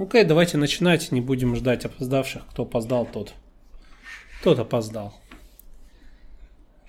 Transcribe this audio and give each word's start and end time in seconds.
Окей, 0.00 0.24
давайте 0.24 0.56
начинать, 0.56 1.12
не 1.12 1.20
будем 1.20 1.54
ждать 1.54 1.84
опоздавших. 1.84 2.46
Кто 2.48 2.62
опоздал, 2.62 3.04
тот. 3.04 3.34
Тот 4.42 4.58
опоздал. 4.58 5.12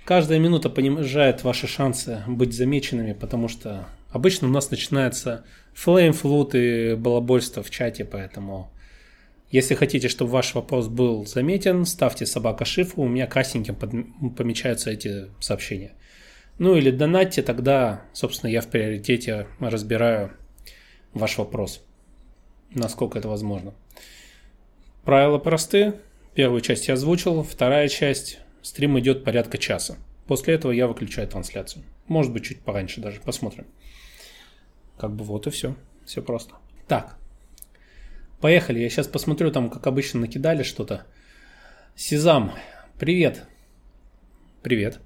Каждая 0.06 0.40
минута 0.40 0.70
понижает 0.70 1.43
ваши 1.43 1.67
шансы 1.67 2.24
быть 2.25 2.53
замеченными, 2.53 3.11
потому 3.11 3.50
что 3.50 3.85
обычно 4.11 4.47
у 4.47 4.51
нас 4.51 4.71
начинается 4.71 5.43
флейм, 5.74 6.13
флут 6.13 6.55
и 6.55 6.95
балабольство 6.95 7.61
в 7.61 7.69
чате, 7.69 8.05
поэтому 8.05 8.71
если 9.50 9.75
хотите, 9.75 10.07
чтобы 10.07 10.32
ваш 10.32 10.55
вопрос 10.55 10.88
был 10.88 11.25
заметен, 11.25 11.84
ставьте 11.84 12.25
собака 12.25 12.64
шифру, 12.64 13.04
у 13.04 13.09
меня 13.09 13.28
красненьким 13.28 13.75
помечаются 14.38 14.89
эти 14.89 15.25
сообщения. 15.41 15.91
Ну 16.59 16.78
или 16.78 16.91
донатьте, 16.91 17.41
тогда, 17.41 18.04
собственно, 18.14 18.50
я 18.50 18.62
в 18.62 18.68
приоритете 18.68 19.48
разбираю 19.59 20.32
ваш 21.14 21.38
вопрос, 21.38 21.84
насколько 22.74 23.20
это 23.20 23.28
возможно. 23.28 23.74
Правила 25.04 25.38
просты. 25.38 25.94
Первую 26.34 26.62
часть 26.62 26.88
я 26.88 26.94
озвучил, 26.94 27.44
вторая 27.44 27.88
часть 27.90 28.40
стрим 28.62 28.98
идет 29.00 29.23
порядка 29.23 29.58
часа. 29.58 29.98
После 30.28 30.54
этого 30.54 30.72
я 30.72 30.88
выключаю 30.88 31.28
трансляцию. 31.28 31.84
Может 32.08 32.31
быть, 32.31 32.45
чуть 32.45 32.62
пораньше 32.62 33.02
даже. 33.02 33.20
Посмотрим. 33.20 33.66
Как 34.98 35.14
бы 35.14 35.23
вот 35.23 35.48
и 35.48 35.50
все. 35.50 35.76
Все 36.05 36.22
просто. 36.22 36.55
Так. 36.88 37.18
Поехали. 38.40 38.80
Я 38.80 38.90
сейчас 38.90 39.08
посмотрю, 39.08 39.52
там, 39.52 39.70
как 39.70 39.88
обычно, 39.88 40.22
накидали 40.22 40.64
что-то. 40.64 41.06
Сезам, 41.95 42.53
привет. 42.98 43.44
Привет. 44.62 45.00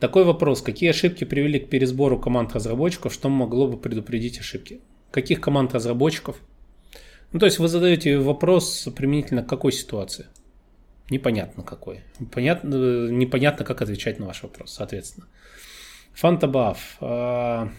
Такой 0.00 0.24
вопрос. 0.24 0.62
Какие 0.62 0.90
ошибки 0.90 1.24
привели 1.24 1.58
к 1.58 1.68
пересбору 1.68 2.18
команд 2.18 2.54
разработчиков? 2.54 3.12
Что 3.12 3.28
могло 3.28 3.68
бы 3.68 3.76
предупредить 3.76 4.38
ошибки? 4.38 4.80
Каких 5.10 5.40
команд 5.40 5.74
разработчиков? 5.74 6.40
Ну, 7.32 7.38
то 7.38 7.46
есть 7.46 7.58
вы 7.58 7.68
задаете 7.68 8.18
вопрос 8.18 8.88
применительно 8.96 9.42
к 9.42 9.48
какой 9.48 9.72
ситуации? 9.72 10.26
Непонятно 11.10 11.62
какой. 11.62 12.00
Понятно, 12.32 13.10
непонятно, 13.10 13.64
как 13.64 13.82
отвечать 13.82 14.18
на 14.18 14.26
ваш 14.26 14.42
вопрос, 14.42 14.72
соответственно. 14.72 15.26
Фантабаф. 16.14 16.96
А, 17.00 17.70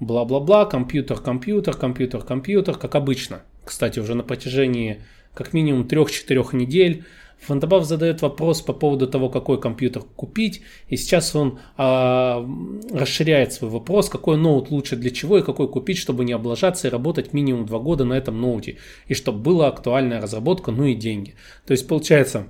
бла-бла-бла, 0.00 0.66
компьютер, 0.66 1.20
компьютер, 1.20 1.76
компьютер, 1.76 2.22
компьютер, 2.22 2.76
как 2.76 2.94
обычно. 2.94 3.42
Кстати, 3.64 4.00
уже 4.00 4.14
на 4.14 4.22
протяжении 4.22 5.02
как 5.34 5.52
минимум 5.52 5.86
3-4 5.86 6.56
недель 6.56 7.04
Фантабаф 7.42 7.84
задает 7.84 8.22
вопрос 8.22 8.62
по 8.62 8.72
поводу 8.72 9.08
того, 9.08 9.28
какой 9.28 9.60
компьютер 9.60 10.02
купить, 10.16 10.62
и 10.86 10.96
сейчас 10.96 11.34
он 11.34 11.58
а, 11.76 12.48
расширяет 12.92 13.52
свой 13.52 13.70
вопрос, 13.70 14.08
какой 14.08 14.36
ноут 14.36 14.70
лучше 14.70 14.96
для 14.96 15.10
чего 15.10 15.38
и 15.38 15.42
какой 15.42 15.68
купить, 15.68 15.98
чтобы 15.98 16.24
не 16.24 16.32
облажаться 16.32 16.86
и 16.86 16.90
работать 16.90 17.32
минимум 17.32 17.66
2 17.66 17.78
года 17.80 18.04
на 18.04 18.14
этом 18.14 18.40
ноуте, 18.40 18.78
и 19.08 19.14
чтобы 19.14 19.40
была 19.40 19.68
актуальная 19.68 20.20
разработка, 20.20 20.70
ну 20.70 20.84
и 20.84 20.94
деньги. 20.94 21.34
То 21.66 21.72
есть 21.72 21.88
получается, 21.88 22.46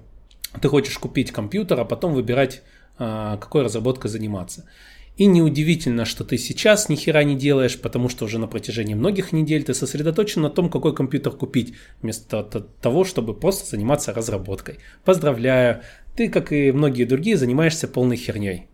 ты 0.60 0.68
хочешь 0.68 0.98
купить 0.98 1.32
компьютер, 1.32 1.80
а 1.80 1.84
потом 1.86 2.12
выбирать, 2.12 2.62
а, 2.98 3.38
какой 3.38 3.62
разработкой 3.62 4.10
заниматься. 4.10 4.68
И 5.16 5.26
неудивительно, 5.26 6.06
что 6.06 6.24
ты 6.24 6.38
сейчас 6.38 6.88
ни 6.88 6.96
хера 6.96 7.22
не 7.22 7.36
делаешь, 7.36 7.78
потому 7.78 8.08
что 8.08 8.24
уже 8.24 8.38
на 8.38 8.46
протяжении 8.46 8.94
многих 8.94 9.32
недель 9.32 9.62
ты 9.62 9.74
сосредоточен 9.74 10.40
на 10.40 10.48
том, 10.48 10.70
какой 10.70 10.94
компьютер 10.94 11.32
купить, 11.32 11.74
вместо 12.00 12.42
того, 12.42 13.04
чтобы 13.04 13.34
просто 13.34 13.68
заниматься 13.68 14.14
разработкой. 14.14 14.78
Поздравляю, 15.04 15.82
ты, 16.16 16.28
как 16.28 16.50
и 16.52 16.72
многие 16.72 17.04
другие, 17.04 17.36
занимаешься 17.36 17.88
полной 17.88 18.16
херней. 18.16 18.68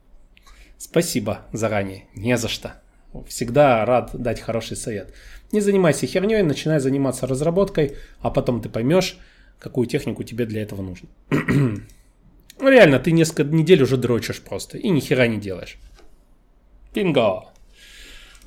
Спасибо 0.79 1.47
заранее, 1.53 2.05
не 2.15 2.37
за 2.37 2.49
что. 2.49 2.75
Всегда 3.27 3.85
рад 3.85 4.11
дать 4.15 4.41
хороший 4.41 4.77
совет. 4.77 5.13
Не 5.51 5.61
занимайся 5.61 6.07
херней, 6.07 6.43
начинай 6.43 6.79
заниматься 6.79 7.27
разработкой, 7.27 7.97
а 8.21 8.31
потом 8.31 8.61
ты 8.61 8.69
поймешь, 8.69 9.19
какую 9.59 9.89
технику 9.89 10.23
тебе 10.23 10.47
для 10.47 10.63
этого 10.63 10.83
нужно. 10.83 11.09
ну 11.31 12.71
реально, 12.71 13.01
ты 13.01 13.11
несколько 13.11 13.45
недель 13.45 13.83
уже 13.83 13.97
дрочишь 13.97 14.41
просто 14.41 14.79
и 14.79 14.89
ни 14.91 15.01
хера 15.01 15.27
не 15.27 15.39
делаешь. 15.39 15.79
Бинго! 16.99 17.45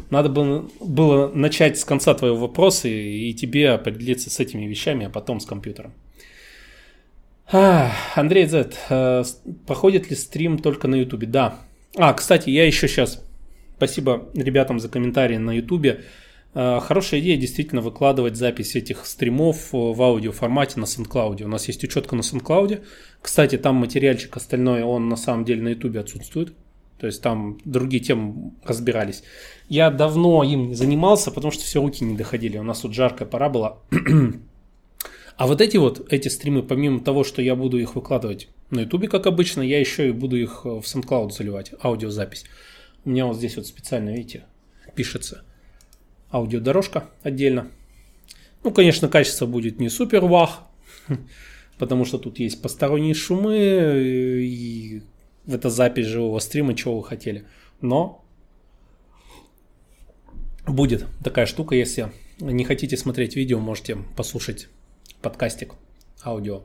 Надо 0.10 0.28
было, 0.28 0.70
было 0.82 1.32
начать 1.34 1.80
с 1.80 1.86
конца 1.86 2.14
твоего 2.14 2.36
вопроса 2.36 2.90
и, 2.90 3.30
и 3.30 3.34
тебе 3.34 3.70
определиться 3.70 4.30
с 4.30 4.42
этими 4.42 4.66
вещами, 4.66 5.06
а 5.06 5.10
потом 5.10 5.40
с 5.40 5.46
компьютером. 5.46 5.94
А, 7.50 7.94
Андрей 8.16 8.46
Z, 8.46 8.74
э, 8.90 9.24
проходит 9.66 10.10
ли 10.10 10.18
стрим 10.18 10.58
только 10.60 10.90
на 10.90 10.96
Ютубе? 10.96 11.28
Да. 11.28 11.60
А, 11.96 12.12
кстати, 12.14 12.50
я 12.50 12.66
еще 12.66 12.90
сейчас. 12.90 13.24
Спасибо 13.78 14.30
ребятам 14.34 14.82
за 14.82 14.90
комментарии 14.90 15.38
на 15.38 15.52
Ютубе. 15.52 16.04
Э, 16.54 16.80
хорошая 16.82 17.22
идея 17.22 17.38
действительно 17.38 17.80
выкладывать 17.80 18.36
запись 18.36 18.76
этих 18.76 19.06
стримов 19.06 19.70
в 19.72 20.02
аудиоформате 20.02 20.78
на 20.78 20.86
SoundCloud. 20.86 21.42
У 21.44 21.48
нас 21.48 21.70
есть 21.70 21.86
учетка 21.86 22.18
на 22.18 22.22
SoundCloud. 22.22 22.82
Кстати, 23.22 23.58
там 23.58 23.76
материальчик 23.76 24.36
остальной, 24.36 24.84
он 24.84 25.08
на 25.08 25.16
самом 25.16 25.46
деле 25.46 25.62
на 25.62 25.70
Ютубе 25.70 26.02
отсутствует. 26.02 26.54
То 27.02 27.08
есть 27.08 27.20
там 27.24 27.58
другие 27.66 28.04
темы 28.04 28.52
разбирались. 28.64 29.24
Я 29.70 29.90
давно 29.90 30.44
им 30.44 30.68
не 30.68 30.76
занимался, 30.76 31.32
потому 31.32 31.52
что 31.52 31.64
все 31.64 31.82
руки 31.82 32.04
не 32.04 32.16
доходили. 32.16 32.60
У 32.60 32.64
нас 32.64 32.82
тут 32.82 32.94
жаркая 32.94 33.28
пора 33.28 33.50
была. 33.50 33.80
А 35.38 35.48
вот 35.48 35.60
эти 35.60 35.78
вот, 35.78 36.06
эти 36.14 36.28
стримы, 36.28 36.62
помимо 36.62 37.00
того, 37.00 37.24
что 37.24 37.42
я 37.42 37.56
буду 37.56 37.80
их 37.80 37.96
выкладывать 37.96 38.50
на 38.70 38.82
ютубе, 38.82 39.08
как 39.08 39.26
обычно, 39.26 39.64
я 39.64 39.80
еще 39.80 40.10
и 40.10 40.12
буду 40.12 40.36
их 40.36 40.66
в 40.66 40.82
SoundCloud 40.82 41.32
заливать, 41.32 41.72
аудиозапись. 41.82 42.46
У 43.06 43.10
меня 43.10 43.26
вот 43.26 43.38
здесь 43.38 43.56
вот 43.56 43.66
специально, 43.66 44.12
видите, 44.12 44.44
пишется 44.94 45.44
аудиодорожка 46.32 47.06
отдельно. 47.24 47.72
Ну, 48.64 48.70
конечно, 48.70 49.08
качество 49.08 49.48
будет 49.48 49.80
не 49.80 49.90
супер 49.90 50.26
вах, 50.26 50.68
потому 51.80 52.06
что 52.06 52.20
тут 52.20 52.38
есть 52.38 52.62
посторонние 52.62 53.16
шумы 53.16 53.58
и 54.46 55.02
это 55.48 55.70
запись 55.70 56.06
живого 56.06 56.40
стрима, 56.40 56.76
чего 56.76 56.98
вы 57.00 57.04
хотели. 57.04 57.46
Но 57.82 58.24
будет 60.68 61.06
такая 61.24 61.46
штука, 61.46 61.76
если 61.76 62.12
не 62.40 62.64
хотите 62.64 62.98
смотреть 62.98 63.36
видео, 63.36 63.60
можете 63.60 63.98
послушать 64.16 64.68
подкастик, 65.22 65.76
аудио. 66.24 66.64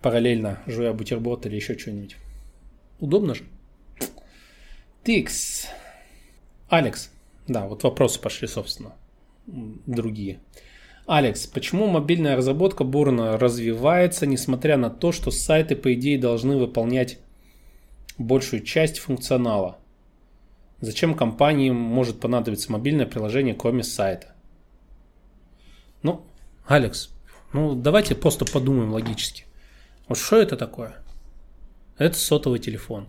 Параллельно 0.00 0.60
жуя 0.66 0.92
бутерброд 0.92 1.46
или 1.46 1.56
еще 1.56 1.78
что-нибудь. 1.78 2.16
Удобно 2.98 3.34
же. 3.34 3.44
Тикс. 5.04 5.66
Алекс. 6.68 7.10
Да, 7.46 7.66
вот 7.66 7.82
вопросы 7.82 8.20
пошли, 8.20 8.48
собственно, 8.48 8.94
другие. 9.46 10.40
Алекс, 11.06 11.46
почему 11.46 11.88
мобильная 11.88 12.36
разработка 12.36 12.84
бурно 12.84 13.36
развивается, 13.36 14.24
несмотря 14.24 14.76
на 14.76 14.88
то, 14.88 15.10
что 15.10 15.30
сайты, 15.32 15.74
по 15.74 15.92
идее, 15.94 16.16
должны 16.16 16.56
выполнять 16.56 17.18
большую 18.18 18.62
часть 18.62 18.98
функционала? 18.98 19.78
Зачем 20.80 21.14
компании 21.14 21.70
может 21.70 22.20
понадобиться 22.20 22.70
мобильное 22.70 23.06
приложение, 23.06 23.54
кроме 23.54 23.82
сайта? 23.82 24.34
Ну, 26.02 26.24
Алекс, 26.66 27.10
ну 27.52 27.74
давайте 27.74 28.14
просто 28.14 28.44
подумаем 28.44 28.92
логически. 28.92 29.44
Вот 30.08 30.18
что 30.18 30.36
это 30.36 30.56
такое? 30.56 30.96
Это 31.98 32.16
сотовый 32.16 32.60
телефон. 32.60 33.08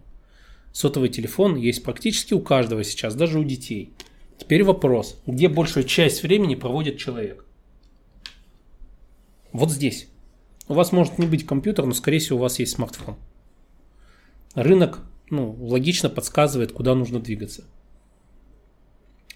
Сотовый 0.71 1.09
телефон 1.09 1.55
есть 1.55 1.83
практически 1.83 2.33
у 2.33 2.41
каждого 2.41 2.83
сейчас, 2.83 3.13
даже 3.13 3.39
у 3.39 3.43
детей. 3.43 3.93
Теперь 4.39 4.63
вопрос, 4.63 5.21
где 5.27 5.47
большую 5.47 5.85
часть 5.85 6.23
времени 6.23 6.55
проводит 6.55 6.97
человек? 6.97 7.45
Вот 9.53 9.71
здесь. 9.71 10.07
У 10.67 10.73
вас 10.73 10.91
может 10.91 11.19
не 11.19 11.27
быть 11.27 11.45
компьютер, 11.45 11.85
но 11.85 11.93
скорее 11.93 12.19
всего 12.19 12.39
у 12.39 12.41
вас 12.41 12.59
есть 12.59 12.73
смартфон. 12.73 13.15
Рынок 14.55 14.99
ну, 15.29 15.55
логично 15.61 16.09
подсказывает, 16.09 16.71
куда 16.71 16.95
нужно 16.95 17.19
двигаться. 17.19 17.63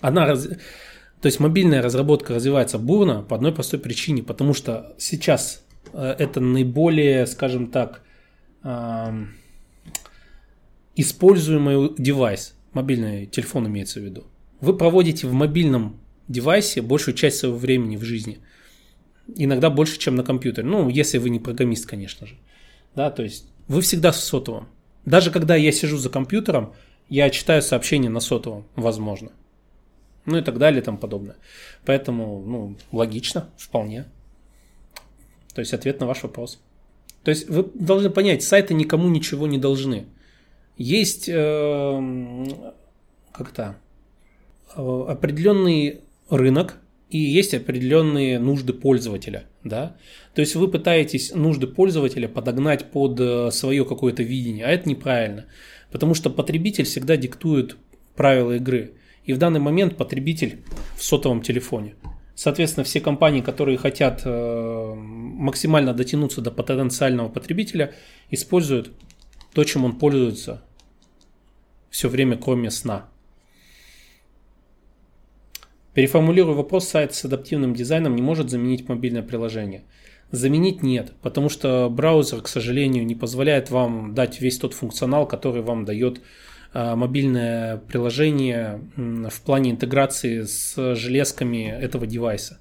Она 0.01 0.25
раз... 0.25 0.47
То 1.21 1.25
есть 1.25 1.39
мобильная 1.39 1.81
разработка 1.81 2.33
развивается 2.33 2.77
бурно 2.77 3.21
по 3.21 3.35
одной 3.35 3.53
простой 3.53 3.79
причине, 3.79 4.21
потому 4.23 4.53
что 4.53 4.95
сейчас 4.97 5.63
э, 5.93 6.15
это 6.19 6.39
наиболее, 6.39 7.25
скажем 7.25 7.67
так, 7.67 8.03
используемый 10.95 11.93
девайс, 11.97 12.53
мобильный 12.73 13.27
телефон 13.27 13.67
имеется 13.67 13.99
в 13.99 14.03
виду. 14.03 14.25
Вы 14.59 14.75
проводите 14.75 15.25
в 15.25 15.33
мобильном 15.33 15.99
девайсе 16.27 16.81
большую 16.81 17.15
часть 17.15 17.37
своего 17.37 17.57
времени 17.57 17.97
в 17.97 18.03
жизни– 18.03 18.39
иногда 19.35 19.69
больше, 19.69 19.99
чем 19.99 20.15
на 20.15 20.23
компьютере. 20.23 20.67
Ну, 20.67 20.89
если 20.89 21.17
вы 21.17 21.29
не 21.29 21.39
программист, 21.39 21.85
конечно 21.85 22.27
же. 22.27 22.35
Да, 22.95 23.11
то 23.11 23.23
есть 23.23 23.45
вы 23.67 23.81
всегда 23.81 24.11
в 24.11 24.15
сотовом. 24.15 24.67
Даже 25.05 25.31
когда 25.31 25.55
я 25.55 25.71
сижу 25.71 25.97
за 25.97 26.09
компьютером, 26.09 26.73
я 27.09 27.29
читаю 27.29 27.61
сообщения 27.61 28.09
на 28.09 28.19
сотовом, 28.19 28.65
возможно. 28.75 29.31
Ну 30.25 30.37
и 30.37 30.41
так 30.41 30.57
далее 30.57 30.81
и 30.81 30.83
тому 30.83 30.97
подобное. 30.97 31.37
Поэтому, 31.85 32.43
ну, 32.45 32.75
логично, 32.91 33.49
вполне. 33.57 34.05
То 35.53 35.61
есть 35.61 35.73
ответ 35.73 35.99
на 35.99 36.07
ваш 36.07 36.23
вопрос. 36.23 36.59
То 37.23 37.31
есть 37.31 37.49
вы 37.49 37.63
должны 37.73 38.09
понять, 38.09 38.43
сайты 38.43 38.73
никому 38.73 39.09
ничего 39.09 39.47
не 39.47 39.57
должны. 39.57 40.05
Есть 40.77 41.29
э, 41.29 42.45
как-то 43.31 43.77
определенный 44.75 46.01
рынок, 46.29 46.77
и 47.09 47.17
есть 47.17 47.53
определенные 47.53 48.39
нужды 48.39 48.73
пользователя, 48.73 49.45
да. 49.63 49.95
То 50.33 50.41
есть 50.41 50.55
вы 50.55 50.67
пытаетесь 50.67 51.33
нужды 51.33 51.67
пользователя 51.67 52.27
подогнать 52.27 52.91
под 52.91 53.19
э, 53.19 53.51
свое 53.51 53.85
какое-то 53.85 54.23
видение, 54.23 54.65
а 54.65 54.69
это 54.69 54.89
неправильно, 54.89 55.45
потому 55.91 56.13
что 56.13 56.29
потребитель 56.29 56.83
всегда 56.83 57.15
диктует 57.15 57.77
правила 58.15 58.53
игры, 58.53 58.93
и 59.23 59.33
в 59.33 59.37
данный 59.37 59.59
момент 59.59 59.95
потребитель 59.95 60.59
в 60.97 61.03
сотовом 61.03 61.41
телефоне. 61.41 61.95
Соответственно, 62.35 62.83
все 62.83 62.99
компании, 63.01 63.41
которые 63.41 63.77
хотят 63.77 64.21
э, 64.23 64.93
максимально 64.95 65.93
дотянуться 65.93 66.41
до 66.41 66.51
потенциального 66.51 67.29
потребителя, 67.29 67.95
используют 68.29 68.91
то, 69.53 69.63
чем 69.63 69.85
он 69.85 69.97
пользуется 69.97 70.61
все 71.89 72.09
время, 72.09 72.37
кроме 72.37 72.69
сна. 72.69 73.09
Переформулирую 75.97 76.55
вопрос, 76.55 76.87
сайт 76.87 77.15
с 77.15 77.25
адаптивным 77.25 77.73
дизайном 77.73 78.15
не 78.15 78.21
может 78.21 78.51
заменить 78.51 78.87
мобильное 78.87 79.23
приложение. 79.23 79.81
Заменить 80.29 80.83
нет, 80.83 81.13
потому 81.23 81.49
что 81.49 81.89
браузер, 81.89 82.43
к 82.43 82.47
сожалению, 82.47 83.03
не 83.03 83.15
позволяет 83.15 83.71
вам 83.71 84.13
дать 84.13 84.39
весь 84.39 84.59
тот 84.59 84.75
функционал, 84.75 85.27
который 85.27 85.63
вам 85.63 85.85
дает 85.85 86.21
а, 86.71 86.95
мобильное 86.95 87.77
приложение 87.77 88.79
в 88.95 89.41
плане 89.41 89.71
интеграции 89.71 90.43
с 90.43 90.93
железками 90.93 91.67
этого 91.67 92.05
девайса. 92.05 92.59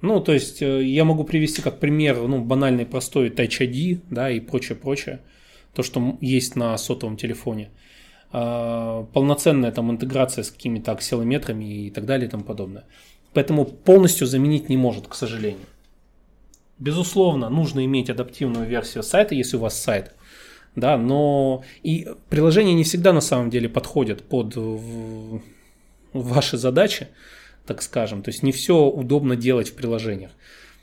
Ну, 0.00 0.20
то 0.20 0.32
есть 0.32 0.62
э, 0.62 0.84
я 0.84 1.04
могу 1.04 1.24
привести 1.24 1.60
как 1.60 1.80
пример, 1.80 2.18
ну, 2.18 2.40
банальный 2.40 2.86
простой 2.86 3.30
Touch 3.30 3.60
ID, 3.60 4.02
да, 4.10 4.30
и 4.30 4.38
прочее, 4.38 4.78
прочее, 4.78 5.22
то, 5.74 5.82
что 5.82 6.16
есть 6.20 6.54
на 6.54 6.78
сотовом 6.78 7.16
телефоне. 7.16 7.70
А, 8.32 9.04
полноценная 9.12 9.72
там 9.72 9.90
интеграция 9.90 10.44
с 10.44 10.50
какими-то 10.50 10.92
акселометрами 10.92 11.86
и 11.86 11.90
так 11.90 12.06
далее 12.06 12.26
и 12.26 12.30
тому 12.30 12.44
подобное. 12.44 12.84
Поэтому 13.32 13.64
полностью 13.64 14.26
заменить 14.26 14.68
не 14.68 14.76
может, 14.76 15.06
к 15.06 15.14
сожалению. 15.14 15.66
Безусловно, 16.78 17.48
нужно 17.48 17.84
иметь 17.84 18.10
адаптивную 18.10 18.66
версию 18.66 19.02
сайта, 19.02 19.34
если 19.34 19.56
у 19.56 19.60
вас 19.60 19.78
сайт. 19.78 20.14
Да, 20.74 20.98
но 20.98 21.62
и 21.82 22.06
приложения 22.28 22.74
не 22.74 22.84
всегда 22.84 23.14
на 23.14 23.22
самом 23.22 23.48
деле 23.48 23.68
подходят 23.68 24.22
под 24.22 24.54
ваши 26.12 26.58
задачи, 26.58 27.08
так 27.66 27.80
скажем. 27.80 28.22
То 28.22 28.30
есть 28.30 28.42
не 28.42 28.52
все 28.52 28.84
удобно 28.84 29.36
делать 29.36 29.70
в 29.70 29.74
приложениях. 29.74 30.32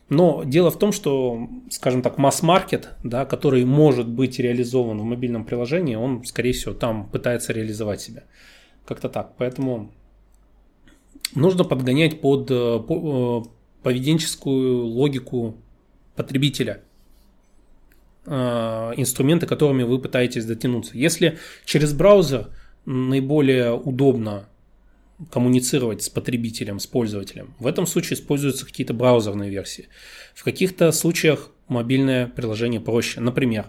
Но 0.09 0.43
дело 0.43 0.69
в 0.69 0.77
том, 0.77 0.91
что, 0.91 1.47
скажем 1.69 2.01
так, 2.01 2.17
масс-маркет, 2.17 2.89
да, 3.03 3.25
который 3.25 3.65
может 3.65 4.07
быть 4.07 4.39
реализован 4.39 4.99
в 4.99 5.03
мобильном 5.03 5.45
приложении, 5.45 5.95
он, 5.95 6.23
скорее 6.25 6.51
всего, 6.51 6.73
там 6.73 7.09
пытается 7.09 7.53
реализовать 7.53 8.01
себя. 8.01 8.23
Как-то 8.85 9.09
так. 9.09 9.33
Поэтому 9.37 9.91
нужно 11.35 11.63
подгонять 11.63 12.21
под 12.21 12.51
э, 12.51 12.55
э, 12.55 13.41
поведенческую 13.81 14.85
логику 14.85 15.55
потребителя 16.15 16.81
э, 18.25 18.31
инструменты, 18.97 19.47
которыми 19.47 19.83
вы 19.83 19.99
пытаетесь 19.99 20.45
дотянуться. 20.45 20.97
Если 20.97 21.39
через 21.65 21.93
браузер 21.93 22.49
наиболее 22.85 23.73
удобно 23.73 24.47
коммуницировать 25.31 26.03
с 26.03 26.09
потребителем, 26.09 26.79
с 26.79 26.87
пользователем. 26.87 27.53
В 27.59 27.67
этом 27.67 27.85
случае 27.85 28.19
используются 28.19 28.65
какие-то 28.65 28.93
браузерные 28.93 29.49
версии. 29.49 29.89
В 30.33 30.43
каких-то 30.43 30.91
случаях 30.91 31.49
мобильное 31.67 32.27
приложение 32.27 32.79
проще. 32.81 33.19
Например, 33.19 33.67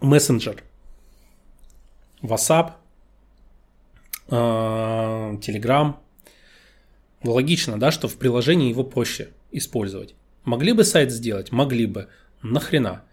мессенджер, 0.00 0.62
WhatsApp, 2.22 2.72
Telegram. 4.28 5.96
Логично, 7.22 7.78
да, 7.78 7.90
что 7.90 8.08
в 8.08 8.16
приложении 8.16 8.70
его 8.70 8.84
проще 8.84 9.28
использовать. 9.50 10.14
Могли 10.44 10.72
бы 10.72 10.84
сайт 10.84 11.10
сделать? 11.10 11.52
Могли 11.52 11.86
бы. 11.86 12.08
Нахрена? 12.42 13.04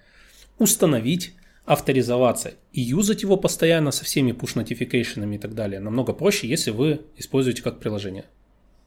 Установить 0.60 1.34
авторизоваться 1.68 2.54
и 2.72 2.80
юзать 2.80 3.24
его 3.24 3.36
постоянно 3.36 3.92
со 3.92 4.06
всеми 4.06 4.32
push-нотификейшенами 4.32 5.36
и 5.36 5.38
так 5.38 5.54
далее 5.54 5.82
намного 5.82 6.14
проще, 6.14 6.48
если 6.48 6.72
вы 6.72 7.02
используете 7.18 7.62
как 7.62 7.80
приложение. 7.80 8.24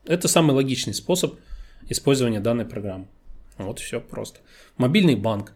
Это 0.06 0.28
самый 0.28 0.52
логичный 0.52 0.94
способ 0.94 1.38
использования 1.90 2.40
данной 2.40 2.64
программы. 2.64 3.06
Вот 3.58 3.80
все 3.80 4.00
просто. 4.00 4.40
Мобильный 4.78 5.14
банк. 5.14 5.52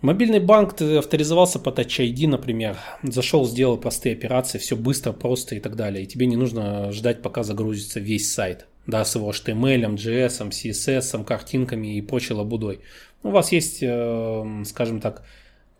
Мобильный 0.00 0.40
банк, 0.40 0.74
ты 0.74 0.96
авторизовался 0.96 1.58
по 1.58 1.68
Touch 1.68 1.98
ID, 2.00 2.28
например, 2.28 2.78
зашел, 3.02 3.46
сделал 3.46 3.76
простые 3.76 4.14
операции, 4.14 4.56
все 4.56 4.74
быстро, 4.74 5.12
просто 5.12 5.54
и 5.54 5.60
так 5.60 5.76
далее. 5.76 6.04
И 6.04 6.06
тебе 6.06 6.24
не 6.26 6.36
нужно 6.36 6.92
ждать, 6.92 7.20
пока 7.20 7.42
загрузится 7.42 8.00
весь 8.00 8.32
сайт, 8.32 8.66
да, 8.86 9.04
с 9.04 9.14
его 9.14 9.30
HTML, 9.30 9.96
JS, 9.96 10.48
CSS, 10.48 11.24
картинками 11.24 11.98
и 11.98 12.00
прочей 12.00 12.32
лабудой. 12.32 12.80
У 13.22 13.30
вас 13.30 13.52
есть, 13.52 13.82
э, 13.82 14.62
скажем 14.64 15.00
так, 15.00 15.24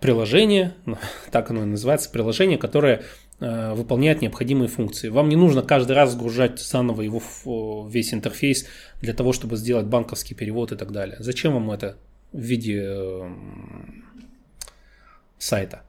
приложение, 0.01 0.75
так 1.31 1.51
оно 1.51 1.63
и 1.63 1.67
называется, 1.67 2.11
приложение, 2.11 2.59
которое 2.59 3.03
э, 3.41 3.75
выполняет 3.75 4.23
необходимые 4.23 4.69
функции. 4.69 5.09
Вам 5.09 5.29
не 5.29 5.37
нужно 5.37 5.63
каждый 5.63 5.93
раз 5.93 6.13
сгружать 6.13 6.61
заново 6.61 7.03
его 7.03 7.89
весь 7.89 8.13
интерфейс 8.13 8.67
для 9.01 9.15
того, 9.15 9.33
чтобы 9.33 9.57
сделать 9.57 9.87
банковский 9.87 10.35
перевод 10.35 10.73
и 10.73 10.77
так 10.77 10.93
далее. 10.93 11.17
Зачем 11.21 11.55
вам 11.55 11.71
это 11.71 11.97
в 12.33 12.41
виде 12.41 12.83
э, 12.85 13.31
сайта? 15.39 15.83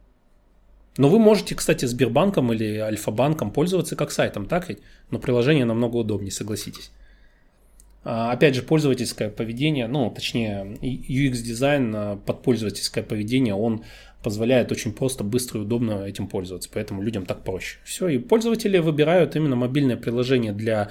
Но 0.97 1.09
вы 1.09 1.19
можете, 1.19 1.53
кстати, 1.53 1.85
Сбербанком 1.85 2.51
или 2.53 2.77
Альфа-банком 2.77 3.51
пользоваться 3.51 3.95
как 3.95 4.11
сайтом, 4.11 4.47
так 4.47 4.67
ведь? 4.67 4.79
Но 5.11 5.19
приложение 5.19 5.63
намного 5.63 5.97
удобнее, 5.97 6.31
согласитесь. 6.31 6.91
А, 8.09 8.31
опять 8.31 8.55
же, 8.55 8.61
пользовательское 8.61 9.29
поведение, 9.29 9.85
ну, 9.85 10.09
точнее, 10.09 10.77
UX-дизайн 10.81 11.93
а, 11.93 12.15
под 12.15 12.41
пользовательское 12.41 13.03
поведение, 13.03 13.53
он 13.53 13.83
позволяет 14.23 14.71
очень 14.71 14.93
просто, 14.93 15.25
быстро 15.25 15.59
и 15.59 15.63
удобно 15.63 16.05
этим 16.05 16.27
пользоваться, 16.27 16.69
поэтому 16.73 17.01
людям 17.01 17.25
так 17.25 17.43
проще. 17.43 17.79
Все, 17.83 18.07
и 18.07 18.17
пользователи 18.17 18.77
выбирают 18.77 19.35
именно 19.35 19.57
мобильное 19.57 19.97
приложение 19.97 20.53
для 20.53 20.89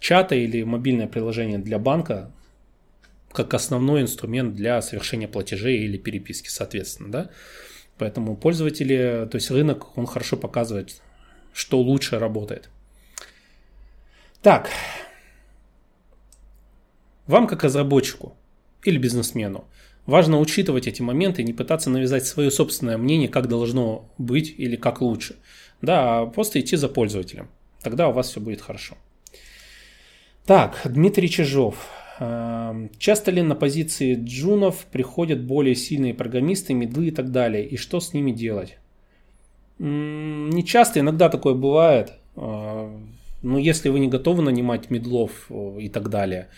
чата 0.00 0.34
или 0.34 0.62
мобильное 0.62 1.06
приложение 1.06 1.58
для 1.58 1.78
банка 1.78 2.32
как 3.32 3.52
основной 3.52 4.00
инструмент 4.00 4.54
для 4.54 4.80
совершения 4.80 5.28
платежей 5.28 5.80
или 5.80 5.98
переписки, 5.98 6.48
соответственно, 6.48 7.12
да. 7.12 7.30
Поэтому 7.98 8.38
пользователи, 8.38 9.28
то 9.30 9.36
есть 9.36 9.50
рынок, 9.50 9.98
он 9.98 10.06
хорошо 10.06 10.38
показывает, 10.38 11.02
что 11.52 11.78
лучше 11.78 12.18
работает. 12.18 12.70
Так, 14.40 14.70
вам, 17.28 17.46
как 17.46 17.62
разработчику 17.62 18.34
или 18.82 18.98
бизнесмену, 18.98 19.64
важно 20.06 20.40
учитывать 20.40 20.88
эти 20.88 21.02
моменты 21.02 21.42
и 21.42 21.44
не 21.44 21.52
пытаться 21.52 21.90
навязать 21.90 22.26
свое 22.26 22.50
собственное 22.50 22.98
мнение, 22.98 23.28
как 23.28 23.46
должно 23.46 24.10
быть 24.18 24.54
или 24.58 24.74
как 24.74 25.00
лучше. 25.00 25.36
Да, 25.80 26.20
а 26.20 26.26
просто 26.26 26.58
идти 26.58 26.76
за 26.76 26.88
пользователем. 26.88 27.48
Тогда 27.82 28.08
у 28.08 28.12
вас 28.12 28.30
все 28.30 28.40
будет 28.40 28.60
хорошо. 28.60 28.96
Так, 30.46 30.80
Дмитрий 30.84 31.28
Чижов. 31.28 31.88
Эм, 32.20 32.90
часто 32.98 33.30
ли 33.30 33.42
на 33.42 33.54
позиции 33.54 34.14
джунов 34.14 34.86
приходят 34.86 35.40
более 35.40 35.76
сильные 35.76 36.14
программисты, 36.14 36.74
медлы 36.74 37.08
и 37.08 37.10
так 37.10 37.30
далее? 37.30 37.64
И 37.64 37.76
что 37.76 38.00
с 38.00 38.14
ними 38.14 38.32
делать? 38.32 38.78
Не 39.78 40.64
часто, 40.64 40.98
иногда 41.00 41.28
такое 41.28 41.54
бывает. 41.54 42.14
Э, 42.34 42.90
но 43.42 43.58
если 43.58 43.90
вы 43.90 44.00
не 44.00 44.08
готовы 44.08 44.42
нанимать 44.42 44.90
мидлов 44.90 45.46
э, 45.50 45.78
и 45.82 45.88
так 45.88 46.08
далее, 46.08 46.48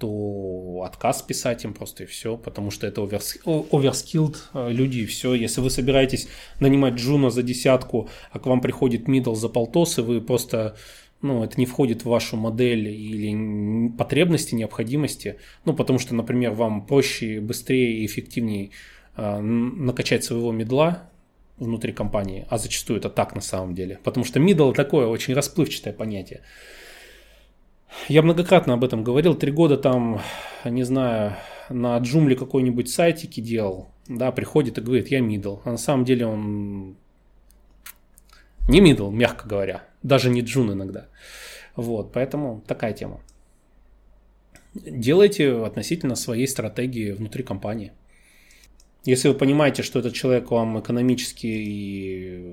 то 0.00 0.82
отказ 0.84 1.22
писать 1.22 1.64
им 1.64 1.74
просто 1.74 2.04
и 2.04 2.06
все, 2.06 2.36
потому 2.36 2.70
что 2.70 2.86
это 2.86 3.02
overskilled 3.02 4.48
э, 4.54 4.72
люди 4.72 5.00
и 5.00 5.06
все. 5.06 5.34
Если 5.34 5.60
вы 5.60 5.70
собираетесь 5.70 6.28
нанимать 6.58 6.94
Джуна 6.94 7.30
за 7.30 7.42
десятку, 7.42 8.08
а 8.32 8.38
к 8.38 8.46
вам 8.46 8.60
приходит 8.60 9.06
мидл 9.08 9.34
за 9.34 9.48
полтос, 9.48 9.98
и 9.98 10.02
вы 10.02 10.20
просто 10.20 10.76
ну, 11.22 11.44
это 11.44 11.58
не 11.58 11.66
входит 11.66 12.02
в 12.02 12.08
вашу 12.08 12.36
модель 12.36 12.88
или 12.88 13.90
потребности, 13.90 14.54
необходимости, 14.54 15.36
ну, 15.66 15.74
потому 15.74 15.98
что, 15.98 16.14
например, 16.14 16.52
вам 16.52 16.86
проще, 16.86 17.40
быстрее 17.40 17.98
и 17.98 18.06
эффективнее 18.06 18.70
э, 19.16 19.38
накачать 19.38 20.24
своего 20.24 20.50
мидла 20.50 21.10
внутри 21.58 21.92
компании, 21.92 22.46
а 22.48 22.56
зачастую 22.56 22.98
это 22.98 23.10
так 23.10 23.34
на 23.34 23.42
самом 23.42 23.74
деле, 23.74 23.98
потому 24.02 24.24
что 24.24 24.40
middle 24.40 24.72
такое 24.72 25.06
очень 25.06 25.34
расплывчатое 25.34 25.92
понятие. 25.92 26.40
Я 28.08 28.22
многократно 28.22 28.74
об 28.74 28.84
этом 28.84 29.04
говорил. 29.04 29.34
Три 29.34 29.52
года 29.52 29.76
там, 29.76 30.20
не 30.64 30.84
знаю, 30.84 31.36
на 31.68 31.98
Джумле 31.98 32.36
какой-нибудь 32.36 32.88
сайтики 32.88 33.40
делал. 33.40 33.88
Да, 34.08 34.32
приходит 34.32 34.78
и 34.78 34.80
говорит, 34.80 35.08
я 35.08 35.20
мидл. 35.20 35.58
А 35.64 35.70
на 35.70 35.78
самом 35.78 36.04
деле 36.04 36.26
он 36.26 36.96
не 38.68 38.80
мидл, 38.80 39.10
мягко 39.10 39.48
говоря. 39.48 39.84
Даже 40.02 40.30
не 40.30 40.40
джун 40.40 40.72
иногда. 40.72 41.08
Вот, 41.76 42.12
поэтому 42.12 42.62
такая 42.66 42.92
тема. 42.92 43.20
Делайте 44.74 45.64
относительно 45.64 46.14
своей 46.14 46.46
стратегии 46.46 47.12
внутри 47.12 47.42
компании. 47.42 47.92
Если 49.04 49.28
вы 49.28 49.34
понимаете, 49.34 49.82
что 49.82 49.98
этот 49.98 50.12
человек 50.12 50.50
вам 50.50 50.78
экономически 50.78 51.46
и 51.46 52.44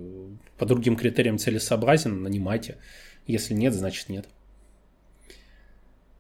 по 0.58 0.65
другим 0.65 0.96
критериям 0.96 1.38
целесообразен, 1.38 2.24
нанимайте. 2.24 2.77
Если 3.27 3.53
нет, 3.53 3.74
значит 3.74 4.10
нет. 4.10 4.27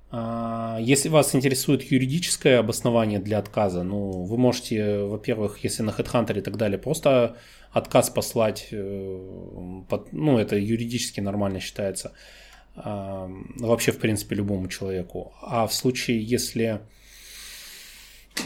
А, 0.09 0.77
если 0.79 1.09
вас 1.09 1.35
интересует 1.35 1.83
юридическое 1.83 2.59
обоснование 2.59 3.19
для 3.19 3.39
отказа, 3.39 3.83
ну, 3.83 4.23
вы 4.23 4.37
можете, 4.37 5.03
во-первых, 5.03 5.63
если 5.63 5.83
на 5.83 5.89
HeadHunter 5.89 6.37
и 6.37 6.41
так 6.41 6.57
далее, 6.57 6.77
просто 6.77 7.35
отказ 7.71 8.09
послать, 8.09 8.69
э, 8.71 9.19
ну, 10.11 10.37
это 10.37 10.55
юридически 10.55 11.19
нормально 11.19 11.59
считается, 11.59 12.13
а, 12.75 13.29
вообще, 13.57 13.91
в 13.91 13.99
принципе, 13.99 14.35
любому 14.35 14.67
человеку. 14.67 15.33
А 15.41 15.67
в 15.67 15.73
случае, 15.73 16.23
если 16.23 16.79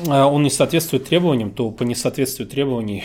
а, 0.08 0.27
он 0.27 0.44
не 0.44 0.50
соответствует 0.50 1.06
требованиям, 1.06 1.51
то 1.51 1.70
по 1.70 1.84
несоответствию 1.84 2.48
требований 2.48 3.03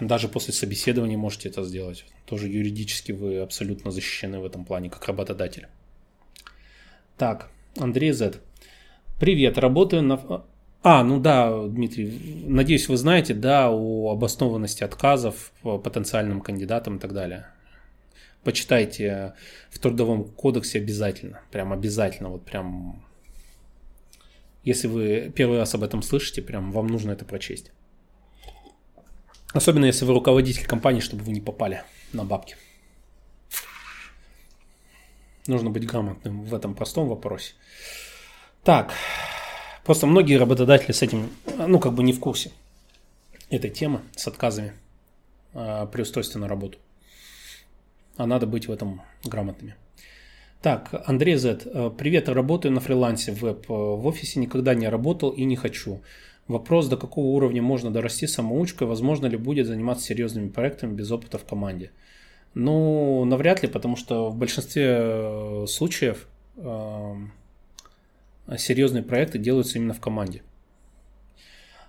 даже 0.00 0.28
после 0.28 0.52
собеседования 0.52 1.16
можете 1.16 1.48
это 1.48 1.64
сделать. 1.64 2.04
Тоже 2.26 2.48
юридически 2.48 3.12
вы 3.12 3.38
абсолютно 3.38 3.90
защищены 3.92 4.40
в 4.40 4.44
этом 4.44 4.64
плане, 4.64 4.90
как 4.90 5.06
работодатель. 5.06 5.68
Так, 7.16 7.50
Андрей 7.78 8.12
Z. 8.12 8.40
Привет, 9.18 9.58
работаю 9.58 10.02
на... 10.02 10.44
А, 10.82 11.02
ну 11.02 11.18
да, 11.18 11.66
Дмитрий, 11.66 12.44
надеюсь, 12.46 12.88
вы 12.88 12.96
знаете, 12.96 13.34
да, 13.34 13.70
о 13.70 14.12
обоснованности 14.12 14.84
отказов 14.84 15.52
по 15.62 15.78
потенциальным 15.78 16.40
кандидатам 16.40 16.96
и 16.96 16.98
так 16.98 17.12
далее. 17.12 17.46
Почитайте 18.44 19.34
в 19.70 19.78
Трудовом 19.78 20.24
кодексе 20.24 20.78
обязательно, 20.78 21.40
прям 21.50 21.72
обязательно, 21.72 22.28
вот 22.28 22.44
прям... 22.44 23.02
Если 24.62 24.86
вы 24.86 25.32
первый 25.34 25.58
раз 25.58 25.74
об 25.74 25.82
этом 25.82 26.02
слышите, 26.02 26.42
прям 26.42 26.70
вам 26.70 26.86
нужно 26.86 27.12
это 27.12 27.24
прочесть. 27.24 27.72
Особенно 29.52 29.86
если 29.86 30.04
вы 30.04 30.14
руководитель 30.14 30.66
компании, 30.66 31.00
чтобы 31.00 31.24
вы 31.24 31.32
не 31.32 31.40
попали 31.40 31.82
на 32.12 32.24
бабки. 32.24 32.56
Нужно 35.46 35.70
быть 35.70 35.86
грамотным 35.86 36.42
в 36.44 36.54
этом 36.54 36.74
простом 36.74 37.08
вопросе. 37.08 37.54
Так, 38.62 38.94
просто 39.84 40.06
многие 40.06 40.38
работодатели 40.38 40.92
с 40.92 41.02
этим, 41.02 41.28
ну, 41.56 41.78
как 41.78 41.92
бы 41.92 42.02
не 42.02 42.12
в 42.14 42.20
курсе 42.20 42.50
этой 43.50 43.70
темы 43.70 44.00
с 44.16 44.26
отказами 44.26 44.72
э, 45.52 45.86
при 45.92 46.02
устройстве 46.02 46.40
на 46.40 46.48
работу. 46.48 46.78
А 48.16 48.26
надо 48.26 48.46
быть 48.46 48.68
в 48.68 48.72
этом 48.72 49.02
грамотными. 49.22 49.74
Так, 50.62 50.88
Андрей 51.06 51.36
Z. 51.36 51.60
«Э, 51.66 51.90
привет, 51.90 52.30
работаю 52.30 52.72
на 52.72 52.80
фрилансе 52.80 53.32
веб. 53.32 53.68
В 53.68 54.06
офисе 54.06 54.40
никогда 54.40 54.74
не 54.74 54.88
работал 54.88 55.28
и 55.28 55.44
не 55.44 55.56
хочу. 55.56 56.00
Вопрос, 56.48 56.88
до 56.88 56.96
какого 56.96 57.26
уровня 57.26 57.60
можно 57.60 57.90
дорасти 57.90 58.26
самоучкой, 58.26 58.86
возможно 58.86 59.26
ли 59.26 59.36
будет 59.36 59.66
заниматься 59.66 60.06
серьезными 60.06 60.48
проектами 60.48 60.94
без 60.94 61.10
опыта 61.10 61.36
в 61.36 61.44
команде. 61.44 61.90
Ну, 62.54 63.24
навряд 63.24 63.62
ли, 63.62 63.68
потому 63.68 63.96
что 63.96 64.30
в 64.30 64.36
большинстве 64.36 64.86
э, 64.88 65.66
случаев 65.68 66.28
э, 66.56 67.14
серьезные 68.56 69.02
проекты 69.02 69.38
делаются 69.38 69.78
именно 69.78 69.94
в 69.94 70.00
команде. 70.00 70.42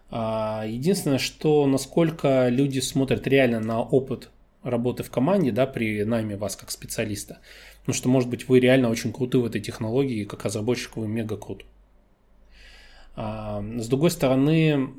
А, 0.09 0.63
единственное, 0.67 1.17
что 1.17 1.65
насколько 1.67 2.47
люди 2.49 2.79
смотрят 2.79 3.27
реально 3.27 3.59
на 3.59 3.81
опыт 3.81 4.29
работы 4.63 5.03
в 5.03 5.11
команде, 5.11 5.51
да, 5.51 5.67
при 5.67 6.03
найме 6.03 6.35
вас 6.35 6.55
как 6.55 6.71
специалиста. 6.71 7.39
Потому 7.81 7.95
что, 7.95 8.09
может 8.09 8.29
быть, 8.29 8.49
вы 8.49 8.59
реально 8.59 8.89
очень 8.89 9.13
круты 9.13 9.37
в 9.37 9.45
этой 9.45 9.61
технологии, 9.61 10.23
как 10.23 10.45
разработчик 10.45 10.97
вы 10.97 11.07
мега 11.07 11.37
крут. 11.37 11.65
А, 13.15 13.63
с 13.77 13.87
другой 13.87 14.09
стороны, 14.09 14.89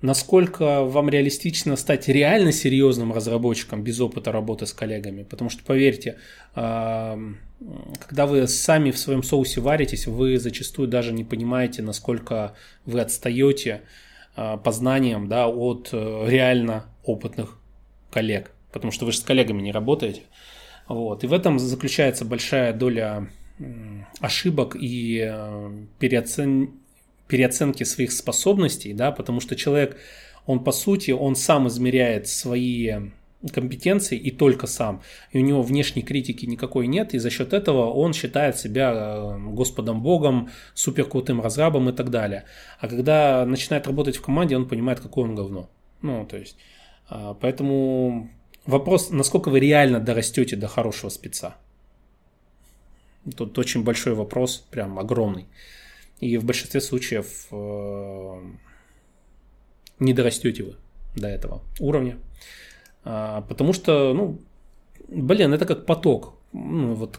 насколько 0.00 0.84
вам 0.84 1.08
реалистично 1.08 1.76
стать 1.76 2.08
реально 2.08 2.52
серьезным 2.52 3.12
разработчиком 3.12 3.82
без 3.82 4.00
опыта 4.00 4.30
работы 4.30 4.66
с 4.66 4.72
коллегами. 4.72 5.24
Потому 5.24 5.50
что, 5.50 5.64
поверьте, 5.64 6.18
а, 6.54 7.18
когда 8.06 8.26
вы 8.26 8.46
сами 8.46 8.90
в 8.90 8.98
своем 8.98 9.22
соусе 9.22 9.60
варитесь, 9.60 10.06
вы 10.06 10.38
зачастую 10.38 10.88
даже 10.88 11.12
не 11.12 11.24
понимаете, 11.24 11.82
насколько 11.82 12.54
вы 12.84 13.00
отстаете 13.00 13.82
а, 14.36 14.56
по 14.56 14.70
знаниям 14.70 15.28
да, 15.28 15.48
от 15.48 15.88
э, 15.92 16.24
реально 16.28 16.84
опытных 17.04 17.58
коллег. 18.10 18.52
Потому 18.72 18.92
что 18.92 19.04
вы 19.04 19.12
же 19.12 19.18
с 19.18 19.22
коллегами 19.22 19.62
не 19.62 19.72
работаете. 19.72 20.22
Вот. 20.86 21.24
И 21.24 21.26
в 21.26 21.32
этом 21.32 21.58
заключается 21.58 22.24
большая 22.24 22.72
доля 22.72 23.28
ошибок 24.20 24.76
и 24.78 25.28
э, 25.28 25.86
переоцен 25.98 26.74
переоценки 27.28 27.84
своих 27.84 28.12
способностей, 28.12 28.92
да, 28.92 29.12
потому 29.12 29.40
что 29.40 29.54
человек, 29.54 29.96
он 30.46 30.64
по 30.64 30.72
сути, 30.72 31.12
он 31.12 31.36
сам 31.36 31.68
измеряет 31.68 32.26
свои 32.26 33.10
компетенции 33.52 34.18
и 34.18 34.30
только 34.30 34.66
сам. 34.66 35.00
И 35.30 35.38
у 35.38 35.42
него 35.42 35.62
внешней 35.62 36.02
критики 36.02 36.44
никакой 36.46 36.88
нет, 36.88 37.14
и 37.14 37.18
за 37.18 37.30
счет 37.30 37.52
этого 37.52 37.90
он 37.90 38.12
считает 38.12 38.58
себя 38.58 38.92
э, 38.92 39.38
Господом 39.50 40.02
Богом, 40.02 40.50
суперкрутым 40.74 41.40
разрабом 41.40 41.88
и 41.88 41.92
так 41.92 42.10
далее. 42.10 42.44
А 42.80 42.88
когда 42.88 43.46
начинает 43.46 43.86
работать 43.86 44.16
в 44.16 44.22
команде, 44.22 44.56
он 44.56 44.66
понимает, 44.66 45.00
какое 45.00 45.24
он 45.24 45.36
говно. 45.36 45.70
Ну, 46.02 46.26
то 46.26 46.36
есть, 46.36 46.56
а, 47.08 47.34
поэтому 47.34 48.28
вопрос, 48.66 49.10
насколько 49.10 49.50
вы 49.50 49.60
реально 49.60 50.00
дорастете 50.00 50.56
до 50.56 50.66
хорошего 50.66 51.08
спеца. 51.10 51.56
Тут 53.36 53.58
очень 53.58 53.84
большой 53.84 54.14
вопрос, 54.14 54.64
прям 54.70 54.98
огромный. 54.98 55.46
И 56.20 56.36
в 56.36 56.44
большинстве 56.44 56.80
случаев 56.80 57.46
э, 57.50 58.40
не 60.00 60.12
дорастете 60.12 60.64
вы 60.64 60.74
до 61.14 61.28
этого 61.28 61.62
уровня. 61.78 62.18
А, 63.04 63.42
потому 63.42 63.72
что, 63.72 64.12
ну, 64.14 64.38
блин, 65.08 65.54
это 65.54 65.64
как 65.64 65.86
поток. 65.86 66.34
Ну, 66.52 66.94
вот 66.94 67.18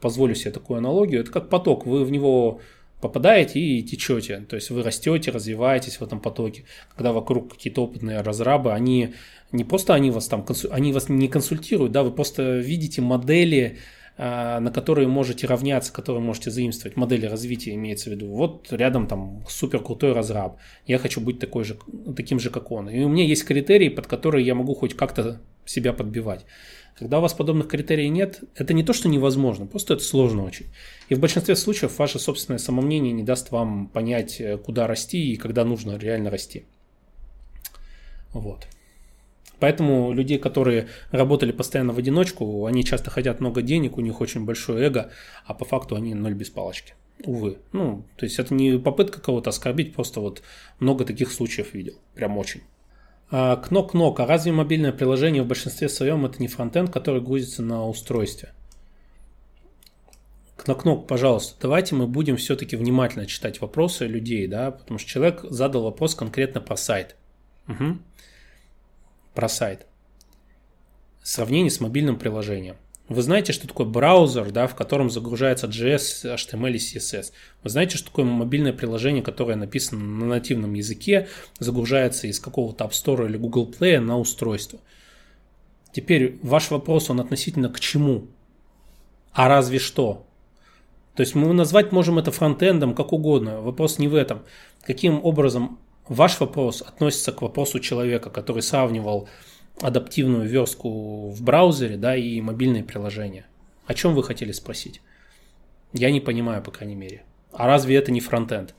позволю 0.00 0.34
себе 0.34 0.50
такую 0.50 0.78
аналогию. 0.78 1.20
Это 1.22 1.30
как 1.30 1.48
поток. 1.48 1.86
Вы 1.86 2.04
в 2.04 2.10
него 2.10 2.60
попадаете 3.00 3.60
и 3.60 3.82
течете. 3.82 4.40
То 4.48 4.56
есть 4.56 4.70
вы 4.70 4.82
растете, 4.82 5.30
развиваетесь 5.30 5.96
в 5.96 6.02
этом 6.02 6.20
потоке. 6.20 6.64
Когда 6.90 7.12
вокруг 7.12 7.52
какие-то 7.52 7.84
опытные 7.84 8.20
разрабы, 8.20 8.72
они 8.72 9.14
не 9.52 9.64
просто 9.64 9.94
они 9.94 10.10
вас 10.10 10.26
там, 10.26 10.44
они 10.70 10.92
вас 10.92 11.08
не 11.08 11.28
консультируют, 11.28 11.92
да, 11.92 12.02
вы 12.02 12.10
просто 12.10 12.58
видите 12.58 13.02
модели, 13.02 13.78
на 14.16 14.70
которые 14.72 15.08
можете 15.08 15.46
равняться, 15.46 15.92
которые 15.92 16.22
можете 16.22 16.50
заимствовать, 16.50 16.96
модели 16.96 17.26
развития 17.26 17.74
имеется 17.74 18.10
в 18.10 18.12
виду. 18.12 18.28
Вот 18.28 18.72
рядом 18.72 19.08
там 19.08 19.44
супер 19.48 19.80
крутой 19.80 20.12
разраб, 20.12 20.58
я 20.86 20.98
хочу 20.98 21.20
быть 21.20 21.40
такой 21.40 21.64
же, 21.64 21.76
таким 22.14 22.38
же, 22.38 22.50
как 22.50 22.70
он. 22.70 22.88
И 22.88 23.02
у 23.02 23.08
меня 23.08 23.24
есть 23.24 23.44
критерии, 23.44 23.88
под 23.88 24.06
которые 24.06 24.46
я 24.46 24.54
могу 24.54 24.74
хоть 24.74 24.94
как-то 24.94 25.40
себя 25.64 25.92
подбивать. 25.92 26.46
Когда 26.96 27.18
у 27.18 27.22
вас 27.22 27.34
подобных 27.34 27.66
критерий 27.66 28.08
нет, 28.08 28.44
это 28.54 28.72
не 28.72 28.84
то, 28.84 28.92
что 28.92 29.08
невозможно, 29.08 29.66
просто 29.66 29.94
это 29.94 30.04
сложно 30.04 30.44
очень. 30.44 30.66
И 31.08 31.16
в 31.16 31.18
большинстве 31.18 31.56
случаев 31.56 31.98
ваше 31.98 32.20
собственное 32.20 32.58
самомнение 32.58 33.12
не 33.12 33.24
даст 33.24 33.50
вам 33.50 33.88
понять, 33.88 34.40
э, 34.40 34.58
куда 34.58 34.86
расти 34.86 35.32
и 35.32 35.36
когда 35.36 35.64
нужно 35.64 35.98
реально 35.98 36.30
расти. 36.30 36.66
Вот. 38.32 38.68
Поэтому 39.64 40.12
людей, 40.12 40.36
которые 40.36 40.88
работали 41.10 41.50
постоянно 41.50 41.94
в 41.94 41.98
одиночку, 41.98 42.66
они 42.66 42.84
часто 42.84 43.08
хотят 43.08 43.40
много 43.40 43.62
денег, 43.62 43.96
у 43.96 44.02
них 44.02 44.20
очень 44.20 44.44
большое 44.44 44.84
эго, 44.84 45.10
а 45.46 45.54
по 45.54 45.64
факту 45.64 45.96
они 45.96 46.12
ноль 46.12 46.34
без 46.34 46.50
палочки. 46.50 46.92
Увы. 47.24 47.56
Ну, 47.72 48.04
то 48.16 48.26
есть 48.26 48.38
это 48.38 48.52
не 48.52 48.78
попытка 48.78 49.22
кого-то 49.22 49.48
оскорбить, 49.48 49.94
просто 49.94 50.20
вот 50.20 50.42
много 50.80 51.06
таких 51.06 51.32
случаев 51.32 51.72
видел. 51.72 51.94
Прям 52.14 52.36
очень. 52.36 52.60
А, 53.30 53.56
Кнок-кнок. 53.56 54.20
А 54.20 54.26
разве 54.26 54.52
мобильное 54.52 54.92
приложение 54.92 55.42
в 55.42 55.46
большинстве 55.46 55.88
своем 55.88 56.26
это 56.26 56.42
не 56.42 56.48
фронтенд, 56.48 56.92
который 56.92 57.22
грузится 57.22 57.62
на 57.62 57.88
устройстве? 57.88 58.52
Кнок-кнок, 60.58 61.06
пожалуйста, 61.06 61.56
давайте 61.58 61.94
мы 61.94 62.06
будем 62.06 62.36
все-таки 62.36 62.76
внимательно 62.76 63.24
читать 63.24 63.62
вопросы 63.62 64.06
людей, 64.06 64.46
да, 64.46 64.72
потому 64.72 64.98
что 64.98 65.08
человек 65.08 65.42
задал 65.48 65.84
вопрос 65.84 66.14
конкретно 66.14 66.60
про 66.60 66.76
сайт. 66.76 67.16
Угу 67.66 67.96
про 69.34 69.48
сайт. 69.48 69.86
Сравнение 71.22 71.70
с 71.70 71.80
мобильным 71.80 72.18
приложением. 72.18 72.76
Вы 73.08 73.20
знаете, 73.20 73.52
что 73.52 73.68
такое 73.68 73.86
браузер, 73.86 74.50
да, 74.50 74.66
в 74.66 74.74
котором 74.74 75.10
загружается 75.10 75.66
JS, 75.66 76.34
HTML 76.34 76.72
и 76.72 76.76
CSS. 76.76 77.32
Вы 77.62 77.70
знаете, 77.70 77.98
что 77.98 78.06
такое 78.06 78.24
мобильное 78.24 78.72
приложение, 78.72 79.22
которое 79.22 79.56
написано 79.56 80.02
на 80.02 80.26
нативном 80.26 80.72
языке, 80.72 81.28
загружается 81.58 82.26
из 82.28 82.40
какого-то 82.40 82.84
App 82.84 82.92
Store 82.92 83.26
или 83.26 83.36
Google 83.36 83.70
Play 83.70 84.00
на 84.00 84.18
устройство. 84.18 84.80
Теперь 85.92 86.38
ваш 86.42 86.70
вопрос, 86.70 87.10
он 87.10 87.20
относительно 87.20 87.68
к 87.68 87.78
чему? 87.78 88.28
А 89.32 89.48
разве 89.48 89.78
что? 89.78 90.26
То 91.14 91.20
есть 91.20 91.34
мы 91.34 91.52
назвать 91.52 91.92
можем 91.92 92.18
это 92.18 92.32
фронтендом, 92.32 92.94
как 92.94 93.12
угодно. 93.12 93.60
Вопрос 93.60 93.98
не 93.98 94.08
в 94.08 94.14
этом. 94.14 94.42
Каким 94.82 95.24
образом 95.24 95.78
Ваш 96.08 96.38
вопрос 96.40 96.82
относится 96.82 97.32
к 97.32 97.42
вопросу 97.42 97.80
человека, 97.80 98.30
который 98.30 98.62
сравнивал 98.62 99.28
адаптивную 99.80 100.46
верстку 100.46 101.30
в 101.30 101.42
браузере 101.42 101.96
да, 101.96 102.14
и 102.14 102.40
мобильные 102.40 102.84
приложения. 102.84 103.46
О 103.86 103.94
чем 103.94 104.14
вы 104.14 104.22
хотели 104.22 104.52
спросить? 104.52 105.00
Я 105.92 106.10
не 106.10 106.20
понимаю, 106.20 106.62
по 106.62 106.70
крайней 106.70 106.94
мере. 106.94 107.24
А 107.52 107.66
разве 107.66 107.96
это 107.96 108.12
не 108.12 108.20
фронтенд? 108.20 108.74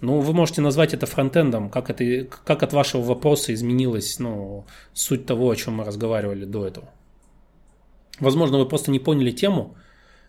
Ну, 0.00 0.20
вы 0.20 0.32
можете 0.34 0.60
назвать 0.60 0.92
это 0.92 1.06
фронтендом, 1.06 1.70
как, 1.70 1.88
это, 1.88 2.24
как 2.44 2.62
от 2.62 2.72
вашего 2.72 3.02
вопроса 3.02 3.54
изменилась 3.54 4.18
ну, 4.18 4.66
суть 4.92 5.24
того, 5.24 5.50
о 5.50 5.56
чем 5.56 5.74
мы 5.74 5.84
разговаривали 5.84 6.44
до 6.44 6.66
этого. 6.66 6.90
Возможно, 8.20 8.58
вы 8.58 8.66
просто 8.66 8.90
не 8.90 8.98
поняли 8.98 9.30
тему, 9.30 9.76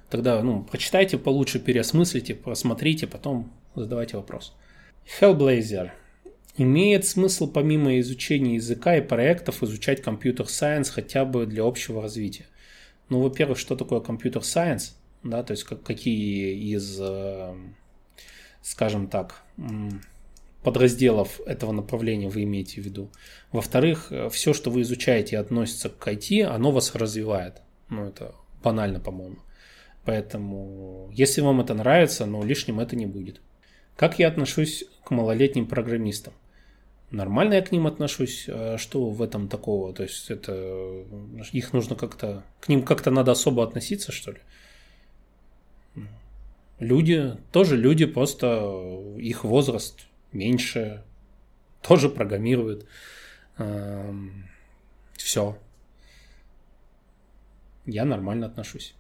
тогда 0.09 0.41
ну, 0.41 0.63
прочитайте 0.63 1.17
получше, 1.17 1.59
переосмыслите, 1.59 2.35
просмотрите, 2.35 3.05
потом 3.05 3.51
задавайте 3.75 4.17
вопрос. 4.17 4.55
Hellblazer. 5.19 5.91
Имеет 6.57 7.05
смысл 7.05 7.51
помимо 7.51 7.99
изучения 7.99 8.55
языка 8.55 8.95
и 8.95 9.01
проектов 9.01 9.61
изучать 9.61 10.01
компьютер-сайенс 10.01 10.89
хотя 10.89 11.25
бы 11.25 11.45
для 11.45 11.63
общего 11.63 12.01
развития? 12.01 12.45
Ну, 13.09 13.21
во-первых, 13.21 13.59
что 13.59 13.75
такое 13.75 13.99
компьютер-сайенс? 13.99 14.97
Да, 15.23 15.43
то 15.43 15.51
есть 15.51 15.65
как, 15.65 15.83
какие 15.83 16.73
из, 16.73 16.97
э, 17.01 17.53
скажем 18.61 19.07
так, 19.07 19.43
подразделов 20.63 21.41
этого 21.45 21.73
направления 21.73 22.29
вы 22.29 22.43
имеете 22.43 22.81
в 22.81 22.85
виду. 22.85 23.11
Во-вторых, 23.51 24.07
э, 24.11 24.29
все, 24.29 24.53
что 24.53 24.71
вы 24.71 24.81
изучаете 24.83 25.35
и 25.35 25.39
относится 25.39 25.89
к 25.89 26.07
IT, 26.07 26.43
оно 26.43 26.71
вас 26.71 26.95
развивает. 26.95 27.61
Ну, 27.89 28.05
это 28.05 28.33
банально, 28.63 29.01
по-моему. 29.01 29.37
Поэтому, 30.05 31.09
если 31.11 31.41
вам 31.41 31.59
это 31.59 31.73
нравится, 31.73 32.25
но 32.25 32.43
лишним 32.43 32.79
это 32.79 32.95
не 32.95 33.07
будет. 33.07 33.41
Как 33.97 34.19
я 34.19 34.27
отношусь 34.27 34.85
к 35.03 35.11
малолетним 35.11 35.67
программистам? 35.67 36.33
Нормально 37.11 37.53
я 37.55 37.61
к 37.61 37.71
ним 37.71 37.87
отношусь. 37.87 38.45
А 38.49 38.77
что 38.77 39.09
в 39.09 39.21
этом 39.21 39.47
такого? 39.47 39.93
То 39.93 40.03
есть 40.03 40.31
это 40.31 41.05
их 41.51 41.73
нужно 41.73 41.95
как-то 41.95 42.43
к 42.59 42.67
ним 42.67 42.83
как-то 42.83 43.11
надо 43.11 43.31
особо 43.31 43.63
относиться, 43.63 44.11
что 44.11 44.31
ли? 44.31 44.39
Люди 46.79 47.37
тоже 47.51 47.77
люди, 47.77 48.05
просто 48.05 49.13
их 49.17 49.45
возраст 49.45 50.07
меньше, 50.33 51.03
тоже 51.81 52.09
программируют. 52.09 52.85
Все. 55.13 55.57
Я 57.85 58.03
нормально 58.03 58.47
отношусь. 58.47 58.95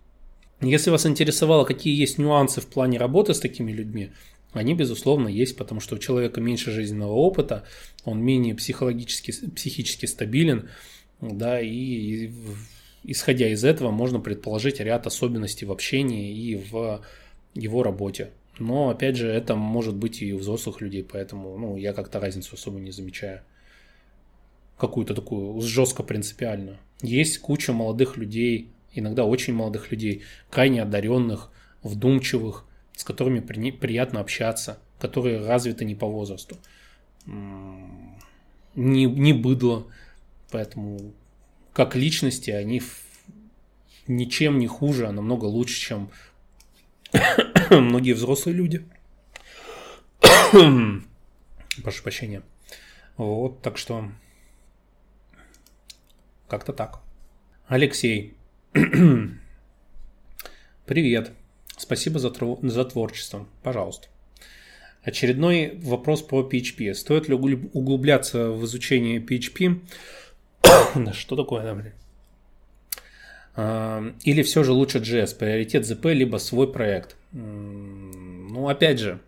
Если 0.61 0.89
вас 0.89 1.05
интересовало, 1.05 1.65
какие 1.65 1.99
есть 1.99 2.17
нюансы 2.17 2.61
в 2.61 2.67
плане 2.67 2.97
работы 2.97 3.33
с 3.33 3.39
такими 3.41 3.73
людьми, 3.73 4.13
они, 4.55 4.73
безусловно, 4.73 5.27
есть, 5.27 5.57
потому 5.57 5.81
что 5.81 5.95
у 5.95 5.99
человека 5.99 6.39
меньше 6.39 6.71
жизненного 6.71 7.11
опыта, 7.11 7.65
он 8.05 8.23
менее 8.23 8.55
психологически, 8.55 9.49
психически 9.49 10.05
стабилен, 10.05 10.69
да, 11.19 11.59
и 11.59 12.31
исходя 13.03 13.49
из 13.49 13.65
этого 13.65 13.91
можно 13.91 14.21
предположить 14.21 14.79
ряд 14.79 15.07
особенностей 15.07 15.65
в 15.65 15.73
общении 15.73 16.33
и 16.33 16.55
в 16.55 17.01
его 17.53 17.83
работе. 17.83 18.31
Но, 18.57 18.89
опять 18.89 19.17
же, 19.17 19.27
это 19.27 19.55
может 19.55 19.95
быть 19.95 20.21
и 20.21 20.33
у 20.33 20.37
взрослых 20.37 20.79
людей, 20.79 21.03
поэтому 21.03 21.57
ну, 21.57 21.75
я 21.75 21.91
как-то 21.91 22.21
разницу 22.21 22.55
особо 22.55 22.79
не 22.79 22.91
замечаю. 22.91 23.41
Какую-то 24.77 25.13
такую 25.13 25.59
жестко 25.61 26.01
принципиальную. 26.01 26.77
Есть 27.01 27.39
куча 27.39 27.73
молодых 27.73 28.15
людей, 28.15 28.69
иногда 28.93 29.25
очень 29.25 29.53
молодых 29.53 29.91
людей, 29.91 30.23
крайне 30.49 30.81
одаренных, 30.81 31.51
вдумчивых, 31.83 32.65
с 32.95 33.03
которыми 33.03 33.39
при, 33.39 33.71
приятно 33.71 34.19
общаться, 34.19 34.79
которые 34.99 35.45
развиты 35.45 35.85
не 35.85 35.95
по 35.95 36.07
возрасту. 36.07 36.57
Не, 37.25 39.05
не 39.05 39.33
быдло, 39.33 39.87
поэтому 40.51 41.13
как 41.73 41.95
личности 41.95 42.51
они 42.51 42.81
ничем 44.07 44.59
не 44.59 44.67
хуже, 44.67 45.07
а 45.07 45.11
намного 45.11 45.45
лучше, 45.45 45.79
чем 45.79 46.11
многие 47.69 48.13
взрослые 48.13 48.55
люди. 48.55 48.85
Прошу 51.83 52.03
прощения. 52.03 52.41
Вот, 53.17 53.61
так 53.61 53.77
что 53.77 54.11
как-то 56.47 56.73
так. 56.73 57.01
Алексей. 57.67 58.35
Привет. 60.85 61.31
Спасибо 61.77 62.19
за, 62.19 62.33
за 62.61 62.85
творчество. 62.85 63.45
Пожалуйста. 63.63 64.07
Очередной 65.03 65.77
вопрос 65.83 66.21
по 66.21 66.41
PHP. 66.41 66.93
Стоит 66.93 67.27
ли 67.27 67.35
углубляться 67.35 68.49
в 68.49 68.65
изучение 68.65 69.19
PHP? 69.19 69.81
что 71.13 71.35
такое, 71.35 71.63
да, 71.63 71.75
блин? 71.75 71.93
А, 73.55 74.03
или 74.23 74.41
все 74.41 74.63
же 74.63 74.71
лучше 74.71 74.99
JS, 74.99 75.37
приоритет 75.37 75.83
ZP, 75.83 76.13
либо 76.13 76.37
свой 76.37 76.71
проект? 76.71 77.15
Ну, 77.31 78.67
опять 78.67 78.99
же, 78.99 79.19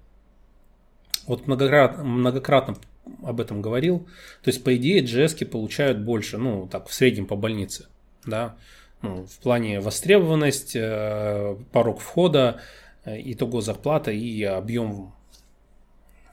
вот 1.27 1.45
многократно, 1.47 2.03
многократно 2.03 2.77
об 3.23 3.39
этом 3.39 3.61
говорил. 3.61 3.99
То 4.41 4.49
есть, 4.49 4.63
по 4.63 4.75
идее, 4.75 5.03
JS 5.03 5.45
получают 5.45 5.99
больше, 5.99 6.37
ну, 6.37 6.67
так, 6.67 6.87
в 6.87 6.93
среднем 6.93 7.27
по 7.27 7.35
больнице, 7.35 7.87
да 8.25 8.57
ну, 9.01 9.25
в 9.25 9.37
плане 9.39 9.79
востребованность, 9.79 10.75
э, 10.75 11.55
порог 11.71 11.99
входа, 11.99 12.61
э, 13.05 13.19
итого 13.23 13.61
зарплата 13.61 14.11
и 14.11 14.43
объем 14.43 15.13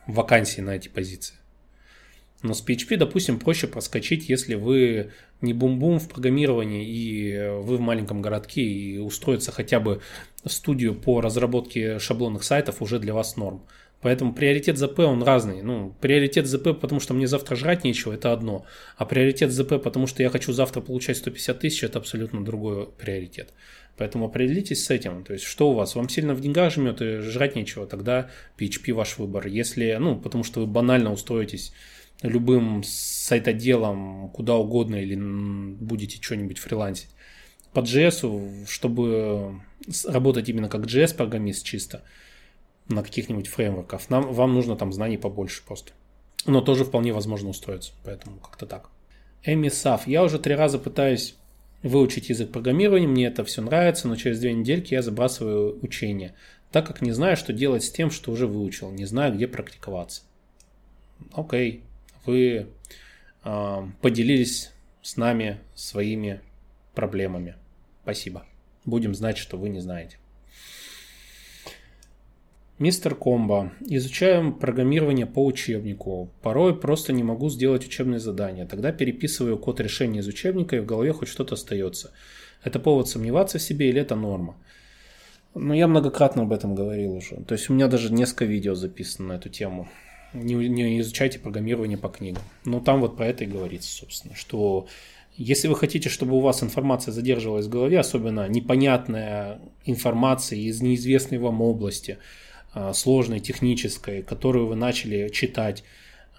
вакансий 0.06 0.62
на 0.62 0.70
эти 0.70 0.88
позиции. 0.88 1.36
Но 2.42 2.52
с 2.52 2.62
PHP, 2.62 2.96
допустим, 2.96 3.38
проще 3.38 3.66
проскочить, 3.66 4.28
если 4.28 4.54
вы 4.54 5.12
не 5.40 5.54
бум-бум 5.54 5.98
в 5.98 6.08
программировании 6.10 6.86
и 6.86 7.48
вы 7.62 7.78
в 7.78 7.80
маленьком 7.80 8.20
городке 8.20 8.62
и 8.62 8.98
устроиться 8.98 9.50
хотя 9.50 9.80
бы 9.80 10.02
в 10.44 10.52
студию 10.52 10.94
по 10.94 11.22
разработке 11.22 11.98
шаблонных 11.98 12.44
сайтов 12.44 12.82
уже 12.82 12.98
для 12.98 13.14
вас 13.14 13.36
норм. 13.36 13.62
Поэтому 14.04 14.34
приоритет 14.34 14.76
ЗП, 14.76 14.98
он 14.98 15.22
разный. 15.22 15.62
Ну, 15.62 15.96
приоритет 15.98 16.46
ЗП, 16.46 16.78
потому 16.78 17.00
что 17.00 17.14
мне 17.14 17.26
завтра 17.26 17.56
жрать 17.56 17.84
нечего, 17.84 18.12
это 18.12 18.34
одно. 18.34 18.66
А 18.98 19.06
приоритет 19.06 19.50
ЗП, 19.50 19.82
потому 19.82 20.06
что 20.06 20.22
я 20.22 20.28
хочу 20.28 20.52
завтра 20.52 20.82
получать 20.82 21.16
150 21.16 21.58
тысяч, 21.58 21.82
это 21.82 22.00
абсолютно 22.00 22.44
другой 22.44 22.86
приоритет. 22.86 23.54
Поэтому 23.96 24.26
определитесь 24.26 24.84
с 24.84 24.90
этим. 24.90 25.24
То 25.24 25.32
есть, 25.32 25.46
что 25.46 25.70
у 25.70 25.72
вас? 25.72 25.94
Вам 25.94 26.10
сильно 26.10 26.34
в 26.34 26.42
деньгах 26.42 26.74
жмет 26.74 27.00
и 27.00 27.20
жрать 27.20 27.56
нечего, 27.56 27.86
тогда 27.86 28.28
PHP 28.58 28.92
ваш 28.92 29.16
выбор. 29.16 29.46
Если, 29.46 29.96
ну, 29.98 30.16
потому 30.16 30.44
что 30.44 30.60
вы 30.60 30.66
банально 30.66 31.10
устроитесь 31.10 31.72
любым 32.20 32.82
сайтоделом 32.84 34.28
куда 34.34 34.54
угодно 34.54 34.96
или 34.96 35.14
будете 35.16 36.20
что-нибудь 36.20 36.58
фрилансить. 36.58 37.08
По 37.72 37.80
JS, 37.80 38.66
чтобы 38.68 39.62
работать 40.06 40.50
именно 40.50 40.68
как 40.68 40.82
JS-программист 40.82 41.64
чисто– 41.64 42.02
на 42.88 43.02
каких-нибудь 43.02 43.48
фреймворках. 43.48 44.10
Нам, 44.10 44.32
вам 44.32 44.54
нужно 44.54 44.76
там 44.76 44.92
знаний 44.92 45.16
побольше 45.16 45.62
просто. 45.66 45.92
Но 46.46 46.60
тоже 46.60 46.84
вполне 46.84 47.12
возможно 47.12 47.48
устроиться, 47.48 47.92
поэтому 48.04 48.38
как-то 48.38 48.66
так. 48.66 48.90
Эми 49.42 49.68
Саф. 49.68 50.06
Я 50.06 50.22
уже 50.22 50.38
три 50.38 50.54
раза 50.54 50.78
пытаюсь 50.78 51.36
выучить 51.82 52.30
язык 52.30 52.50
программирования, 52.50 53.06
мне 53.06 53.26
это 53.26 53.44
все 53.44 53.62
нравится, 53.62 54.08
но 54.08 54.16
через 54.16 54.40
две 54.40 54.52
недельки 54.52 54.94
я 54.94 55.02
забрасываю 55.02 55.78
учение, 55.82 56.34
так 56.72 56.86
как 56.86 57.02
не 57.02 57.12
знаю, 57.12 57.36
что 57.36 57.52
делать 57.52 57.84
с 57.84 57.90
тем, 57.90 58.10
что 58.10 58.32
уже 58.32 58.46
выучил, 58.46 58.90
не 58.90 59.04
знаю, 59.04 59.34
где 59.34 59.46
практиковаться. 59.46 60.22
Окей, 61.32 61.82
вы 62.24 62.68
э, 63.44 63.88
поделились 64.00 64.72
с 65.02 65.16
нами 65.16 65.60
своими 65.74 66.40
проблемами. 66.94 67.56
Спасибо. 68.02 68.46
Будем 68.84 69.14
знать, 69.14 69.36
что 69.36 69.56
вы 69.56 69.68
не 69.68 69.80
знаете. 69.80 70.18
Мистер 72.80 73.14
Комбо. 73.14 73.70
Изучаем 73.86 74.52
программирование 74.52 75.26
по 75.26 75.44
учебнику. 75.44 76.28
Порой 76.42 76.76
просто 76.76 77.12
не 77.12 77.22
могу 77.22 77.48
сделать 77.48 77.86
учебные 77.86 78.18
задания. 78.18 78.66
Тогда 78.66 78.90
переписываю 78.90 79.58
код 79.58 79.78
решения 79.78 80.18
из 80.18 80.26
учебника 80.26 80.74
и 80.74 80.80
в 80.80 80.84
голове 80.84 81.12
хоть 81.12 81.28
что-то 81.28 81.54
остается. 81.54 82.10
Это 82.64 82.80
повод 82.80 83.08
сомневаться 83.08 83.58
в 83.58 83.62
себе 83.62 83.90
или 83.90 84.00
это 84.00 84.16
норма? 84.16 84.56
Ну, 85.54 85.72
я 85.72 85.86
многократно 85.86 86.42
об 86.42 86.52
этом 86.52 86.74
говорил 86.74 87.12
уже. 87.12 87.36
То 87.46 87.52
есть 87.52 87.70
у 87.70 87.74
меня 87.74 87.86
даже 87.86 88.12
несколько 88.12 88.44
видео 88.44 88.74
записано 88.74 89.28
на 89.28 89.32
эту 89.34 89.50
тему. 89.50 89.88
Не, 90.32 90.54
не 90.68 90.98
изучайте 90.98 91.38
программирование 91.38 91.96
по 91.96 92.08
книгам. 92.08 92.42
Но 92.64 92.80
там 92.80 93.00
вот 93.00 93.16
про 93.16 93.28
это 93.28 93.44
и 93.44 93.46
говорится, 93.46 93.88
собственно, 93.88 94.34
что 94.34 94.88
если 95.36 95.68
вы 95.68 95.76
хотите, 95.76 96.08
чтобы 96.08 96.34
у 96.34 96.40
вас 96.40 96.64
информация 96.64 97.12
задерживалась 97.12 97.66
в 97.66 97.70
голове, 97.70 98.00
особенно 98.00 98.48
непонятная 98.48 99.60
информация 99.84 100.58
из 100.58 100.82
неизвестной 100.82 101.38
вам 101.38 101.60
области– 101.60 102.18
сложной, 102.92 103.40
технической, 103.40 104.22
которую 104.22 104.66
вы 104.66 104.76
начали 104.76 105.28
читать. 105.28 105.84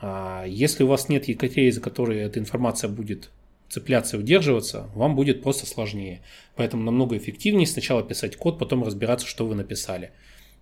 А, 0.02 0.46
если 0.48 0.84
у 0.84 0.88
вас 0.88 1.10
нет 1.10 1.28
якорей, 1.28 1.72
за 1.72 1.82
которые 1.82 2.24
эта 2.24 2.40
информация 2.40 2.90
будет 2.90 3.30
цепляться 3.70 4.18
и 4.18 4.20
удерживаться, 4.20 4.90
вам 4.94 5.16
будет 5.16 5.42
просто 5.42 5.66
сложнее. 5.66 6.22
Поэтому 6.56 6.84
намного 6.84 7.18
эффективнее 7.18 7.68
сначала 7.68 8.04
писать 8.04 8.36
код, 8.36 8.60
потом 8.60 8.84
разбираться, 8.84 9.28
что 9.28 9.46
вы 9.46 9.56
написали. 9.56 10.12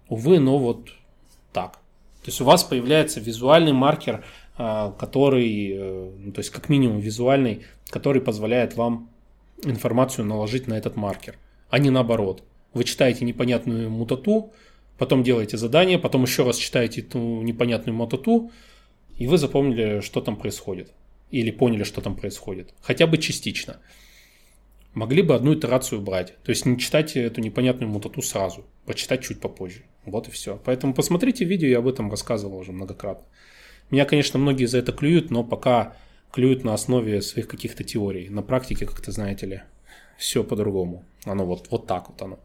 Увы, 0.10 0.40
но 0.40 0.58
вот 0.58 0.90
так. 1.52 1.74
То 2.24 2.30
есть 2.30 2.40
у 2.40 2.46
вас 2.46 2.64
появляется 2.64 3.20
визуальный 3.20 3.74
маркер, 3.74 4.24
а, 4.58 4.92
который, 4.92 5.74
э, 5.76 6.12
ну, 6.18 6.32
то 6.32 6.40
есть 6.40 6.52
как 6.52 6.70
минимум 6.70 7.00
визуальный, 7.00 7.64
который 7.90 8.22
позволяет 8.22 8.76
вам 8.76 9.10
информацию 9.64 10.26
наложить 10.26 10.68
на 10.68 10.76
этот 10.76 10.96
маркер, 10.96 11.38
а 11.70 11.80
не 11.80 11.90
наоборот. 11.90 12.44
Вы 12.74 12.84
читаете 12.84 13.26
непонятную 13.26 13.90
мутату, 13.90 14.54
потом 14.98 15.24
делаете 15.24 15.58
задание, 15.58 16.00
потом 16.00 16.24
еще 16.24 16.44
раз 16.44 16.58
читаете 16.58 17.02
эту 17.02 17.20
непонятную 17.42 17.96
мототу, 17.96 18.52
и 19.18 19.28
вы 19.28 19.38
запомнили, 19.38 20.00
что 20.02 20.22
там 20.22 20.36
происходит. 20.36 20.92
Или 21.32 21.52
поняли, 21.52 21.84
что 21.84 22.02
там 22.02 22.16
происходит. 22.16 22.74
Хотя 22.82 23.08
бы 23.08 23.18
частично. 23.18 23.80
Могли 24.94 25.24
бы 25.24 25.34
одну 25.34 25.56
итерацию 25.56 26.02
брать. 26.02 26.36
То 26.44 26.52
есть 26.52 26.66
не 26.66 26.78
читать 26.78 27.16
эту 27.16 27.42
непонятную 27.42 27.92
мототу 27.92 28.22
сразу. 28.22 28.66
Прочитать 28.86 29.24
чуть 29.24 29.40
попозже. 29.40 29.84
Вот 30.06 30.28
и 30.28 30.32
все. 30.32 30.60
Поэтому 30.64 30.94
посмотрите 30.94 31.46
видео, 31.46 31.68
я 31.68 31.80
об 31.80 31.88
этом 31.88 32.12
рассказывал 32.12 32.58
уже 32.60 32.72
многократно. 32.72 33.26
Меня, 33.90 34.06
конечно, 34.06 34.38
многие 34.38 34.66
за 34.66 34.78
это 34.78 34.92
клюют, 34.92 35.32
но 35.32 35.44
пока 35.44 35.98
клюют 36.32 36.64
на 36.64 36.74
основе 36.74 37.22
своих 37.22 37.48
каких-то 37.48 37.84
теорий. 37.84 38.30
На 38.30 38.44
практике, 38.44 38.86
как-то, 38.86 39.12
знаете 39.12 39.46
ли, 39.48 39.62
все 40.18 40.44
по-другому. 40.44 41.04
Оно 41.26 41.46
вот, 41.46 41.68
вот 41.72 41.88
так 41.88 42.10
вот 42.10 42.22
оно. 42.22 42.40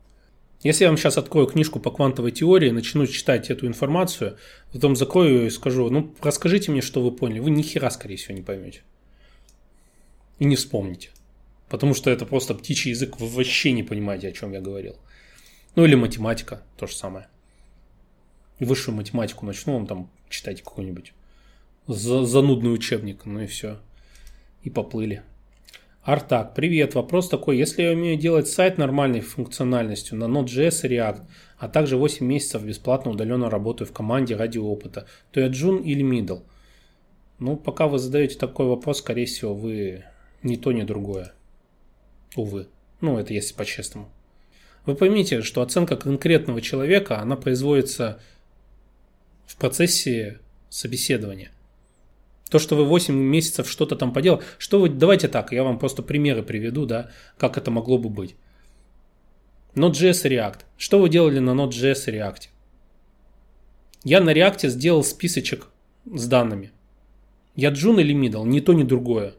Если 0.62 0.84
я 0.84 0.90
вам 0.90 0.96
сейчас 0.96 1.18
открою 1.18 1.46
книжку 1.46 1.78
по 1.78 1.90
квантовой 1.92 2.32
теории, 2.32 2.70
начну 2.70 3.06
читать 3.06 3.48
эту 3.48 3.66
информацию, 3.66 4.38
потом 4.72 4.96
закрою 4.96 5.46
и 5.46 5.50
скажу, 5.50 5.88
ну, 5.88 6.12
расскажите 6.20 6.72
мне, 6.72 6.80
что 6.80 7.00
вы 7.00 7.12
поняли. 7.12 7.38
Вы 7.38 7.50
ни 7.50 7.62
хера, 7.62 7.90
скорее 7.90 8.16
всего, 8.16 8.34
не 8.34 8.42
поймете. 8.42 8.80
И 10.40 10.44
не 10.44 10.56
вспомните. 10.56 11.10
Потому 11.68 11.94
что 11.94 12.10
это 12.10 12.26
просто 12.26 12.54
птичий 12.54 12.90
язык, 12.90 13.20
вы 13.20 13.28
вообще 13.28 13.70
не 13.72 13.84
понимаете, 13.84 14.28
о 14.28 14.32
чем 14.32 14.52
я 14.52 14.60
говорил. 14.60 14.96
Ну, 15.76 15.84
или 15.84 15.94
математика, 15.94 16.62
то 16.76 16.88
же 16.88 16.96
самое. 16.96 17.28
Высшую 18.58 18.96
математику 18.96 19.46
начну 19.46 19.74
вам 19.74 19.86
там 19.86 20.10
читать 20.28 20.62
какой-нибудь 20.62 21.12
занудный 21.86 22.74
учебник, 22.74 23.24
ну 23.24 23.40
и 23.40 23.46
все. 23.46 23.78
И 24.62 24.70
поплыли. 24.70 25.22
Артак, 26.08 26.54
привет. 26.54 26.94
Вопрос 26.94 27.28
такой. 27.28 27.58
Если 27.58 27.82
я 27.82 27.90
умею 27.90 28.16
делать 28.16 28.48
сайт 28.48 28.78
нормальной 28.78 29.20
функциональностью 29.20 30.16
на 30.16 30.24
Node.js 30.24 30.86
и 30.86 30.94
React, 30.94 31.20
а 31.58 31.68
также 31.68 31.98
8 31.98 32.24
месяцев 32.24 32.64
бесплатно 32.64 33.10
удаленно 33.10 33.50
работаю 33.50 33.86
в 33.86 33.92
команде 33.92 34.34
ради 34.34 34.56
опыта, 34.56 35.06
то 35.32 35.40
я 35.40 35.48
джун 35.48 35.82
или 35.82 36.02
middle? 36.02 36.44
Ну, 37.38 37.58
пока 37.58 37.88
вы 37.88 37.98
задаете 37.98 38.38
такой 38.38 38.64
вопрос, 38.64 39.00
скорее 39.00 39.26
всего, 39.26 39.54
вы 39.54 40.02
ни 40.42 40.56
то, 40.56 40.72
ни 40.72 40.80
другое. 40.80 41.34
Увы. 42.36 42.68
Ну, 43.02 43.18
это 43.18 43.34
если 43.34 43.52
по-честному. 43.52 44.08
Вы 44.86 44.94
поймите, 44.94 45.42
что 45.42 45.60
оценка 45.60 45.98
конкретного 45.98 46.62
человека, 46.62 47.20
она 47.20 47.36
производится 47.36 48.18
в 49.44 49.58
процессе 49.58 50.40
собеседования. 50.70 51.50
То, 52.50 52.58
что 52.58 52.76
вы 52.76 52.84
8 52.84 53.14
месяцев 53.14 53.68
что-то 53.68 53.96
там 53.96 54.12
поделали, 54.12 54.42
что 54.58 54.80
вы, 54.80 54.88
давайте 54.88 55.28
так, 55.28 55.52
я 55.52 55.64
вам 55.64 55.78
просто 55.78 56.02
примеры 56.02 56.42
приведу, 56.42 56.86
да, 56.86 57.10
как 57.36 57.58
это 57.58 57.70
могло 57.70 57.98
бы 57.98 58.08
быть. 58.08 58.36
Node.js 59.74 60.24
React. 60.24 60.60
Что 60.76 60.98
вы 60.98 61.08
делали 61.08 61.40
на 61.40 61.50
Node.js 61.50 62.10
и 62.10 62.16
React? 62.16 62.48
Я 64.04 64.20
на 64.20 64.32
React 64.32 64.68
сделал 64.68 65.04
списочек 65.04 65.68
с 66.06 66.26
данными. 66.26 66.72
Я 67.54 67.70
джун 67.70 68.00
или 68.00 68.14
middle, 68.14 68.46
ни 68.46 68.60
то, 68.60 68.72
ни 68.72 68.82
другое. 68.82 69.34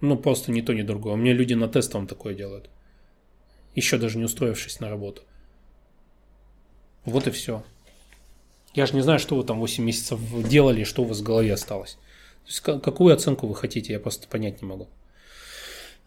Ну, 0.00 0.16
просто 0.16 0.52
ни 0.52 0.60
то, 0.60 0.74
ни 0.74 0.82
другое. 0.82 1.14
У 1.14 1.16
меня 1.16 1.32
люди 1.32 1.54
на 1.54 1.68
тестовом 1.68 2.06
такое 2.06 2.34
делают. 2.34 2.68
Еще 3.74 3.96
даже 3.96 4.18
не 4.18 4.24
устроившись 4.24 4.80
на 4.80 4.90
работу. 4.90 5.22
Вот 7.04 7.26
и 7.26 7.30
все. 7.30 7.64
Я 8.74 8.86
же 8.86 8.94
не 8.94 9.02
знаю, 9.02 9.18
что 9.18 9.36
вы 9.36 9.44
там 9.44 9.60
8 9.60 9.84
месяцев 9.84 10.20
делали, 10.48 10.84
что 10.84 11.02
у 11.02 11.06
вас 11.06 11.20
в 11.20 11.22
голове 11.22 11.52
осталось. 11.52 11.96
То 12.44 12.48
есть, 12.48 12.60
какую 12.60 13.14
оценку 13.14 13.46
вы 13.46 13.54
хотите, 13.54 13.92
я 13.92 14.00
просто 14.00 14.28
понять 14.28 14.60
не 14.60 14.68
могу. 14.68 14.88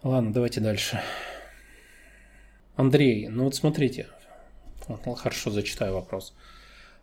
Ладно, 0.04 0.32
давайте 0.32 0.62
дальше. 0.62 1.02
Андрей, 2.76 3.28
ну 3.28 3.46
вот 3.46 3.56
смотрите. 3.56 4.08
Хорошо, 5.18 5.50
зачитаю 5.50 5.94
вопрос. 5.96 6.34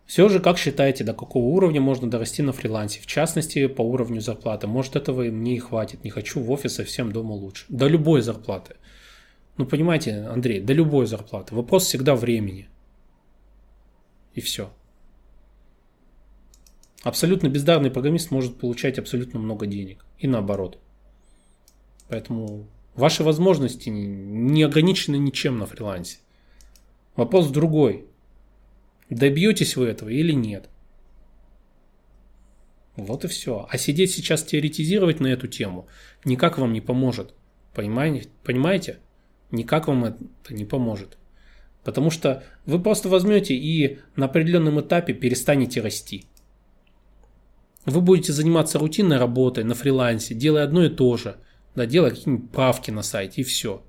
Все 0.05 0.29
же, 0.29 0.39
как 0.39 0.57
считаете, 0.57 1.03
до 1.03 1.13
какого 1.13 1.45
уровня 1.45 1.81
можно 1.81 2.09
дорасти 2.09 2.41
на 2.43 2.53
фрилансе? 2.53 3.01
В 3.01 3.07
частности, 3.07 3.67
по 3.67 3.81
уровню 3.81 4.21
зарплаты. 4.21 4.67
Может, 4.67 4.95
этого 4.95 5.23
мне 5.23 5.55
и 5.55 5.59
хватит. 5.59 6.03
Не 6.03 6.11
хочу 6.11 6.39
в 6.39 6.51
офис, 6.51 6.75
совсем 6.75 7.11
дома 7.11 7.33
лучше. 7.33 7.65
До 7.69 7.87
любой 7.87 8.21
зарплаты. 8.21 8.75
Ну, 9.57 9.65
понимаете, 9.65 10.27
Андрей, 10.31 10.61
до 10.61 10.73
любой 10.73 11.07
зарплаты. 11.07 11.55
Вопрос 11.55 11.85
всегда 11.85 12.15
времени. 12.15 12.69
И 14.35 14.41
все. 14.41 14.71
Абсолютно 17.05 17.49
бездарный 17.49 17.91
программист 17.91 18.31
может 18.31 18.57
получать 18.57 18.97
абсолютно 18.97 19.39
много 19.39 19.67
денег. 19.67 20.03
И 20.17 20.25
наоборот. 20.25 20.79
Поэтому 22.09 22.65
ваши 22.95 23.23
возможности 23.23 23.89
не 23.89 24.63
ограничены 24.63 25.17
ничем 25.17 25.59
на 25.59 25.67
фрилансе. 25.67 26.17
Вопрос 27.15 27.49
другой. 27.49 28.05
Добьетесь 29.11 29.75
вы 29.75 29.85
этого 29.85 30.09
или 30.09 30.31
нет? 30.31 30.67
Вот 32.95 33.23
и 33.23 33.27
все. 33.27 33.67
А 33.69 33.77
сидеть 33.77 34.11
сейчас 34.11 34.43
теоретизировать 34.43 35.19
на 35.19 35.27
эту 35.27 35.47
тему 35.47 35.87
никак 36.23 36.57
вам 36.57 36.73
не 36.73 36.81
поможет. 36.81 37.35
Понимаете? 37.75 38.97
Никак 39.51 39.87
вам 39.87 40.05
это 40.05 40.19
не 40.49 40.65
поможет. 40.65 41.19
Потому 41.83 42.09
что 42.09 42.43
вы 42.65 42.81
просто 42.81 43.09
возьмете 43.09 43.53
и 43.53 43.99
на 44.15 44.25
определенном 44.25 44.81
этапе 44.81 45.13
перестанете 45.13 45.81
расти. 45.81 46.25
Вы 47.85 48.01
будете 48.01 48.33
заниматься 48.33 48.79
рутинной 48.79 49.17
работой 49.17 49.63
на 49.63 49.75
фрилансе, 49.75 50.33
делая 50.33 50.63
одно 50.63 50.83
и 50.85 50.89
то 50.89 51.17
же, 51.17 51.37
да, 51.75 51.85
делая 51.85 52.11
какие-нибудь 52.11 52.51
правки 52.51 52.91
на 52.91 53.03
сайте, 53.03 53.41
и 53.41 53.43
все. 53.43 53.83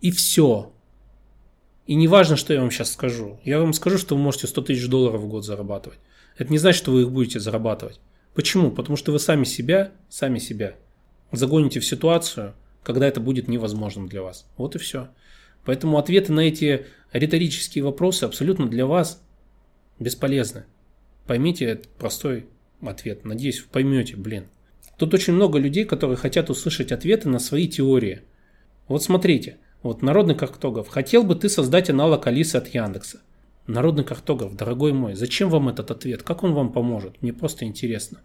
И 0.00 0.10
все. 0.10 0.72
И 1.86 1.94
не 1.94 2.08
важно, 2.08 2.36
что 2.36 2.52
я 2.52 2.60
вам 2.60 2.70
сейчас 2.70 2.92
скажу. 2.92 3.38
Я 3.44 3.60
вам 3.60 3.72
скажу, 3.72 3.98
что 3.98 4.16
вы 4.16 4.22
можете 4.22 4.46
100 4.46 4.62
тысяч 4.62 4.88
долларов 4.88 5.20
в 5.20 5.28
год 5.28 5.44
зарабатывать. 5.44 5.98
Это 6.36 6.50
не 6.50 6.58
значит, 6.58 6.78
что 6.78 6.92
вы 6.92 7.02
их 7.02 7.10
будете 7.10 7.38
зарабатывать. 7.38 8.00
Почему? 8.34 8.70
Потому 8.70 8.96
что 8.96 9.12
вы 9.12 9.18
сами 9.18 9.44
себя, 9.44 9.92
сами 10.08 10.38
себя 10.38 10.74
загоните 11.32 11.80
в 11.80 11.86
ситуацию, 11.86 12.54
когда 12.82 13.06
это 13.06 13.20
будет 13.20 13.48
невозможным 13.48 14.08
для 14.08 14.22
вас. 14.22 14.46
Вот 14.56 14.74
и 14.74 14.78
все. 14.78 15.08
Поэтому 15.64 15.98
ответы 15.98 16.32
на 16.32 16.40
эти 16.40 16.86
риторические 17.12 17.84
вопросы 17.84 18.24
абсолютно 18.24 18.68
для 18.68 18.86
вас 18.86 19.22
бесполезны. 19.98 20.64
Поймите 21.26 21.64
этот 21.64 21.88
простой 21.88 22.46
ответ. 22.82 23.24
Надеюсь, 23.24 23.62
вы 23.62 23.68
поймете, 23.70 24.16
блин. 24.16 24.46
Тут 24.98 25.14
очень 25.14 25.34
много 25.34 25.58
людей, 25.58 25.84
которые 25.84 26.16
хотят 26.16 26.50
услышать 26.50 26.92
ответы 26.92 27.28
на 27.28 27.38
свои 27.38 27.68
теории. 27.68 28.22
Вот 28.88 29.02
смотрите, 29.02 29.58
вот 29.82 30.02
народный 30.02 30.34
картограф, 30.34 30.88
хотел 30.88 31.22
бы 31.22 31.34
ты 31.34 31.48
создать 31.48 31.90
аналог 31.90 32.26
Алисы 32.26 32.56
от 32.56 32.68
Яндекса? 32.68 33.20
Народный 33.66 34.04
картограф, 34.04 34.56
дорогой 34.56 34.92
мой, 34.92 35.14
зачем 35.14 35.50
вам 35.50 35.68
этот 35.68 35.90
ответ? 35.90 36.22
Как 36.22 36.44
он 36.44 36.54
вам 36.54 36.72
поможет? 36.72 37.20
Мне 37.20 37.32
просто 37.32 37.64
интересно. 37.64 38.22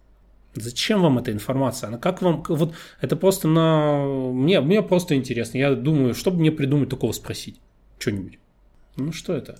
Зачем 0.53 1.01
вам 1.01 1.17
эта 1.17 1.31
информация? 1.31 1.87
Она 1.87 1.97
как 1.97 2.21
вам... 2.21 2.43
Вот 2.47 2.73
это 2.99 3.15
просто 3.15 3.47
на... 3.47 4.05
Мне, 4.05 4.59
мне 4.59 4.81
просто 4.81 5.15
интересно. 5.15 5.57
Я 5.57 5.75
думаю, 5.75 6.13
что 6.13 6.29
бы 6.29 6.39
мне 6.39 6.51
придумать 6.51 6.89
такого 6.89 7.13
спросить? 7.13 7.59
Что-нибудь. 7.99 8.37
Ну 8.97 9.13
что 9.13 9.33
это? 9.33 9.59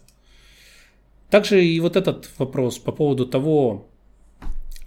Также 1.30 1.64
и 1.64 1.80
вот 1.80 1.96
этот 1.96 2.30
вопрос 2.38 2.78
по 2.78 2.92
поводу 2.92 3.26
того, 3.26 3.90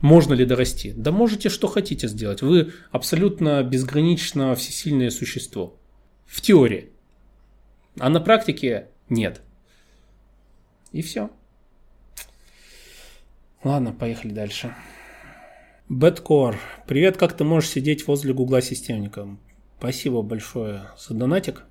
можно 0.01 0.35
ли 0.35 0.45
дорасти? 0.45 0.93
Да 0.97 1.13
можете 1.13 1.49
что 1.49 1.67
хотите 1.69 2.09
сделать. 2.09 2.43
Вы 2.43 2.73
абсолютно 2.91 3.63
безгранично 3.63 4.55
всесильное 4.55 5.11
существо. 5.11 5.77
В 6.27 6.41
теории. 6.41 6.91
А 7.99 8.09
на 8.09 8.21
практике 8.21 8.89
нет. 9.09 9.43
И 10.93 11.03
все. 11.03 11.31
Ладно, 13.63 13.93
поехали 13.93 14.33
дальше. 14.33 14.75
Бэткор. 15.89 16.59
Привет, 16.87 17.17
как 17.17 17.37
ты 17.37 17.45
можешь 17.45 17.71
сидеть 17.71 18.07
возле 18.07 18.35
гугла 18.35 18.63
системника? 18.63 19.37
Спасибо 19.79 20.23
большое 20.23 20.83
за 20.99 21.15
донатик. 21.15 21.65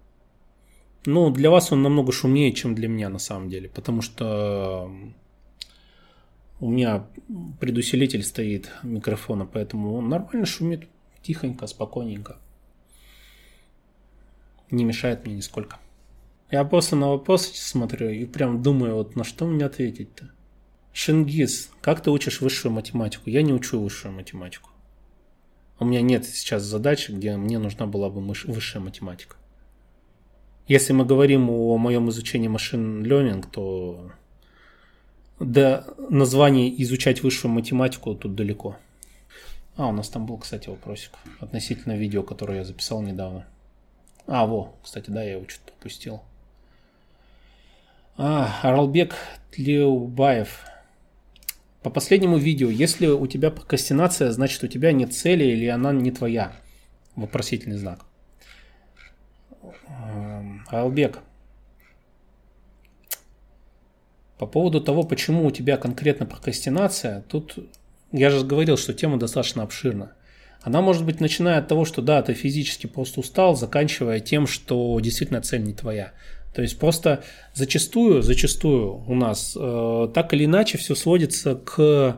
Ну, 1.06 1.30
для 1.32 1.50
вас 1.50 1.72
он 1.72 1.82
намного 1.82 2.12
шумнее, 2.12 2.54
чем 2.54 2.76
для 2.76 2.88
меня 2.88 3.10
на 3.10 3.20
самом 3.20 3.50
деле, 3.50 3.70
потому 3.70 4.02
что 4.02 4.92
у 6.64 6.70
меня 6.70 7.06
предусилитель 7.60 8.24
стоит 8.24 8.72
микрофона, 8.84 9.46
поэтому 9.46 9.96
он 9.96 10.08
нормально 10.08 10.46
шумит, 10.46 10.88
тихонько, 11.22 11.68
спокойненько. 11.68 12.38
Не 14.72 14.86
мешает 14.86 15.26
мне 15.26 15.36
нисколько. 15.36 15.80
Я 16.52 16.64
просто 16.64 16.96
на 16.96 17.10
вопрос 17.10 17.52
смотрю 17.52 18.10
и 18.12 18.24
прям 18.24 18.62
думаю, 18.62 18.96
вот 18.96 19.18
на 19.18 19.26
что 19.26 19.46
мне 19.46 19.66
ответить-то. 19.66 20.32
Шингиз, 20.94 21.70
как 21.82 22.02
ты 22.02 22.12
учишь 22.12 22.40
высшую 22.40 22.72
математику? 22.72 23.30
Я 23.30 23.42
не 23.42 23.52
учу 23.52 23.82
высшую 23.82 24.14
математику. 24.14 24.70
У 25.80 25.86
меня 25.86 26.02
нет 26.02 26.24
сейчас 26.24 26.64
задачи, 26.64 27.12
где 27.12 27.36
мне 27.36 27.60
нужна 27.60 27.88
была 27.88 28.10
бы 28.10 28.22
высшая 28.22 28.80
математика. 28.80 29.36
Если 30.70 30.94
мы 30.94 31.04
говорим 31.04 31.50
о 31.50 31.78
моем 31.78 32.10
изучении 32.10 32.48
машин 32.48 33.04
learning, 33.04 33.46
то 33.52 34.14
до 35.40 35.86
названия 36.10 36.70
изучать 36.84 37.24
высшую 37.24 37.52
математику 37.52 38.16
тут 38.16 38.36
далеко. 38.36 38.78
А, 39.76 39.88
у 39.88 39.92
нас 39.92 40.10
там 40.10 40.26
был, 40.26 40.38
кстати, 40.38 40.70
вопросик 40.70 41.12
относительно 41.40 41.94
видео, 41.94 42.24
которое 42.24 42.60
я 42.60 42.64
записал 42.64 43.02
недавно. 43.02 43.46
А, 44.28 44.46
во, 44.46 44.74
кстати, 44.84 45.10
да, 45.10 45.24
я 45.24 45.34
его 45.34 45.48
что-то 45.48 45.74
упустил. 45.80 46.22
А, 48.16 48.60
Аралбек 48.62 49.16
Тлеубаев. 49.52 50.66
По 51.82 51.90
последнему 51.90 52.38
видео, 52.38 52.70
если 52.70 53.08
у 53.08 53.26
тебя 53.28 53.50
прокрастинация, 53.50 54.32
значит 54.32 54.64
у 54.64 54.68
тебя 54.68 54.92
нет 54.92 55.14
цели 55.14 55.44
или 55.44 55.66
она 55.66 55.92
не 55.92 56.12
твоя? 56.12 56.54
Вопросительный 57.16 57.78
знак. 57.78 58.06
Эм, 59.88 60.64
Аралбек. 60.68 61.20
По 64.44 64.48
поводу 64.48 64.82
того, 64.82 65.04
почему 65.04 65.46
у 65.46 65.52
тебя 65.52 65.78
конкретно 65.78 66.26
прокрастинация, 66.26 67.24
тут 67.30 67.60
я 68.12 68.30
же 68.30 68.44
говорил, 68.44 68.76
что 68.76 68.94
тема 68.94 69.18
достаточно 69.18 69.64
обширна. 69.64 70.12
Она 70.62 70.82
может 70.82 71.06
быть 71.06 71.22
начиная 71.22 71.60
от 71.60 71.70
того, 71.70 71.86
что 71.86 72.02
да, 72.02 72.22
ты 72.22 72.34
физически 72.34 72.88
просто 72.88 73.22
устал, 73.22 73.56
заканчивая 73.56 74.20
тем, 74.20 74.46
что 74.46 75.00
действительно 75.00 75.42
цель 75.42 75.64
не 75.64 75.72
твоя. 75.72 76.12
То 76.54 76.62
есть 76.62 76.78
просто 76.78 77.24
зачастую, 77.54 78.22
зачастую 78.22 79.06
у 79.08 79.16
нас 79.16 79.56
э, 79.58 80.10
так 80.14 80.34
или 80.34 80.44
иначе 80.44 80.78
все 80.78 80.94
сводится 80.94 81.56
к 81.56 82.18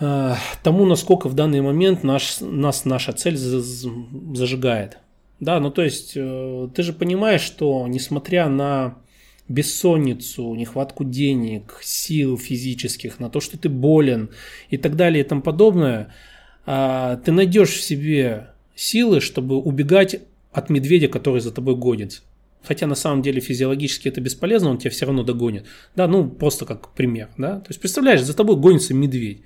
э, 0.00 0.34
тому, 0.62 0.86
насколько 0.86 1.28
в 1.28 1.34
данный 1.34 1.60
момент 1.60 2.04
наш, 2.04 2.40
нас 2.40 2.86
наша 2.86 3.12
цель 3.12 3.36
зажигает. 3.36 4.96
Да, 5.40 5.60
ну 5.60 5.70
то 5.70 5.82
есть 5.82 6.14
э, 6.16 6.68
ты 6.74 6.82
же 6.82 6.94
понимаешь, 6.94 7.42
что 7.42 7.86
несмотря 7.86 8.48
на 8.48 8.96
бессонницу, 9.50 10.54
нехватку 10.54 11.04
денег, 11.04 11.80
сил 11.82 12.38
физических, 12.38 13.18
на 13.18 13.28
то, 13.28 13.40
что 13.40 13.58
ты 13.58 13.68
болен 13.68 14.30
и 14.70 14.76
так 14.76 14.96
далее 14.96 15.24
и 15.24 15.26
тому 15.26 15.42
подобное, 15.42 16.14
э, 16.66 17.18
ты 17.24 17.32
найдешь 17.32 17.70
в 17.70 17.82
себе 17.82 18.50
силы, 18.76 19.20
чтобы 19.20 19.56
убегать 19.56 20.20
от 20.52 20.70
медведя, 20.70 21.08
который 21.08 21.40
за 21.40 21.50
тобой 21.50 21.74
гонится. 21.74 22.22
Хотя 22.62 22.86
на 22.86 22.94
самом 22.94 23.22
деле 23.22 23.40
физиологически 23.40 24.08
это 24.08 24.20
бесполезно, 24.20 24.70
он 24.70 24.78
тебя 24.78 24.90
все 24.90 25.06
равно 25.06 25.24
догонит. 25.24 25.66
Да, 25.96 26.06
ну 26.06 26.28
просто 26.28 26.64
как 26.64 26.90
пример. 26.90 27.28
Да? 27.36 27.60
То 27.60 27.66
есть 27.70 27.80
представляешь, 27.80 28.22
за 28.22 28.36
тобой 28.36 28.56
гонится 28.56 28.94
медведь. 28.94 29.42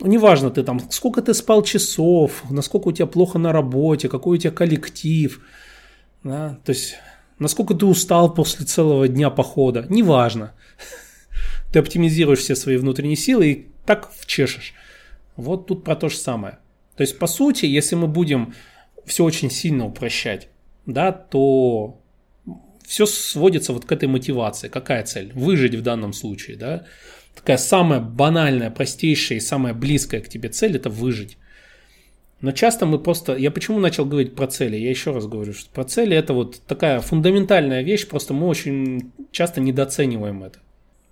Ну, 0.00 0.06
неважно 0.06 0.50
ты 0.50 0.62
там, 0.62 0.80
сколько 0.90 1.22
ты 1.22 1.34
спал 1.34 1.62
часов, 1.62 2.42
насколько 2.50 2.88
у 2.88 2.92
тебя 2.92 3.06
плохо 3.06 3.38
на 3.38 3.52
работе, 3.52 4.08
какой 4.08 4.38
у 4.38 4.40
тебя 4.40 4.50
коллектив. 4.50 5.40
Да? 6.24 6.58
То 6.64 6.70
есть 6.70 6.96
насколько 7.38 7.74
ты 7.74 7.86
устал 7.86 8.32
после 8.32 8.66
целого 8.66 9.08
дня 9.08 9.30
похода. 9.30 9.86
Неважно. 9.88 10.54
Ты 11.72 11.80
оптимизируешь 11.80 12.40
все 12.40 12.56
свои 12.56 12.76
внутренние 12.76 13.16
силы 13.16 13.50
и 13.50 13.66
так 13.84 14.10
вчешешь. 14.12 14.74
Вот 15.36 15.66
тут 15.66 15.84
про 15.84 15.96
то 15.96 16.08
же 16.08 16.16
самое. 16.16 16.58
То 16.96 17.02
есть, 17.02 17.18
по 17.18 17.26
сути, 17.26 17.66
если 17.66 17.94
мы 17.94 18.08
будем 18.08 18.54
все 19.06 19.24
очень 19.24 19.50
сильно 19.50 19.86
упрощать, 19.86 20.48
да, 20.86 21.12
то 21.12 22.00
все 22.86 23.06
сводится 23.06 23.72
вот 23.72 23.84
к 23.84 23.92
этой 23.92 24.08
мотивации. 24.08 24.68
Какая 24.68 25.04
цель? 25.04 25.32
Выжить 25.34 25.74
в 25.74 25.82
данном 25.82 26.12
случае, 26.12 26.56
да? 26.56 26.86
Такая 27.34 27.58
самая 27.58 28.00
банальная, 28.00 28.70
простейшая 28.70 29.38
и 29.38 29.42
самая 29.42 29.74
близкая 29.74 30.22
к 30.22 30.28
тебе 30.28 30.48
цель– 30.48 30.74
это 30.76 30.90
выжить. 30.90 31.36
Но 32.40 32.52
часто 32.52 32.86
мы 32.86 32.98
просто... 32.98 33.36
Я 33.36 33.50
почему 33.50 33.80
начал 33.80 34.04
говорить 34.04 34.34
про 34.34 34.46
цели? 34.46 34.76
Я 34.76 34.90
еще 34.90 35.12
раз 35.12 35.26
говорю, 35.26 35.52
что 35.52 35.70
про 35.70 35.84
цели 35.84 36.16
это 36.16 36.34
вот 36.34 36.60
такая 36.66 37.00
фундаментальная 37.00 37.82
вещь, 37.82 38.06
просто 38.06 38.32
мы 38.32 38.46
очень 38.46 39.12
часто 39.32 39.60
недооцениваем 39.60 40.44
это. 40.44 40.60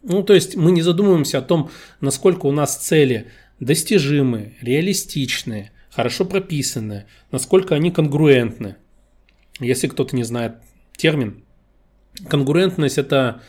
Ну, 0.02 0.22
то 0.22 0.34
есть 0.34 0.54
мы 0.54 0.70
не 0.70 0.82
задумываемся 0.82 1.38
о 1.38 1.42
том, 1.42 1.70
насколько 2.00 2.46
у 2.46 2.52
нас 2.52 2.76
цели 2.76 3.26
достижимы, 3.58 4.54
реалистичны, 4.60 5.72
хорошо 5.90 6.24
прописаны, 6.24 7.06
насколько 7.32 7.74
они 7.74 7.90
конгруентны. 7.90 8.76
Если 9.58 9.88
кто-то 9.88 10.14
не 10.14 10.22
знает 10.22 10.56
термин, 10.96 11.42
Конгруентность 12.28 12.98
это, 12.98 13.42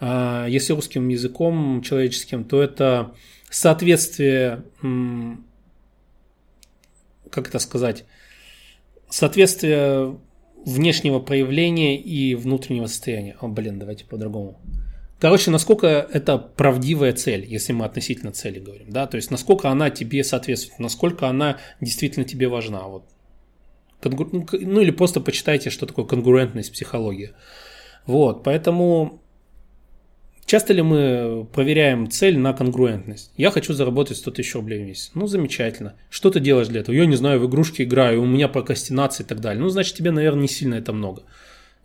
а, 0.00 0.46
если 0.46 0.72
русским 0.72 1.08
языком 1.08 1.82
человеческим, 1.82 2.44
то 2.44 2.62
это 2.62 3.12
соответствие, 3.50 4.62
как 7.36 7.48
это 7.48 7.58
сказать, 7.58 8.04
соответствие 9.10 10.18
внешнего 10.64 11.20
проявления 11.20 12.00
и 12.00 12.34
внутреннего 12.34 12.86
состояния. 12.86 13.36
О, 13.40 13.46
блин, 13.46 13.78
давайте 13.78 14.04
по-другому. 14.06 14.58
Короче, 15.20 15.50
насколько 15.50 15.86
это 15.86 16.38
правдивая 16.38 17.12
цель, 17.12 17.44
если 17.46 17.72
мы 17.72 17.84
относительно 17.84 18.32
цели 18.32 18.58
говорим, 18.58 18.90
да, 18.90 19.06
то 19.06 19.16
есть 19.16 19.30
насколько 19.30 19.68
она 19.70 19.90
тебе 19.90 20.24
соответствует, 20.24 20.78
насколько 20.78 21.28
она 21.28 21.58
действительно 21.80 22.24
тебе 22.24 22.48
важна, 22.48 22.88
вот. 22.88 23.04
Ну 24.02 24.80
или 24.80 24.90
просто 24.90 25.20
почитайте, 25.20 25.70
что 25.70 25.86
такое 25.86 26.04
конгруентность 26.04 26.72
психология. 26.72 27.32
Вот, 28.06 28.42
поэтому 28.44 29.22
часто 30.46 30.72
ли 30.72 30.82
мы 30.82 31.46
проверяем 31.52 32.10
цель 32.10 32.38
на 32.38 32.52
конгруентность? 32.52 33.32
Я 33.36 33.50
хочу 33.50 33.74
заработать 33.74 34.16
100 34.16 34.30
тысяч 34.30 34.54
рублей 34.54 34.82
в 34.82 34.86
месяц. 34.86 35.10
Ну, 35.14 35.26
замечательно. 35.26 35.94
Что 36.10 36.30
ты 36.30 36.40
делаешь 36.40 36.68
для 36.68 36.80
этого? 36.80 36.94
Я 36.94 37.06
не 37.06 37.16
знаю, 37.16 37.40
в 37.40 37.46
игрушки 37.46 37.82
играю, 37.82 38.22
у 38.22 38.26
меня 38.26 38.48
прокрастинация 38.48 39.24
и 39.24 39.28
так 39.28 39.40
далее. 39.40 39.62
Ну, 39.62 39.68
значит, 39.68 39.96
тебе, 39.96 40.10
наверное, 40.10 40.42
не 40.42 40.48
сильно 40.48 40.74
это 40.74 40.92
много. 40.92 41.22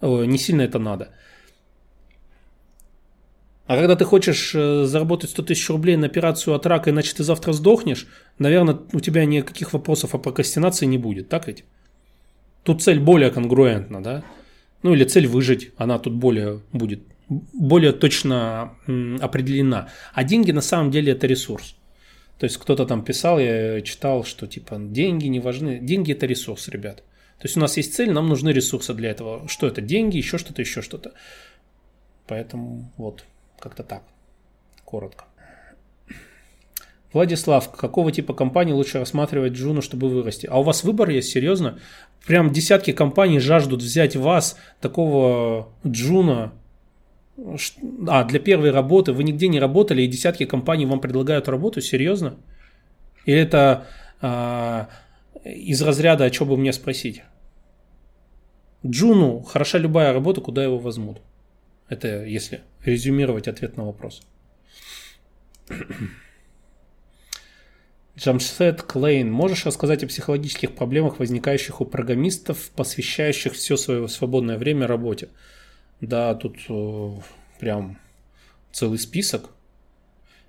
Не 0.02 0.38
сильно 0.38 0.62
это 0.62 0.80
надо. 0.80 1.10
А 3.68 3.78
когда 3.78 3.96
ты 3.96 4.04
хочешь 4.04 4.54
э, 4.54 4.86
заработать 4.86 5.30
100 5.30 5.44
тысяч 5.44 5.70
рублей 5.70 5.96
на 5.96 6.08
операцию 6.08 6.56
от 6.56 6.66
рака, 6.66 6.90
иначе 6.90 7.14
ты 7.16 7.24
завтра 7.24 7.54
сдохнешь, 7.54 8.08
наверное, 8.38 8.80
у 8.92 9.00
тебя 9.00 9.24
никаких 9.26 9.72
вопросов 9.74 10.14
о 10.14 10.18
прокрастинации 10.18 10.86
не 10.88 10.98
будет, 10.98 11.30
так 11.30 11.48
ведь? 11.48 11.64
Тут 12.64 12.82
цель 12.84 13.00
более 13.00 13.30
конгруентна, 13.30 14.04
да? 14.04 14.24
ну 14.84 14.94
или 14.94 15.04
цель 15.04 15.28
выжить, 15.28 15.72
она 15.78 16.00
тут 16.00 16.14
более 16.14 16.62
будет 16.74 17.02
более 17.54 17.94
точно 17.94 18.76
определена. 19.22 19.90
А 20.14 20.24
деньги 20.24 20.52
на 20.52 20.62
самом 20.62 20.92
деле 20.92 21.14
это 21.14 21.28
ресурс. 21.28 21.76
То 22.38 22.46
есть 22.46 22.58
кто-то 22.58 22.86
там 22.86 23.04
писал, 23.04 23.40
я 23.40 23.82
читал, 23.82 24.24
что 24.24 24.48
типа 24.48 24.78
деньги 24.80 25.28
не 25.28 25.40
важны. 25.40 25.80
Деньги 25.80 26.12
это 26.12 26.26
ресурс, 26.26 26.68
ребят. 26.68 27.04
То 27.38 27.46
есть 27.46 27.58
у 27.58 27.60
нас 27.60 27.78
есть 27.78 27.96
цель, 27.96 28.12
нам 28.12 28.28
нужны 28.28 28.50
ресурсы 28.50 28.94
для 28.94 29.12
этого. 29.12 29.48
Что 29.48 29.68
это? 29.68 29.82
Деньги, 29.82 30.18
еще 30.18 30.38
что-то, 30.38 30.62
еще 30.62 30.82
что-то. 30.82 31.14
Поэтому 32.28 32.92
вот, 32.98 33.24
как-то 33.60 33.84
так, 33.84 34.04
коротко. 34.86 35.26
Владислав, 37.14 37.72
какого 37.72 38.12
типа 38.12 38.34
компании 38.34 38.74
лучше 38.74 39.00
рассматривать 39.00 39.54
Джуну, 39.54 39.82
чтобы 39.82 40.10
вырасти? 40.10 40.48
А 40.48 40.60
у 40.60 40.64
вас 40.64 40.84
выбор 40.84 41.10
есть, 41.10 41.30
серьезно? 41.30 41.80
Прям 42.26 42.52
десятки 42.52 42.92
компаний 42.92 43.40
жаждут 43.40 43.82
взять 43.82 44.16
вас, 44.16 44.58
такого 44.80 45.70
Джуна, 45.86 46.54
а, 48.08 48.24
для 48.24 48.40
первой 48.40 48.72
работы 48.72 49.14
вы 49.14 49.24
нигде 49.24 49.48
не 49.48 49.60
работали, 49.60 50.02
и 50.02 50.08
десятки 50.08 50.46
компаний 50.46 50.86
вам 50.86 51.00
предлагают 51.00 51.48
работу, 51.48 51.82
серьезно? 51.82 52.38
Или 53.26 53.40
это 53.40 53.88
а, 54.22 54.90
из 55.44 55.82
разряда, 55.82 56.26
о 56.26 56.30
чем 56.30 56.50
бы 56.50 56.58
мне 56.58 56.74
спросить? 56.74 57.24
Джуну 58.86 59.42
хороша 59.42 59.78
любая 59.78 60.14
работа, 60.14 60.42
куда 60.42 60.64
его 60.64 60.80
возьмут. 60.80 61.22
Это 61.88 62.26
если 62.26 62.62
резюмировать 62.84 63.48
ответ 63.48 63.78
на 63.78 63.86
вопрос. 63.86 64.22
Джамшед 68.18 68.84
Клейн, 68.84 69.32
можешь 69.32 69.66
рассказать 69.66 70.04
о 70.04 70.08
психологических 70.08 70.76
проблемах, 70.76 71.20
возникающих 71.20 71.82
у 71.82 71.86
программистов, 71.86 72.72
посвящающих 72.76 73.54
все 73.54 73.78
свое 73.78 74.08
свободное 74.08 74.58
время 74.58 74.86
работе? 74.86 75.30
Да, 76.02 76.34
тут 76.36 76.58
э, 76.68 77.12
прям 77.60 77.98
целый 78.72 78.98
список. 78.98 79.52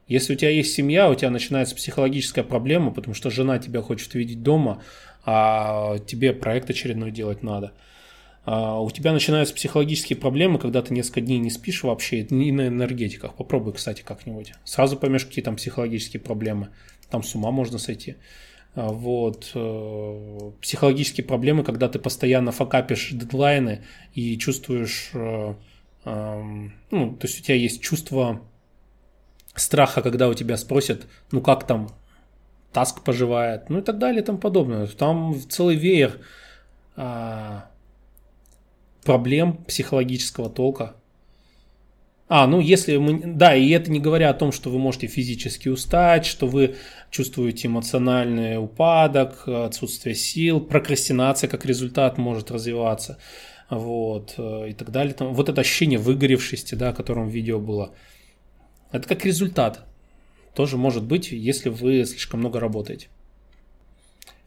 Если 0.09 0.33
у 0.33 0.37
тебя 0.37 0.51
есть 0.51 0.75
семья, 0.75 1.09
у 1.09 1.15
тебя 1.15 1.31
начинается 1.31 1.75
психологическая 1.75 2.45
проблема, 2.45 2.91
потому 2.91 3.15
что 3.15 3.31
жена 3.31 3.59
тебя 3.59 3.83
хочет 3.83 4.15
видеть 4.15 4.43
дома, 4.43 4.83
а 5.25 5.99
тебе 6.01 6.33
проект 6.33 6.69
очередной 6.71 7.11
делать 7.11 7.43
надо. 7.43 7.73
А 8.45 8.81
у 8.81 8.91
тебя 8.91 9.12
начинаются 9.12 9.55
психологические 9.55 10.17
проблемы, 10.17 10.59
когда 10.59 10.83
ты 10.83 10.93
несколько 10.93 11.21
дней 11.21 11.38
не 11.38 11.51
спишь 11.51 11.85
вообще, 11.85 12.23
и 12.23 12.53
на 12.53 12.67
энергетиках. 12.67 13.35
Попробуй, 13.35 13.75
кстати, 13.75 14.03
как-нибудь. 14.03 14.55
Сразу 14.65 14.97
поймешь, 14.97 15.25
какие 15.25 15.45
там 15.45 15.57
психологические 15.57 16.21
проблемы 16.21 16.71
там 17.09 17.23
с 17.23 17.35
ума 17.35 17.51
можно 17.53 17.79
сойти. 17.79 18.17
А, 18.75 18.89
вот. 18.89 19.51
Э, 19.55 20.51
психологические 20.61 21.27
проблемы, 21.27 21.65
когда 21.65 21.89
ты 21.89 21.99
постоянно 21.99 22.53
факапишь 22.53 23.11
дедлайны 23.13 23.83
и 24.15 24.39
чувствуешь, 24.39 25.11
э, 25.15 25.55
ну, 26.05 27.17
то 27.17 27.27
есть 27.29 27.41
у 27.41 27.43
тебя 27.45 27.55
есть 27.55 27.81
чувство 27.81 28.43
страха, 29.55 30.03
когда 30.03 30.29
у 30.29 30.35
тебя 30.35 30.57
спросят, 30.57 31.07
ну 31.31 31.41
как 31.41 31.67
там 31.67 31.91
таск 32.73 33.03
поживает, 33.03 33.69
ну 33.71 33.79
и 33.79 33.83
так 33.83 33.99
далее 33.99 34.23
и 34.23 34.25
тому 34.25 34.39
подобное. 34.39 34.87
Там 34.87 35.39
целый 35.49 35.77
веер 35.77 36.19
а, 36.97 37.71
проблем 39.05 39.59
психологического 39.65 40.49
толка, 40.51 40.97
а, 42.35 42.47
ну 42.47 42.61
если 42.61 42.97
мы... 42.97 43.21
Да, 43.35 43.55
и 43.55 43.68
это 43.68 43.90
не 43.90 44.01
говоря 44.01 44.31
о 44.31 44.35
том, 44.35 44.53
что 44.53 44.71
вы 44.71 44.79
можете 44.79 45.07
физически 45.07 45.68
устать, 45.68 46.25
что 46.25 46.47
вы 46.47 46.77
чувствуете 47.11 47.68
эмоциональный 47.68 48.57
упадок, 48.57 49.47
отсутствие 49.47 50.14
сил, 50.14 50.59
прокрастинация 50.59 51.51
как 51.51 51.66
результат 51.66 52.16
может 52.16 52.51
развиваться. 52.51 53.18
вот, 53.68 54.33
э, 54.38 54.71
и 54.71 54.73
так 54.73 54.90
далее. 54.90 55.12
Там, 55.12 55.35
вот 55.35 55.51
это 55.51 55.61
ощущение 55.61 55.99
выгоревшести, 55.99 56.75
да, 56.75 56.88
о 56.88 56.95
котором 56.95 57.29
видео 57.29 57.61
было, 57.61 57.95
это 58.92 59.07
как 59.07 59.27
результат. 59.27 59.85
Тоже 60.55 60.79
может 60.79 61.05
быть, 61.05 61.33
если 61.33 61.68
вы 61.68 62.03
слишком 62.07 62.40
много 62.40 62.61
работаете. 62.61 63.09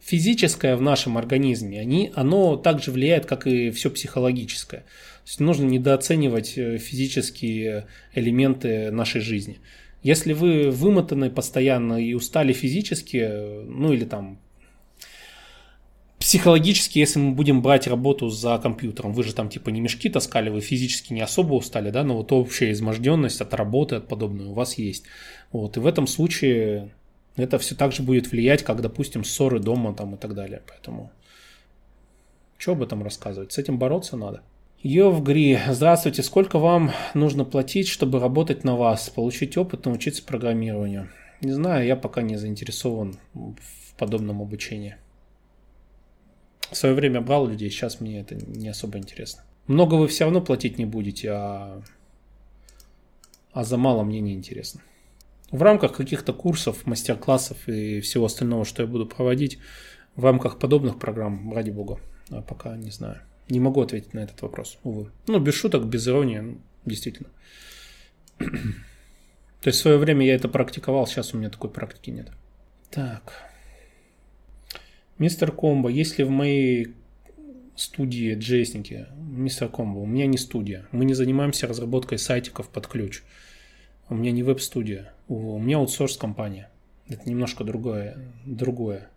Физическое 0.00 0.74
в 0.74 0.82
нашем 0.82 1.18
организме, 1.18 1.80
они, 1.80 2.12
оно 2.16 2.56
также 2.56 2.90
влияет, 2.90 3.26
как 3.26 3.46
и 3.46 3.70
все 3.70 3.90
психологическое. 3.90 4.84
Есть 5.26 5.40
нужно 5.40 5.64
недооценивать 5.64 6.56
э, 6.56 6.78
физические 6.78 7.88
элементы 8.14 8.92
нашей 8.92 9.20
жизни. 9.20 9.58
Если 10.04 10.32
вы 10.32 10.70
вымотаны 10.70 11.30
постоянно 11.30 12.00
и 12.00 12.14
устали 12.14 12.52
физически, 12.52 13.16
э, 13.28 13.62
ну 13.64 13.92
или 13.92 14.04
там 14.04 14.38
психологически, 16.20 17.00
если 17.00 17.18
мы 17.18 17.32
будем 17.32 17.60
брать 17.60 17.88
работу 17.88 18.28
за 18.28 18.56
компьютером, 18.58 19.12
вы 19.12 19.24
же 19.24 19.34
там 19.34 19.48
типа 19.48 19.70
не 19.70 19.80
мешки 19.80 20.08
таскали, 20.08 20.48
вы 20.48 20.60
физически 20.60 21.12
не 21.12 21.22
особо 21.22 21.54
устали, 21.54 21.90
да, 21.90 22.04
но 22.04 22.16
вот 22.16 22.30
общая 22.30 22.70
изможденность 22.70 23.40
от 23.40 23.52
работы, 23.52 23.96
от 23.96 24.06
подобного 24.06 24.50
у 24.50 24.54
вас 24.54 24.78
есть. 24.78 25.06
Вот, 25.50 25.76
и 25.76 25.80
в 25.80 25.86
этом 25.88 26.06
случае 26.06 26.94
это 27.34 27.58
все 27.58 27.74
так 27.74 27.92
же 27.92 28.04
будет 28.04 28.30
влиять, 28.30 28.62
как, 28.62 28.80
допустим, 28.80 29.24
ссоры 29.24 29.58
дома 29.58 29.92
там 29.92 30.14
и 30.14 30.18
так 30.18 30.34
далее. 30.34 30.62
Поэтому, 30.68 31.10
что 32.58 32.72
об 32.72 32.82
этом 32.82 33.02
рассказывать? 33.02 33.52
С 33.52 33.58
этим 33.58 33.76
бороться 33.76 34.16
надо. 34.16 34.42
Йовгри, 34.82 35.58
здравствуйте. 35.70 36.22
Сколько 36.22 36.58
вам 36.58 36.92
нужно 37.14 37.44
платить, 37.44 37.88
чтобы 37.88 38.20
работать 38.20 38.62
на 38.62 38.76
вас, 38.76 39.08
получить 39.08 39.56
опыт, 39.56 39.86
научиться 39.86 40.22
программированию? 40.22 41.08
Не 41.40 41.52
знаю, 41.52 41.86
я 41.86 41.96
пока 41.96 42.20
не 42.20 42.36
заинтересован 42.36 43.16
в 43.34 43.94
подобном 43.98 44.42
обучении. 44.42 44.96
В 46.70 46.76
свое 46.76 46.94
время 46.94 47.22
брал 47.22 47.48
людей, 47.48 47.70
сейчас 47.70 48.00
мне 48.00 48.20
это 48.20 48.34
не 48.34 48.68
особо 48.68 48.98
интересно. 48.98 49.42
Много 49.66 49.94
вы 49.94 50.08
все 50.08 50.24
равно 50.24 50.42
платить 50.42 50.78
не 50.78 50.84
будете, 50.84 51.30
а, 51.30 51.82
а 53.52 53.64
за 53.64 53.78
мало 53.78 54.04
мне 54.04 54.20
не 54.20 54.34
интересно. 54.34 54.82
В 55.50 55.62
рамках 55.62 55.94
каких-то 55.94 56.34
курсов, 56.34 56.86
мастер-классов 56.86 57.66
и 57.66 58.00
всего 58.00 58.26
остального, 58.26 58.66
что 58.66 58.82
я 58.82 58.88
буду 58.88 59.06
проводить, 59.06 59.58
в 60.16 60.24
рамках 60.24 60.58
подобных 60.58 60.98
программ, 60.98 61.52
ради 61.54 61.70
бога, 61.70 61.98
а 62.30 62.42
пока 62.42 62.76
не 62.76 62.90
знаю. 62.90 63.22
Не 63.48 63.60
могу 63.60 63.80
ответить 63.80 64.14
на 64.14 64.20
этот 64.20 64.42
вопрос, 64.42 64.78
увы. 64.82 65.10
Ну, 65.26 65.38
без 65.38 65.54
шуток, 65.54 65.86
без 65.86 66.06
иронии, 66.08 66.58
действительно. 66.84 67.28
То 68.38 69.68
есть 69.68 69.78
в 69.78 69.82
свое 69.82 69.98
время 69.98 70.26
я 70.26 70.34
это 70.34 70.48
практиковал, 70.48 71.06
сейчас 71.06 71.32
у 71.32 71.38
меня 71.38 71.50
такой 71.50 71.70
практики 71.70 72.10
нет. 72.10 72.30
Так. 72.90 73.32
Мистер 75.18 75.52
Комбо, 75.52 75.88
если 75.88 76.24
в 76.24 76.30
моей 76.30 76.94
студии 77.76 78.34
джейсники, 78.34 79.06
мистер 79.16 79.68
Комбо, 79.68 79.98
у 79.98 80.06
меня 80.06 80.26
не 80.26 80.38
студия. 80.38 80.86
Мы 80.92 81.04
не 81.04 81.14
занимаемся 81.14 81.66
разработкой 81.66 82.18
сайтиков 82.18 82.68
под 82.68 82.86
ключ. 82.86 83.22
У 84.08 84.14
меня 84.14 84.30
не 84.30 84.42
веб-студия. 84.42 85.12
У 85.28 85.58
меня 85.58 85.78
аутсорс 85.78 86.16
компания. 86.16 86.70
Это 87.08 87.28
немножко 87.28 87.64
другое. 87.64 88.18
другое. 88.44 89.08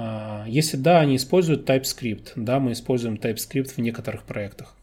А, 0.00 0.44
если 0.46 0.76
да, 0.76 1.00
они 1.00 1.16
используют 1.16 1.68
TypeScript. 1.68 2.32
Да, 2.36 2.60
мы 2.60 2.72
используем 2.72 3.16
TypeScript 3.16 3.74
в 3.74 3.78
некоторых 3.78 4.22
проектах. 4.22 4.76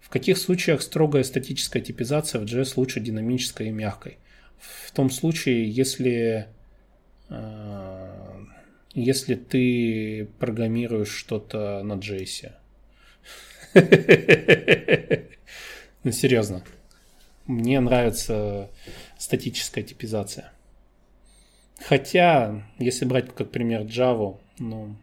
В 0.00 0.08
каких 0.08 0.38
случаях 0.38 0.80
строгая 0.80 1.24
статическая 1.24 1.82
типизация 1.82 2.40
в 2.40 2.44
JS 2.44 2.74
лучше 2.76 3.00
динамической 3.00 3.66
и 3.66 3.72
мягкой? 3.72 4.18
В 4.60 4.92
том 4.92 5.10
случае, 5.10 5.68
если 5.68 6.46
а, 7.28 8.44
если 8.94 9.34
ты 9.34 10.28
программируешь 10.38 11.10
что-то 11.10 11.82
на 11.82 11.94
JS. 11.94 12.52
Ну, 16.04 16.12
серьезно. 16.12 16.62
Мне 17.48 17.80
нравится 17.80 18.70
статическая 19.18 19.82
типизация. 19.82 20.52
Хотя, 21.86 22.66
если 22.78 23.04
брать 23.04 23.34
как 23.34 23.50
пример 23.50 23.82
Java, 23.82 24.38
ну, 24.58 24.96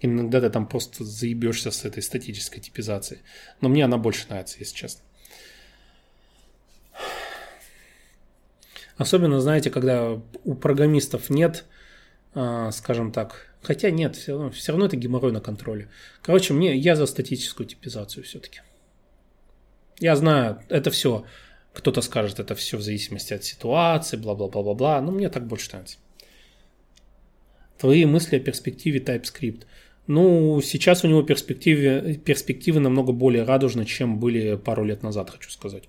иногда 0.00 0.40
ты 0.40 0.50
там 0.50 0.66
просто 0.66 1.04
заебешься 1.04 1.70
с 1.70 1.84
этой 1.84 2.02
статической 2.02 2.60
типизацией. 2.60 3.20
Но 3.60 3.68
мне 3.68 3.84
она 3.84 3.98
больше 3.98 4.26
нравится, 4.28 4.56
если 4.58 4.74
честно. 4.74 5.02
Особенно, 8.96 9.40
знаете, 9.40 9.70
когда 9.70 10.20
у 10.44 10.54
программистов 10.54 11.30
нет 11.30 11.66
а, 12.34 12.70
скажем 12.70 13.10
так. 13.10 13.46
Хотя 13.62 13.90
нет, 13.90 14.14
все 14.14 14.32
равно, 14.32 14.50
все 14.50 14.72
равно 14.72 14.86
это 14.86 14.96
геморрой 14.96 15.32
на 15.32 15.40
контроле. 15.40 15.88
Короче, 16.22 16.54
мне, 16.54 16.76
я 16.76 16.94
за 16.94 17.06
статическую 17.06 17.66
типизацию 17.66 18.22
все-таки. 18.22 18.60
Я 19.98 20.14
знаю, 20.14 20.62
это 20.68 20.92
все, 20.92 21.24
кто-то 21.72 22.00
скажет, 22.00 22.40
это 22.40 22.54
все 22.54 22.76
в 22.76 22.82
зависимости 22.82 23.34
от 23.34 23.44
ситуации, 23.44 24.16
бла-бла-бла-бла-бла, 24.16 25.00
но 25.00 25.12
мне 25.12 25.28
так 25.28 25.46
больше 25.46 25.70
нравится. 25.70 25.98
Твои 27.78 28.04
мысли 28.04 28.36
о 28.36 28.40
перспективе 28.40 29.00
TypeScript. 29.00 29.62
Ну, 30.06 30.60
сейчас 30.62 31.04
у 31.04 31.08
него 31.08 31.22
перспективы, 31.22 32.20
перспективы 32.24 32.80
намного 32.80 33.12
более 33.12 33.44
радужны, 33.44 33.84
чем 33.84 34.18
были 34.18 34.56
пару 34.56 34.84
лет 34.84 35.02
назад, 35.02 35.30
хочу 35.30 35.50
сказать. 35.50 35.84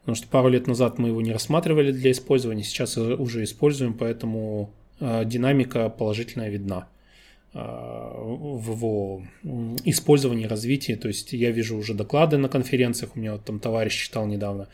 Потому 0.00 0.14
что 0.14 0.28
пару 0.28 0.48
лет 0.48 0.66
назад 0.66 0.98
мы 0.98 1.08
его 1.08 1.20
не 1.20 1.32
рассматривали 1.32 1.92
для 1.92 2.12
использования, 2.12 2.62
сейчас 2.62 2.96
уже 2.96 3.42
используем, 3.42 3.94
поэтому 3.94 4.72
Э, 4.98 5.24
динамика 5.24 5.88
положительная 5.88 6.48
видна 6.48 6.88
в 7.56 8.70
его 8.70 9.22
использовании, 9.84 10.46
развитии. 10.46 10.94
То 10.94 11.08
есть 11.08 11.32
я 11.32 11.50
вижу 11.50 11.76
уже 11.76 11.94
доклады 11.94 12.36
на 12.36 12.48
конференциях, 12.48 13.16
у 13.16 13.18
меня 13.18 13.32
вот 13.32 13.44
там 13.44 13.60
товарищ 13.60 14.04
читал 14.04 14.26
недавно. 14.26 14.68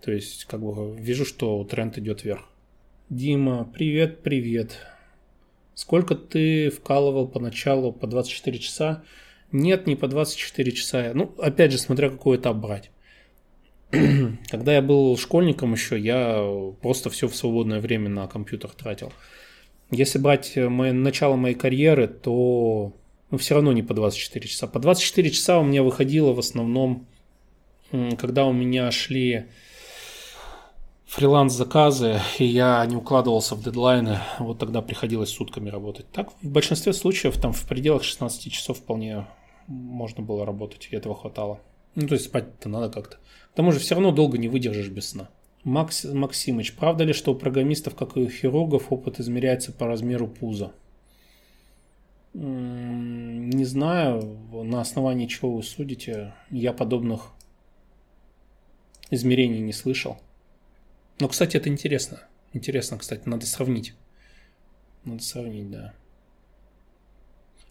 То 0.00 0.12
есть 0.12 0.44
как 0.44 0.60
бы 0.60 0.96
вижу, 0.96 1.24
что 1.24 1.64
тренд 1.64 1.98
идет 1.98 2.24
вверх. 2.24 2.48
Дима, 3.10 3.68
привет, 3.72 4.22
привет. 4.22 4.78
Сколько 5.74 6.14
ты 6.14 6.70
вкалывал 6.70 7.26
поначалу 7.26 7.92
по 7.92 8.06
24 8.06 8.58
часа? 8.58 9.02
Нет, 9.50 9.86
не 9.86 9.96
по 9.96 10.06
24 10.08 10.72
часа. 10.72 11.12
Ну, 11.14 11.34
опять 11.38 11.72
же, 11.72 11.78
смотря 11.78 12.10
какой 12.10 12.36
этап 12.36 12.56
брать. 12.56 12.90
Когда 14.50 14.74
я 14.74 14.82
был 14.82 15.16
школьником 15.16 15.72
еще, 15.72 15.98
я 15.98 16.44
просто 16.82 17.10
все 17.10 17.26
в 17.26 17.34
свободное 17.34 17.80
время 17.80 18.10
на 18.10 18.26
компьютер 18.26 18.70
тратил. 18.70 19.12
Если 19.90 20.18
брать 20.18 20.52
э, 20.56 20.68
мое, 20.68 20.92
начало 20.92 21.36
моей 21.36 21.54
карьеры, 21.54 22.08
то 22.08 22.92
ну, 23.30 23.38
все 23.38 23.54
равно 23.54 23.72
не 23.72 23.82
по 23.82 23.94
24 23.94 24.46
часа. 24.46 24.66
По 24.66 24.78
24 24.78 25.30
часа 25.30 25.58
у 25.58 25.64
меня 25.64 25.82
выходило 25.82 26.32
в 26.32 26.38
основном, 26.38 27.06
когда 28.18 28.46
у 28.46 28.52
меня 28.52 28.90
шли 28.90 29.46
фриланс-заказы, 31.06 32.20
и 32.38 32.44
я 32.44 32.84
не 32.84 32.96
укладывался 32.96 33.54
в 33.54 33.62
дедлайны, 33.62 34.18
вот 34.38 34.58
тогда 34.58 34.82
приходилось 34.82 35.30
сутками 35.30 35.70
работать. 35.70 36.06
Так, 36.12 36.30
в 36.42 36.48
большинстве 36.50 36.92
случаев 36.92 37.38
там 37.38 37.54
в 37.54 37.66
пределах 37.66 38.04
16 38.04 38.52
часов 38.52 38.78
вполне 38.78 39.26
можно 39.66 40.22
было 40.22 40.44
работать, 40.44 40.88
и 40.90 40.96
этого 40.96 41.14
хватало. 41.14 41.60
Ну, 41.94 42.06
то 42.06 42.14
есть 42.14 42.26
спать-то 42.26 42.68
надо 42.68 42.90
как-то. 42.90 43.16
К 43.52 43.56
тому 43.56 43.72
же 43.72 43.78
все 43.78 43.94
равно 43.94 44.12
долго 44.12 44.36
не 44.36 44.48
выдержишь 44.48 44.88
без 44.88 45.10
сна. 45.10 45.30
Макс, 45.68 46.04
Максимыч, 46.04 46.74
правда 46.76 47.04
ли, 47.04 47.12
что 47.12 47.32
у 47.32 47.34
программистов, 47.34 47.94
как 47.94 48.16
и 48.16 48.20
у 48.20 48.30
хирургов, 48.30 48.90
опыт 48.90 49.20
измеряется 49.20 49.70
по 49.70 49.86
размеру 49.86 50.26
пуза? 50.26 50.72
Не 52.32 53.64
знаю, 53.64 54.38
на 54.50 54.80
основании 54.80 55.26
чего 55.26 55.54
вы 55.54 55.62
судите. 55.62 56.32
Я 56.50 56.72
подобных 56.72 57.32
измерений 59.10 59.60
не 59.60 59.74
слышал. 59.74 60.18
Но, 61.20 61.28
кстати, 61.28 61.58
это 61.58 61.68
интересно. 61.68 62.22
Интересно, 62.54 62.96
кстати, 62.96 63.28
надо 63.28 63.44
сравнить. 63.44 63.92
Надо 65.04 65.22
сравнить, 65.22 65.70
да. 65.70 65.92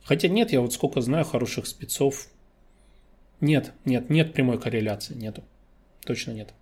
Хотя 0.03 0.27
нет, 0.27 0.51
я 0.51 0.61
вот 0.61 0.71
сколько 0.71 1.01
знаю 1.01 1.25
хороших 1.25 1.65
спецов. 1.65 2.27
Нет, 3.41 3.73
нет, 3.85 4.11
нет 4.11 4.33
прямой 4.33 4.59
корреляции, 4.59 5.15
нету. 5.15 5.43
Точно 6.05 6.29
нет. 6.31 6.53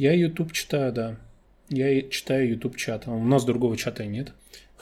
Я 0.00 0.14
YouTube 0.14 0.52
читаю, 0.52 0.94
да. 0.94 1.16
Я 1.68 2.00
читаю 2.08 2.48
YouTube 2.48 2.78
чат. 2.78 3.06
У 3.06 3.22
нас 3.22 3.44
другого 3.44 3.76
чата 3.76 4.06
нет. 4.06 4.32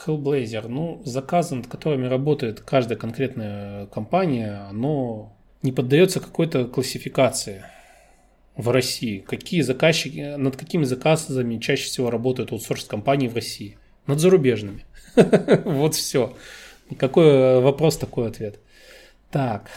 Hellblazer, 0.07 0.69
ну, 0.69 1.03
заказы, 1.05 1.57
над 1.57 1.67
которыми 1.67 2.07
работает 2.07 2.61
каждая 2.61 2.97
конкретная 2.97 3.87
компания, 3.87 4.65
оно 4.71 5.37
не 5.63 5.73
поддается 5.73 6.21
какой-то 6.21 6.67
классификации 6.67 7.65
в 8.55 8.69
России. 8.69 9.19
Какие 9.19 9.63
заказчики, 9.63 10.37
над 10.37 10.57
какими 10.57 10.85
заказами 10.85 11.59
чаще 11.59 11.87
всего 11.87 12.11
работают 12.11 12.53
аутсорс-компании 12.53 13.27
в 13.27 13.35
России? 13.35 13.77
Над 14.07 14.21
зарубежными. 14.21 14.85
Вот 15.65 15.97
все. 15.97 16.37
Какой 16.97 17.61
вопрос, 17.61 17.97
такой 17.97 18.29
ответ. 18.29 18.61
Так, 19.33 19.69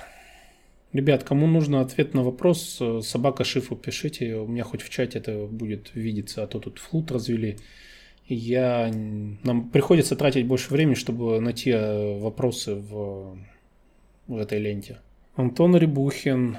Ребят, 0.94 1.24
кому 1.24 1.48
нужно 1.48 1.80
ответ 1.80 2.14
на 2.14 2.22
вопрос, 2.22 2.78
э, 2.82 3.00
собака 3.02 3.46
шифу 3.46 3.78
пишите, 3.78 4.36
у 4.36 4.48
меня 4.48 4.64
хоть 4.64 4.82
в 4.82 4.90
чате 4.90 5.20
это 5.20 5.46
будет 5.46 5.92
видеться, 5.94 6.44
а 6.44 6.48
то 6.48 6.60
тут 6.60 6.80
флут 6.80 7.12
развели. 7.12 7.58
Я, 8.28 8.92
нам 9.44 9.70
приходится 9.70 10.16
тратить 10.18 10.48
больше 10.48 10.72
времени, 10.72 10.96
чтобы 10.96 11.40
найти 11.40 11.72
э, 11.72 12.20
вопросы 12.20 12.76
в, 12.76 13.38
в 14.28 14.38
этой 14.38 14.60
ленте. 14.60 15.00
Антон 15.36 15.78
Рябухин. 15.78 16.58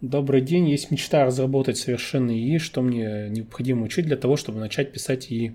Добрый 0.00 0.40
день. 0.40 0.68
Есть 0.68 0.90
мечта 0.90 1.24
разработать 1.24 1.76
совершенный 1.76 2.36
ИИ. 2.36 2.58
Что 2.58 2.82
мне 2.82 3.28
необходимо 3.30 3.84
учить 3.84 4.06
для 4.06 4.16
того, 4.16 4.36
чтобы 4.36 4.58
начать 4.58 4.92
писать 4.92 5.30
ИИ? 5.30 5.54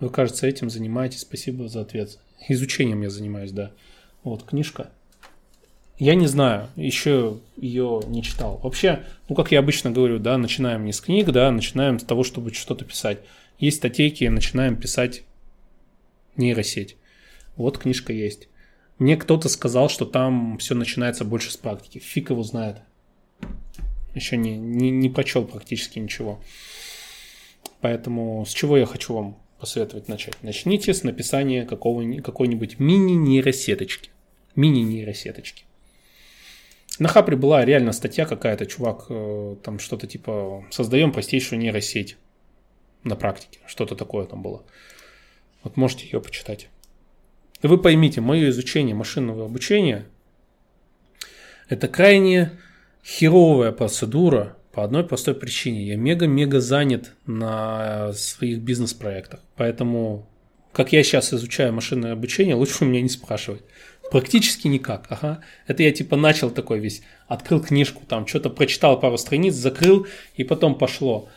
Вы, 0.00 0.10
кажется, 0.10 0.46
этим 0.46 0.70
занимаетесь. 0.70 1.20
Спасибо 1.20 1.68
за 1.68 1.82
ответ. 1.82 2.18
Изучением 2.48 3.02
я 3.02 3.10
занимаюсь, 3.10 3.52
да. 3.52 3.72
Вот, 4.22 4.44
книжка. 4.44 4.90
Я 6.00 6.14
не 6.14 6.26
знаю, 6.26 6.70
еще 6.76 7.40
ее 7.58 8.00
не 8.06 8.22
читал. 8.22 8.58
Вообще, 8.62 9.04
ну, 9.28 9.34
как 9.34 9.52
я 9.52 9.58
обычно 9.58 9.90
говорю, 9.90 10.18
да, 10.18 10.38
начинаем 10.38 10.86
не 10.86 10.94
с 10.94 11.00
книг, 11.02 11.30
да, 11.30 11.50
начинаем 11.50 11.98
с 11.98 12.04
того, 12.04 12.24
чтобы 12.24 12.54
что-то 12.54 12.86
писать. 12.86 13.18
Есть 13.58 13.76
статейки, 13.76 14.24
начинаем 14.24 14.76
писать 14.76 15.24
нейросеть. 16.38 16.96
Вот 17.54 17.76
книжка 17.76 18.14
есть. 18.14 18.48
Мне 18.98 19.18
кто-то 19.18 19.50
сказал, 19.50 19.90
что 19.90 20.06
там 20.06 20.56
все 20.56 20.74
начинается 20.74 21.26
больше 21.26 21.52
с 21.52 21.58
практики. 21.58 21.98
Фиг 21.98 22.30
его 22.30 22.42
знает. 22.44 22.78
Еще 24.14 24.38
не, 24.38 24.56
не, 24.56 24.90
не 24.90 25.10
прочел 25.10 25.44
практически 25.44 25.98
ничего. 25.98 26.40
Поэтому 27.82 28.46
с 28.46 28.54
чего 28.54 28.78
я 28.78 28.86
хочу 28.86 29.12
вам 29.12 29.36
посоветовать 29.58 30.08
начать? 30.08 30.42
Начните 30.42 30.94
с 30.94 31.02
написания 31.02 31.66
какого, 31.66 32.02
какой-нибудь 32.22 32.78
мини-нейросеточки. 32.78 34.08
Мини-нейросеточки. 34.56 35.64
На 37.00 37.08
Хапре 37.08 37.34
была 37.34 37.64
реально 37.64 37.92
статья 37.92 38.26
какая-то, 38.26 38.66
чувак, 38.66 39.06
э, 39.08 39.56
там 39.62 39.78
что-то 39.78 40.06
типа 40.06 40.66
«Создаем 40.70 41.12
простейшую 41.12 41.58
нейросеть» 41.58 42.18
на 43.04 43.16
практике. 43.16 43.58
Что-то 43.66 43.96
такое 43.96 44.26
там 44.26 44.42
было. 44.42 44.62
Вот 45.62 45.78
можете 45.78 46.04
ее 46.04 46.20
почитать. 46.20 46.68
И 47.62 47.66
вы 47.66 47.78
поймите, 47.78 48.20
мое 48.20 48.50
изучение 48.50 48.94
машинного 48.94 49.46
обучения– 49.46 50.06
это 51.70 51.88
крайне 51.88 52.52
херовая 53.02 53.72
процедура 53.72 54.58
по 54.72 54.84
одной 54.84 55.02
простой 55.02 55.34
причине. 55.34 55.86
Я 55.86 55.96
мега-мега 55.96 56.60
занят 56.60 57.12
на 57.24 58.12
своих 58.12 58.58
бизнес-проектах. 58.58 59.40
Поэтому, 59.56 60.28
как 60.72 60.92
я 60.92 61.02
сейчас 61.02 61.32
изучаю 61.32 61.72
машинное 61.72 62.12
обучение, 62.12 62.56
лучше 62.56 62.84
у 62.84 62.86
меня 62.86 63.00
не 63.00 63.08
спрашивать. 63.08 63.62
Практически 64.10 64.68
никак. 64.68 65.06
Ага. 65.08 65.40
Это 65.66 65.82
я 65.82 65.92
типа 65.92 66.16
начал 66.16 66.50
такой 66.50 66.80
весь, 66.80 67.02
открыл 67.28 67.60
книжку, 67.60 68.02
там 68.06 68.26
что-то 68.26 68.50
прочитал 68.50 68.98
пару 68.98 69.16
страниц, 69.18 69.54
закрыл, 69.54 70.06
и 70.34 70.44
потом 70.44 70.76
пошло 70.76 71.28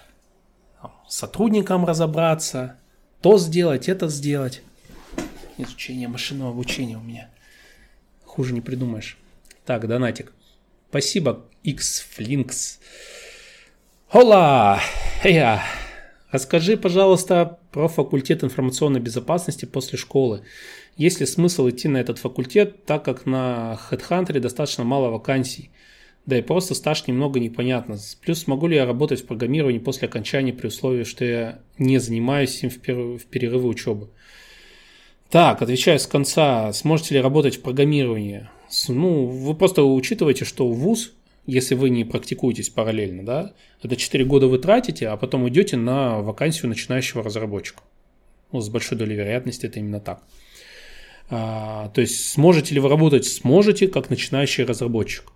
сотрудникам 1.08 1.86
разобраться, 1.86 2.78
то 3.22 3.38
сделать, 3.38 3.88
это 3.88 4.08
сделать. 4.08 4.62
Изучение 5.58 6.08
машинного 6.08 6.52
обучения 6.52 6.98
у 6.98 7.02
меня. 7.02 7.30
Хуже 8.26 8.54
не 8.54 8.62
придумаешь. 8.62 9.18
Так, 9.66 9.88
донатик. 9.88 10.34
Спасибо, 10.90 11.46
Xflinks. 11.64 12.80
Хола! 14.08 14.80
Эя! 15.24 15.64
Расскажи, 16.32 16.78
пожалуйста, 16.78 17.60
про 17.74 17.88
факультет 17.88 18.44
информационной 18.44 19.00
безопасности 19.00 19.66
после 19.66 19.98
школы. 19.98 20.44
Есть 20.96 21.20
ли 21.20 21.26
смысл 21.26 21.70
идти 21.70 21.88
на 21.88 21.98
этот 21.98 22.20
факультет, 22.20 22.86
так 22.86 23.04
как 23.04 23.26
на 23.26 23.80
HeadHunter 23.90 24.40
достаточно 24.40 24.84
мало 24.84 25.10
вакансий? 25.10 25.72
Да 26.26 26.38
и 26.38 26.42
просто 26.42 26.76
стаж 26.76 27.08
немного 27.08 27.40
непонятно. 27.40 27.98
Плюс 28.22 28.44
смогу 28.44 28.68
ли 28.68 28.78
я 28.78 28.86
работать 28.86 29.22
в 29.22 29.26
программировании 29.26 29.80
после 29.80 30.08
окончания 30.08 30.54
при 30.54 30.68
условии, 30.68 31.04
что 31.04 31.26
я 31.26 31.60
не 31.78 31.98
занимаюсь 31.98 32.64
им 32.64 32.70
в, 32.70 32.80
пер... 32.80 32.96
в 32.96 33.26
перерывы 33.26 33.68
учебы? 33.68 34.10
Так, 35.30 35.62
отвечаю 35.62 36.00
с 36.00 36.06
конца. 36.06 36.72
Сможете 36.72 37.16
ли 37.16 37.22
работать 37.22 37.58
в 37.58 37.62
программировании? 37.62 38.48
Ну, 38.88 39.26
вы 39.26 39.56
просто 39.56 39.84
учитываете, 39.84 40.46
что 40.46 40.68
вуз, 40.68 41.12
если 41.46 41.76
вы 41.76 41.90
не 41.90 42.06
практикуетесь 42.06 42.70
параллельно, 42.70 43.26
да, 43.26 43.54
это 43.82 43.96
4 43.96 44.24
года 44.26 44.48
вы 44.48 44.60
тратите, 44.60 45.10
а 45.10 45.18
потом 45.18 45.48
идете 45.50 45.78
на 45.78 46.22
вакансию 46.22 46.70
начинающего 46.70 47.24
разработчика. 47.24 47.84
Ну, 48.52 48.62
с 48.62 48.70
большой 48.70 48.98
долей 48.98 49.16
вероятности 49.16 49.66
это 49.66 49.80
именно 49.80 50.00
так. 50.00 50.24
А, 51.30 51.90
то 51.90 52.02
есть, 52.02 52.30
сможете 52.30 52.76
ли 52.76 52.80
вы 52.80 52.90
работать? 52.90 53.26
Сможете, 53.26 53.88
как 53.88 54.10
начинающий 54.10 54.64
разработчик. 54.64 55.32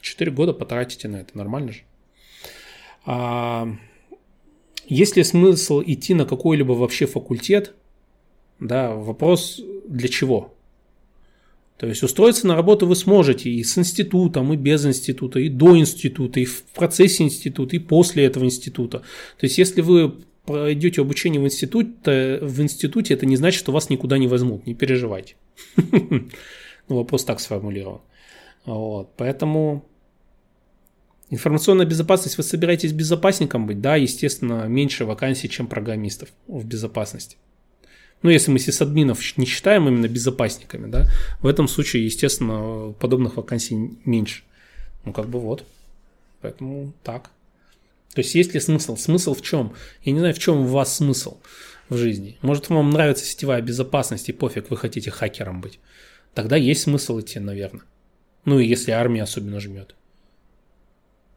4 0.00 0.30
года 0.30 0.52
потратите 0.52 1.08
на 1.08 1.16
это, 1.16 1.36
нормально 1.36 1.72
же. 1.72 1.82
А, 3.04 3.68
есть 4.86 5.16
ли 5.16 5.24
смысл 5.24 5.82
идти 5.84 6.14
на 6.14 6.24
какой-либо 6.24 6.72
вообще 6.72 7.06
факультет, 7.06 7.74
да, 8.60 8.92
вопрос 8.92 9.60
для 9.86 10.08
чего? 10.08 10.54
То 11.78 11.86
есть 11.86 12.02
устроиться 12.02 12.46
на 12.46 12.56
работу 12.56 12.86
вы 12.86 12.96
сможете 12.96 13.50
и 13.50 13.62
с 13.62 13.78
институтом, 13.78 14.52
и 14.52 14.56
без 14.56 14.84
института, 14.84 15.38
и 15.38 15.48
до 15.48 15.76
института, 15.78 16.40
и 16.40 16.44
в 16.44 16.64
процессе 16.74 17.22
института, 17.22 17.76
и 17.76 17.78
после 17.78 18.24
этого 18.24 18.44
института. 18.44 18.98
То 19.38 19.46
есть 19.46 19.58
если 19.58 19.80
вы 19.80 20.12
пройдете 20.44 21.02
обучение 21.02 21.40
в 21.40 21.44
институте, 21.44 22.40
в 22.42 22.60
институте, 22.60 23.14
это 23.14 23.26
не 23.26 23.36
значит, 23.36 23.60
что 23.60 23.70
вас 23.70 23.90
никуда 23.90 24.18
не 24.18 24.26
возьмут, 24.26 24.66
не 24.66 24.74
переживайте. 24.74 25.36
Ну, 26.90 26.96
вопрос 26.96 27.22
так 27.22 27.38
сформулирован. 27.38 28.00
Вот, 28.64 29.10
поэтому 29.18 29.84
информационная 31.28 31.84
безопасность, 31.84 32.38
вы 32.38 32.44
собираетесь 32.44 32.94
безопасником 32.94 33.66
быть? 33.66 33.82
Да, 33.82 33.96
естественно, 33.96 34.66
меньше 34.68 35.04
вакансий, 35.04 35.50
чем 35.50 35.66
программистов 35.66 36.30
в 36.46 36.64
безопасности. 36.64 37.36
Ну, 38.22 38.30
если 38.30 38.50
мы 38.50 38.58
сисадминов 38.58 39.20
не 39.36 39.46
считаем 39.46 39.86
именно 39.86 40.08
безопасниками, 40.08 40.90
да, 40.90 41.08
в 41.40 41.46
этом 41.46 41.68
случае, 41.68 42.04
естественно, 42.04 42.92
подобных 42.98 43.36
вакансий 43.36 43.98
меньше. 44.04 44.42
Ну, 45.04 45.12
как 45.12 45.28
бы 45.28 45.38
вот. 45.38 45.64
Поэтому 46.40 46.92
так. 47.02 47.30
То 48.14 48.20
есть 48.20 48.34
есть 48.34 48.54
ли 48.54 48.60
смысл? 48.60 48.96
Смысл 48.96 49.34
в 49.34 49.42
чем? 49.42 49.74
Я 50.02 50.12
не 50.12 50.18
знаю, 50.18 50.34
в 50.34 50.38
чем 50.38 50.58
у 50.58 50.66
вас 50.66 50.96
смысл 50.96 51.38
в 51.88 51.96
жизни. 51.96 52.36
Может, 52.42 52.68
вам 52.68 52.90
нравится 52.90 53.24
сетевая 53.24 53.62
безопасность 53.62 54.28
и 54.28 54.32
пофиг, 54.32 54.70
вы 54.70 54.76
хотите 54.76 55.10
хакером 55.10 55.60
быть. 55.60 55.78
Тогда 56.34 56.56
есть 56.56 56.82
смысл 56.82 57.20
идти, 57.20 57.38
наверное. 57.38 57.82
Ну 58.44 58.58
и 58.58 58.66
если 58.66 58.90
армия 58.92 59.22
особенно 59.22 59.60
жмет. 59.60 59.94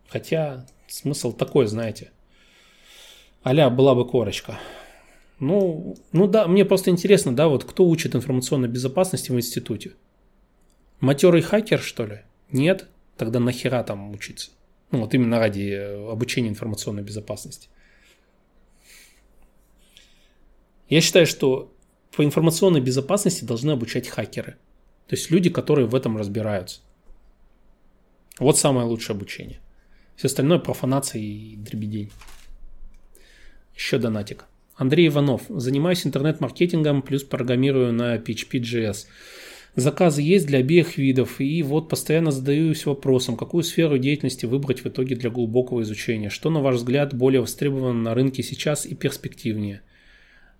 Хотя 0.09 0.65
смысл 0.87 1.31
такой, 1.31 1.67
знаете. 1.67 2.11
Аля 3.45 3.69
была 3.69 3.95
бы 3.95 4.07
корочка. 4.07 4.59
Ну, 5.41 5.97
ну 6.11 6.27
да, 6.27 6.47
мне 6.47 6.65
просто 6.65 6.91
интересно, 6.91 7.35
да, 7.35 7.47
вот 7.47 7.63
кто 7.63 7.87
учит 7.87 8.15
информационной 8.15 8.69
безопасности 8.69 9.31
в 9.31 9.37
институте? 9.37 9.93
Матерый 10.99 11.41
хакер, 11.41 11.79
что 11.79 12.05
ли? 12.05 12.21
Нет? 12.51 12.87
Тогда 13.17 13.39
нахера 13.39 13.81
там 13.81 14.11
учиться? 14.11 14.51
Ну, 14.91 14.99
вот 14.99 15.15
именно 15.15 15.39
ради 15.39 15.71
э, 15.71 16.11
обучения 16.11 16.49
информационной 16.49 17.01
безопасности. 17.01 17.69
Я 20.89 21.01
считаю, 21.01 21.25
что 21.25 21.73
по 22.15 22.23
информационной 22.23 22.81
безопасности 22.81 23.43
должны 23.43 23.71
обучать 23.71 24.07
хакеры. 24.07 24.57
То 25.07 25.15
есть 25.15 25.31
люди, 25.31 25.49
которые 25.49 25.87
в 25.87 25.95
этом 25.95 26.17
разбираются. 26.17 26.81
Вот 28.37 28.59
самое 28.59 28.85
лучшее 28.85 29.15
обучение. 29.15 29.59
Все 30.17 30.27
остальное 30.27 30.59
профанация 30.59 31.19
и 31.19 31.55
дребедень. 31.55 32.11
Еще 33.73 33.97
донатик. 33.97 34.45
Андрей 34.81 35.09
Иванов. 35.09 35.43
Занимаюсь 35.47 36.07
интернет-маркетингом, 36.07 37.03
плюс 37.03 37.23
программирую 37.23 37.93
на 37.93 38.15
PHP.js. 38.15 39.05
Заказы 39.75 40.23
есть 40.23 40.47
для 40.47 40.57
обеих 40.57 40.97
видов, 40.97 41.39
и 41.39 41.61
вот 41.61 41.87
постоянно 41.87 42.31
задаюсь 42.31 42.87
вопросом, 42.87 43.37
какую 43.37 43.63
сферу 43.63 43.99
деятельности 43.99 44.47
выбрать 44.47 44.83
в 44.83 44.87
итоге 44.87 45.15
для 45.15 45.29
глубокого 45.29 45.83
изучения. 45.83 46.29
Что, 46.29 46.49
на 46.49 46.61
ваш 46.61 46.77
взгляд, 46.77 47.13
более 47.13 47.41
востребовано 47.41 48.01
на 48.01 48.15
рынке 48.15 48.41
сейчас 48.41 48.87
и 48.87 48.95
перспективнее? 48.95 49.81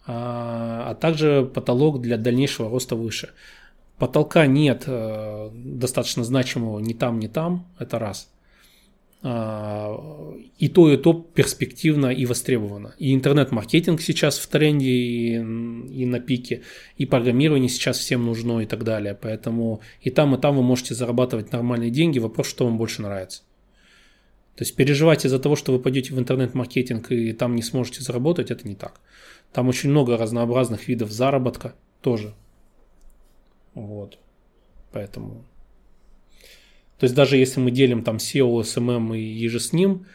А, 0.06 0.92
а 0.92 0.94
также 0.94 1.50
потолок 1.52 2.00
для 2.00 2.18
дальнейшего 2.18 2.70
роста 2.70 2.96
выше. 2.96 3.32
Потолка 3.98 4.46
нет 4.46 4.84
э, 4.86 5.50
достаточно 5.52 6.24
значимого 6.24 6.80
ни 6.80 6.94
там, 6.94 7.18
ни 7.20 7.28
там, 7.28 7.66
это 7.80 7.98
раз– 7.98 8.30
и 9.24 10.70
то, 10.70 10.92
и 10.92 10.98
то 10.98 11.14
перспективно 11.14 12.08
и 12.08 12.26
востребовано. 12.26 12.96
И 12.98 13.14
интернет-маркетинг 13.14 14.02
сейчас 14.02 14.40
в 14.40 14.48
тренде 14.48 14.90
и, 14.90 15.36
и 15.36 16.06
на 16.08 16.20
пике, 16.20 16.64
и 16.98 17.06
программирование 17.06 17.70
сейчас 17.70 18.00
всем 18.00 18.26
нужно 18.26 18.62
и 18.62 18.66
так 18.66 18.84
далее. 18.84 19.14
Поэтому 19.14 19.82
и 20.02 20.10
там, 20.10 20.34
и 20.34 20.42
там 20.42 20.56
вы 20.56 20.64
можете 20.64 20.96
зарабатывать 20.96 21.52
нормальные 21.52 21.92
деньги. 21.92 22.18
Вопрос, 22.18 22.48
что 22.48 22.66
вам 22.66 22.80
больше 22.80 23.04
нравится. 23.04 23.44
То 24.56 24.64
есть 24.64 24.76
переживать 24.76 25.24
из-за 25.24 25.40
того, 25.40 25.56
что 25.56 25.72
вы 25.72 25.80
пойдете 25.80 26.14
в 26.14 26.20
интернет-маркетинг 26.20 27.12
и 27.12 27.32
там 27.34 27.56
не 27.56 27.62
сможете 27.62 28.02
заработать, 28.02 28.50
это 28.50 28.68
не 28.68 28.76
так. 28.76 29.02
Там 29.54 29.68
очень 29.68 29.92
много 29.92 30.18
разнообразных 30.18 30.88
видов 30.88 31.12
заработка 31.12 31.76
тоже. 32.02 32.34
Вот. 33.76 34.18
Поэтому 34.92 35.46
то 37.02 37.06
есть 37.06 37.16
даже 37.16 37.36
если 37.36 37.60
мы 37.60 37.72
делим 37.72 38.04
там 38.04 38.18
SEO, 38.18 38.62
SMM 38.62 39.18
и 39.18 39.24
еже 39.24 39.60
с 39.60 39.74
ним, 39.74 40.06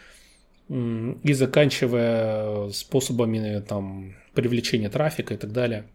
и 0.68 1.32
заканчивая 1.32 2.70
способами 2.70 3.58
там 3.58 4.14
привлечения 4.34 4.88
трафика 4.88 5.34
и 5.34 5.36
так 5.36 5.50
далее, 5.50 5.88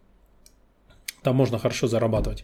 там 1.24 1.38
можно 1.38 1.60
хорошо 1.60 1.88
зарабатывать. 1.88 2.44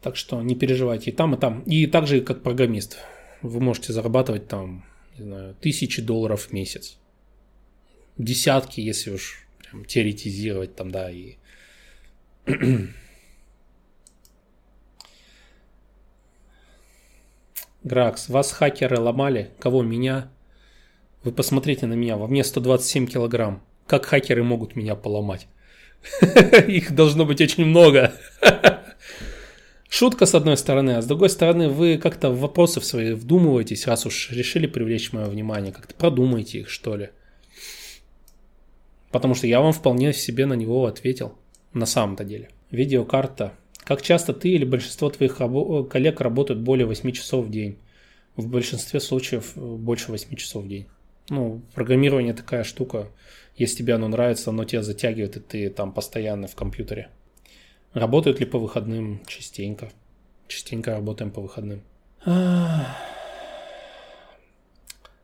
Так 0.00 0.16
что 0.16 0.40
не 0.40 0.54
переживайте 0.54 1.10
и 1.10 1.12
там, 1.12 1.34
и 1.34 1.38
там. 1.38 1.60
И 1.64 1.86
также 1.86 2.22
как 2.22 2.42
программист. 2.42 2.96
Вы 3.42 3.60
можете 3.60 3.92
зарабатывать 3.92 4.48
там, 4.48 4.86
не 5.18 5.24
знаю, 5.24 5.54
тысячи 5.60 6.00
долларов 6.00 6.44
в 6.44 6.52
месяц. 6.54 6.96
Десятки, 8.16 8.80
если 8.80 9.10
уж 9.10 9.46
прям 9.58 9.84
теоретизировать 9.84 10.74
там, 10.74 10.90
да, 10.90 11.10
и... 11.10 11.36
Гракс, 17.86 18.28
вас 18.28 18.50
хакеры 18.50 18.98
ломали? 18.98 19.52
Кого? 19.60 19.84
Меня? 19.84 20.28
Вы 21.22 21.30
посмотрите 21.30 21.86
на 21.86 21.92
меня, 21.92 22.16
во 22.16 22.26
мне 22.26 22.42
127 22.42 23.06
килограмм. 23.06 23.62
Как 23.86 24.06
хакеры 24.06 24.42
могут 24.42 24.74
меня 24.74 24.96
поломать? 24.96 25.46
Их 26.66 26.96
должно 26.96 27.24
быть 27.24 27.40
очень 27.40 27.64
много. 27.64 28.12
Шутка 29.88 30.26
с 30.26 30.34
одной 30.34 30.56
стороны, 30.56 30.96
а 30.96 31.00
с 31.00 31.06
другой 31.06 31.30
стороны 31.30 31.68
вы 31.68 31.96
как-то 31.96 32.30
в 32.30 32.40
вопросы 32.40 32.80
свои 32.80 33.12
вдумываетесь, 33.12 33.86
раз 33.86 34.04
уж 34.04 34.32
решили 34.32 34.66
привлечь 34.66 35.12
мое 35.12 35.26
внимание, 35.26 35.72
как-то 35.72 35.94
продумайте 35.94 36.58
их, 36.58 36.70
что 36.70 36.96
ли. 36.96 37.10
Потому 39.12 39.36
что 39.36 39.46
я 39.46 39.60
вам 39.60 39.72
вполне 39.72 40.12
себе 40.12 40.46
на 40.46 40.54
него 40.54 40.86
ответил, 40.86 41.38
на 41.72 41.86
самом-то 41.86 42.24
деле. 42.24 42.50
Видеокарта 42.72 43.52
как 43.86 44.02
часто 44.02 44.32
ты 44.32 44.48
или 44.48 44.64
большинство 44.64 45.08
твоих 45.10 45.38
рабо- 45.40 45.84
коллег 45.88 46.20
работают 46.20 46.60
более 46.60 46.86
8 46.86 47.12
часов 47.12 47.46
в 47.46 47.50
день? 47.50 47.78
В 48.34 48.48
большинстве 48.48 48.98
случаев 48.98 49.52
э, 49.54 49.60
больше 49.60 50.10
8 50.10 50.34
часов 50.34 50.64
в 50.64 50.68
день. 50.68 50.88
Ну, 51.28 51.62
программирование 51.72 52.34
такая 52.34 52.64
штука. 52.64 53.12
Если 53.54 53.76
тебе 53.78 53.94
оно 53.94 54.08
нравится, 54.08 54.50
оно 54.50 54.64
тебя 54.64 54.82
затягивает, 54.82 55.36
и 55.36 55.40
ты 55.40 55.70
там 55.70 55.92
постоянно 55.92 56.48
в 56.48 56.56
компьютере. 56.56 57.10
Работают 57.92 58.40
ли 58.40 58.46
по 58.46 58.58
выходным? 58.58 59.20
Частенько. 59.28 59.88
Частенько 60.48 60.90
работаем 60.90 61.30
по 61.30 61.40
выходным. 61.40 61.80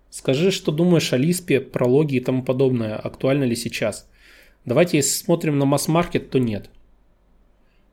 Скажи, 0.08 0.52
что 0.52 0.70
думаешь 0.70 1.12
о 1.12 1.16
Лиспе, 1.16 1.60
прологе 1.60 2.18
и 2.18 2.20
тому 2.20 2.44
подобное. 2.44 2.94
Актуально 2.94 3.42
ли 3.42 3.56
сейчас? 3.56 4.08
Давайте, 4.64 4.98
если 4.98 5.16
смотрим 5.16 5.58
на 5.58 5.64
масс-маркет, 5.64 6.30
то 6.30 6.38
нет. 6.38 6.70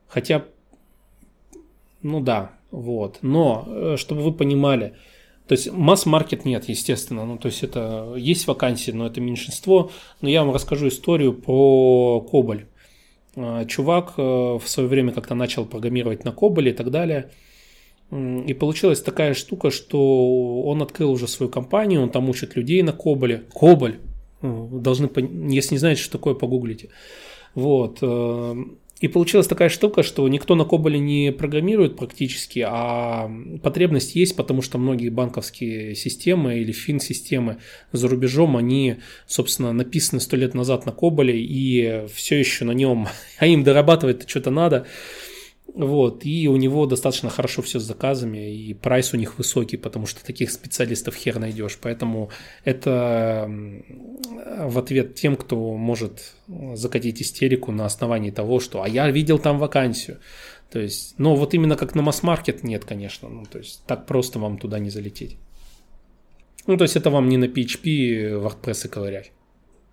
Хотя 0.06 0.44
ну 2.02 2.20
да, 2.20 2.52
вот. 2.70 3.18
Но, 3.22 3.64
э, 3.66 3.96
чтобы 3.96 4.22
вы 4.22 4.32
понимали, 4.32 4.94
то 5.46 5.52
есть 5.52 5.72
масс-маркет 5.72 6.44
нет, 6.44 6.68
естественно. 6.68 7.26
Ну, 7.26 7.36
то 7.36 7.48
есть 7.48 7.62
это 7.64 8.14
есть 8.16 8.46
вакансии, 8.46 8.92
но 8.92 9.06
это 9.06 9.20
меньшинство. 9.20 9.90
Но 10.20 10.28
я 10.28 10.44
вам 10.44 10.54
расскажу 10.54 10.88
историю 10.88 11.32
про 11.32 12.20
Коболь. 12.20 12.66
Э, 13.34 13.64
чувак 13.66 14.14
э, 14.16 14.22
в 14.22 14.62
свое 14.64 14.88
время 14.88 15.12
как-то 15.12 15.34
начал 15.34 15.66
программировать 15.66 16.24
на 16.24 16.32
Коболе 16.32 16.70
и 16.70 16.74
так 16.74 16.90
далее. 16.90 17.30
И 18.12 18.54
получилась 18.54 19.00
такая 19.02 19.34
штука, 19.34 19.70
что 19.70 20.62
он 20.62 20.82
открыл 20.82 21.12
уже 21.12 21.28
свою 21.28 21.50
компанию, 21.50 22.02
он 22.02 22.10
там 22.10 22.28
учит 22.28 22.56
людей 22.56 22.82
на 22.82 22.92
Коболе. 22.92 23.44
Коболь. 23.52 24.00
Должны, 24.42 25.08
если 25.52 25.74
не 25.74 25.78
знаете, 25.78 26.02
что 26.02 26.12
такое, 26.18 26.34
погуглите. 26.34 26.88
Вот. 27.54 28.02
И 29.00 29.08
получилась 29.08 29.46
такая 29.46 29.70
штука, 29.70 30.02
что 30.02 30.28
никто 30.28 30.54
на 30.54 30.64
Коболе 30.64 30.98
не 30.98 31.32
программирует 31.32 31.96
практически, 31.96 32.64
а 32.68 33.30
потребность 33.62 34.14
есть, 34.14 34.36
потому 34.36 34.60
что 34.60 34.76
многие 34.76 35.08
банковские 35.08 35.94
системы 35.94 36.58
или 36.58 36.70
фин-системы 36.70 37.56
за 37.92 38.08
рубежом, 38.08 38.58
они, 38.58 38.96
собственно, 39.26 39.72
написаны 39.72 40.20
сто 40.20 40.36
лет 40.36 40.52
назад 40.52 40.84
на 40.84 40.92
Коболе, 40.92 41.40
и 41.40 42.04
все 42.14 42.38
еще 42.38 42.66
на 42.66 42.72
нем, 42.72 43.08
а 43.38 43.46
им 43.46 43.64
дорабатывать 43.64 44.28
что-то 44.28 44.50
надо. 44.50 44.86
Вот, 45.72 46.26
и 46.26 46.48
у 46.48 46.56
него 46.56 46.86
достаточно 46.86 47.30
хорошо 47.30 47.62
все 47.62 47.78
с 47.78 47.84
заказами, 47.84 48.52
и 48.52 48.74
прайс 48.74 49.14
у 49.14 49.16
них 49.16 49.38
высокий, 49.38 49.76
потому 49.76 50.06
что 50.06 50.24
таких 50.24 50.50
специалистов 50.50 51.14
хер 51.14 51.38
найдешь. 51.38 51.78
Поэтому 51.80 52.30
это 52.64 53.48
в 53.48 54.78
ответ 54.78 55.14
тем, 55.14 55.36
кто 55.36 55.76
может 55.76 56.34
закатить 56.74 57.22
истерику 57.22 57.70
на 57.70 57.86
основании 57.86 58.30
того, 58.30 58.58
что 58.58 58.82
«а 58.82 58.88
я 58.88 59.08
видел 59.10 59.38
там 59.38 59.58
вакансию». 59.58 60.18
То 60.70 60.80
есть, 60.80 61.14
но 61.18 61.34
вот 61.36 61.54
именно 61.54 61.76
как 61.76 61.94
на 61.94 62.02
масс-маркет 62.02 62.64
нет, 62.64 62.84
конечно. 62.84 63.28
Ну, 63.28 63.44
то 63.44 63.58
есть, 63.58 63.82
так 63.86 64.06
просто 64.06 64.38
вам 64.38 64.58
туда 64.58 64.78
не 64.78 64.90
залететь. 64.90 65.36
Ну, 66.66 66.76
то 66.76 66.84
есть, 66.84 66.96
это 66.96 67.10
вам 67.10 67.28
не 67.28 67.36
на 67.36 67.46
PHP 67.46 68.40
WordPress 68.40 68.86
и 68.86 68.88
ковырять. 68.88 69.32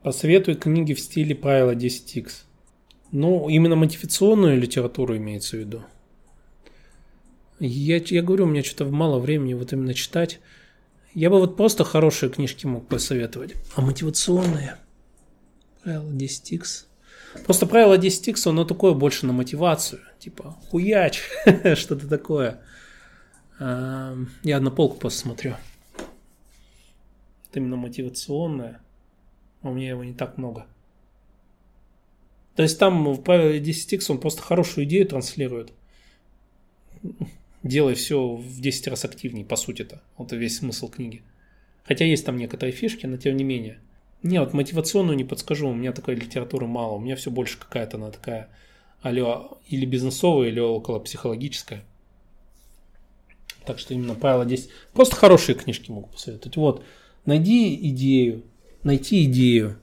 Посоветуй 0.03 0.55
книги 0.55 0.93
в 0.93 0.99
стиле 0.99 1.35
правила 1.35 1.75
10x. 1.75 2.46
Ну, 3.11 3.47
именно 3.49 3.75
мотивационную 3.75 4.59
литературу 4.59 5.15
имеется 5.15 5.57
в 5.57 5.59
виду. 5.59 5.83
Я, 7.59 7.97
я 7.97 8.21
говорю, 8.21 8.43
у 8.45 8.47
меня 8.47 8.63
что-то 8.63 8.85
мало 8.85 9.19
времени 9.19 9.53
вот 9.53 9.73
именно 9.73 9.93
читать. 9.93 10.39
Я 11.13 11.29
бы 11.29 11.39
вот 11.39 11.57
просто 11.57 11.83
хорошие 11.83 12.29
книжки 12.29 12.65
мог 12.67 12.87
посоветовать. 12.87 13.55
А 13.75 13.81
мотивационные? 13.81 14.75
Правило 15.83 16.11
10x. 16.11 16.85
Просто 17.45 17.65
правило 17.65 17.97
10x, 17.97 18.49
оно 18.49 18.65
такое 18.65 18.93
больше 18.93 19.25
на 19.25 19.33
мотивацию. 19.33 20.01
Типа, 20.19 20.55
хуяч, 20.69 21.21
что-то 21.75 22.07
такое. 22.07 22.61
А, 23.59 24.15
я 24.43 24.59
на 24.59 24.69
полку 24.69 24.97
посмотрю. 24.97 25.55
Это 27.49 27.59
именно 27.59 27.77
мотивационное. 27.77 28.81
А 29.61 29.69
у 29.69 29.73
меня 29.73 29.89
его 29.89 30.03
не 30.03 30.13
так 30.13 30.37
много. 30.37 30.67
То 32.57 32.63
есть 32.63 32.79
там 32.79 33.13
в 33.13 33.21
правиле 33.21 33.61
10x 33.61 34.05
он 34.09 34.19
просто 34.19 34.41
хорошую 34.41 34.85
идею 34.85 35.05
транслирует. 35.05 35.73
Делай 37.61 37.93
все 37.93 38.33
в 38.33 38.59
10 38.59 38.87
раз 38.87 39.05
активнее, 39.05 39.45
по 39.45 39.55
сути-то. 39.55 40.01
Вот 40.17 40.31
весь 40.31 40.57
смысл 40.57 40.89
книги. 40.89 41.21
Хотя 41.83 42.05
есть 42.05 42.25
там 42.25 42.35
некоторые 42.35 42.73
фишки, 42.73 43.05
но 43.05 43.17
тем 43.17 43.37
не 43.37 43.43
менее. 43.43 43.79
Не, 44.23 44.39
вот 44.39 44.53
мотивационную 44.53 45.15
не 45.15 45.23
подскажу, 45.23 45.69
у 45.69 45.75
меня 45.75 45.91
такой 45.91 46.15
литературы 46.15 46.65
мало. 46.65 46.95
У 46.95 46.99
меня 46.99 47.15
все 47.15 47.29
больше 47.29 47.59
какая-то 47.59 47.97
она 47.97 48.09
такая 48.09 48.49
алло, 49.03 49.59
или 49.67 49.85
бизнесовая, 49.85 50.49
или 50.49 50.59
около 50.59 50.97
психологическая. 50.97 51.85
Так 53.67 53.77
что 53.77 53.93
именно 53.93 54.15
правило 54.15 54.47
10. 54.47 54.71
Просто 54.93 55.15
хорошие 55.15 55.53
книжки 55.53 55.91
могу 55.91 56.07
посоветовать. 56.07 56.57
Вот, 56.57 56.83
найди 57.23 57.75
идею, 57.91 58.41
найти 58.81 59.25
идею 59.25 59.77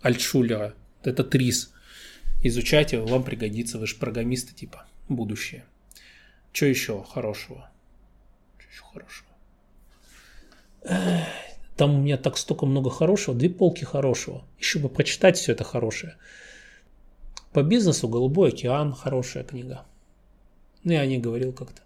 Альтшулера. 0.00 0.72
Это 1.02 1.22
ТРИС 1.22 1.74
изучайте, 2.48 3.00
вам 3.00 3.22
пригодится, 3.22 3.78
вы 3.78 3.86
же 3.86 3.96
программисты 3.96 4.54
типа, 4.54 4.86
будущее. 5.08 5.64
Что 6.52 6.66
еще 6.66 7.04
хорошего? 7.04 7.70
Что 8.58 8.68
еще 8.70 8.82
хорошего? 8.92 9.26
Там 11.76 11.94
у 11.94 12.02
меня 12.02 12.16
так 12.16 12.38
столько 12.38 12.64
много 12.64 12.90
хорошего, 12.90 13.36
две 13.36 13.50
полки 13.50 13.84
хорошего. 13.84 14.44
Еще 14.58 14.78
бы 14.78 14.88
прочитать 14.88 15.36
все 15.36 15.52
это 15.52 15.64
хорошее. 15.64 16.16
По 17.52 17.62
бизнесу 17.62 18.08
«Голубой 18.08 18.50
океан» 18.50 18.94
хорошая 18.94 19.44
книга. 19.44 19.84
Ну, 20.84 20.92
я 20.92 21.00
о 21.00 21.06
ней 21.06 21.18
говорил 21.18 21.52
как-то. 21.52 21.82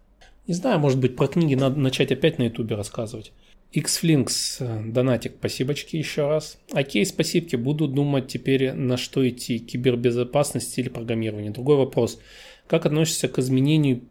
Не 0.46 0.54
знаю, 0.54 0.78
может 0.78 0.98
быть, 0.98 1.16
про 1.16 1.26
книги 1.26 1.54
надо 1.54 1.78
начать 1.78 2.12
опять 2.12 2.38
на 2.38 2.44
ютубе 2.44 2.76
рассказывать. 2.76 3.32
Xflinks, 3.72 4.56
э, 4.58 4.82
донатик, 4.90 5.34
спасибочки 5.38 5.96
еще 5.96 6.28
раз. 6.28 6.58
Окей, 6.72 7.06
спасибки, 7.06 7.54
буду 7.54 7.86
думать 7.86 8.26
теперь 8.26 8.72
на 8.72 8.96
что 8.96 9.28
идти, 9.28 9.60
кибербезопасность 9.60 10.76
или 10.78 10.88
программирование. 10.88 11.52
Другой 11.52 11.76
вопрос. 11.76 12.20
Как 12.66 12.84
относишься 12.86 13.28
к 13.28 13.38
изменению 13.38 14.02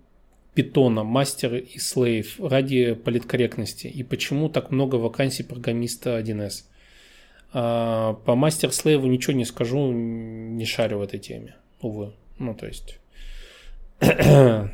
питона, 0.53 1.03
мастер 1.03 1.55
и 1.55 1.77
слейв 1.77 2.39
ради 2.39 2.93
политкорректности? 2.93 3.87
И 3.87 4.03
почему 4.03 4.47
так 4.47 4.71
много 4.71 4.95
вакансий 4.95 5.43
программиста 5.43 6.17
1С? 6.19 6.63
А, 7.51 8.13
по 8.13 8.35
мастер 8.35 8.71
слейву 8.71 9.07
ничего 9.07 9.33
не 9.33 9.45
скажу, 9.45 9.91
не 9.91 10.65
шарю 10.65 10.99
в 10.99 11.01
этой 11.01 11.19
теме, 11.19 11.55
увы. 11.81 12.13
Ну, 12.37 12.55
то 12.55 12.65
есть... 12.65 12.97
то 13.99 14.69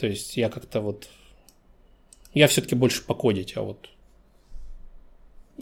есть 0.00 0.38
я 0.38 0.48
как-то 0.48 0.80
вот... 0.80 1.08
Я 2.32 2.48
все-таки 2.48 2.74
больше 2.74 3.04
покодить, 3.04 3.58
а 3.58 3.62
вот 3.62 3.90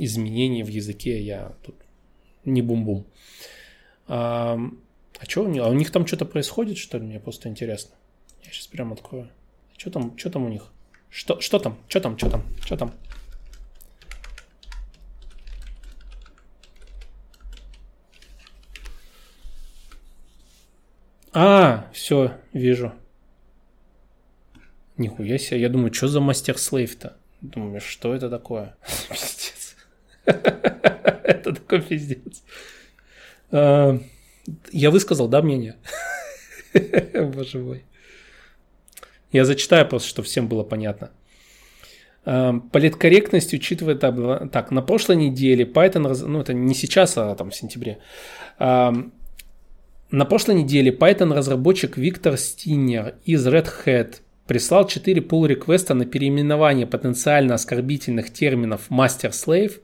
изменений 0.05 0.63
в 0.63 0.69
языке 0.69 1.21
я 1.21 1.55
тут 1.63 1.77
не 2.45 2.63
бум-бум. 2.63 3.07
А, 4.07 4.59
а 5.19 5.25
что 5.25 5.45
у 5.45 5.49
них? 5.49 5.63
А 5.63 5.69
у 5.69 5.75
них 5.75 5.91
там 5.91 6.07
что-то 6.07 6.25
происходит, 6.25 6.79
что 6.79 6.99
ли? 6.99 7.05
Мне 7.05 7.21
просто 7.21 7.49
интересно. 7.49 7.95
Я 8.45 8.51
сейчас 8.51 8.67
прям 8.67 8.93
открою. 8.93 9.31
Что 9.77 9.91
там, 9.91 10.17
что 10.19 10.31
там 10.31 10.45
у 10.45 10.49
них? 10.49 10.73
Что, 11.11 11.41
что 11.41 11.59
там? 11.59 11.79
Что 11.89 12.01
там? 12.01 12.19
Что 12.19 12.31
там? 12.31 12.45
Что 12.65 12.77
там? 12.77 12.95
А, 21.33 21.89
все, 21.93 22.39
вижу. 22.53 22.93
Нихуя 24.97 25.39
себе. 25.39 25.61
Я 25.61 25.69
думаю, 25.69 25.93
что 25.95 26.09
за 26.09 26.21
мастер 26.21 26.59
слейв-то? 26.59 27.17
Думаю, 27.41 27.81
что 27.81 28.15
это 28.15 28.29
такое? 28.29 28.77
Это 30.25 31.55
такой 31.55 31.83
пиздец. 31.83 32.43
А, 33.51 33.99
я 34.73 34.91
высказал, 34.91 35.29
да, 35.29 35.43
мнение? 35.43 35.77
Боже 37.15 37.59
мой. 37.59 37.85
Я 39.33 39.45
зачитаю 39.45 39.89
просто, 39.89 40.09
чтобы 40.09 40.27
всем 40.27 40.49
было 40.49 40.65
понятно. 40.65 41.11
Эм, 42.25 42.61
политкорректность 42.61 43.55
учитывает... 43.55 44.01
Так, 44.01 44.71
на 44.71 44.83
прошлой 44.83 45.17
неделе 45.17 45.65
Python... 45.65 46.27
Ну, 46.27 46.41
это 46.41 46.53
не 46.53 46.75
сейчас, 46.75 47.17
а 47.17 47.35
там 47.35 47.51
в 47.51 47.55
сентябре. 47.55 47.99
Эм, 48.59 49.13
на 50.11 50.25
прошлой 50.25 50.57
неделе 50.57 50.91
Python 50.91 51.33
разработчик 51.35 51.97
Виктор 51.97 52.37
Стинер 52.37 53.15
из 53.25 53.47
Red 53.47 53.69
Hat 53.85 54.17
прислал 54.47 54.87
4 54.87 55.21
pull 55.21 55.47
реквеста 55.47 55.95
на 55.95 56.05
переименование 56.05 56.87
потенциально 56.87 57.55
оскорбительных 57.55 58.33
терминов 58.33 58.91
master-slave 58.91 59.81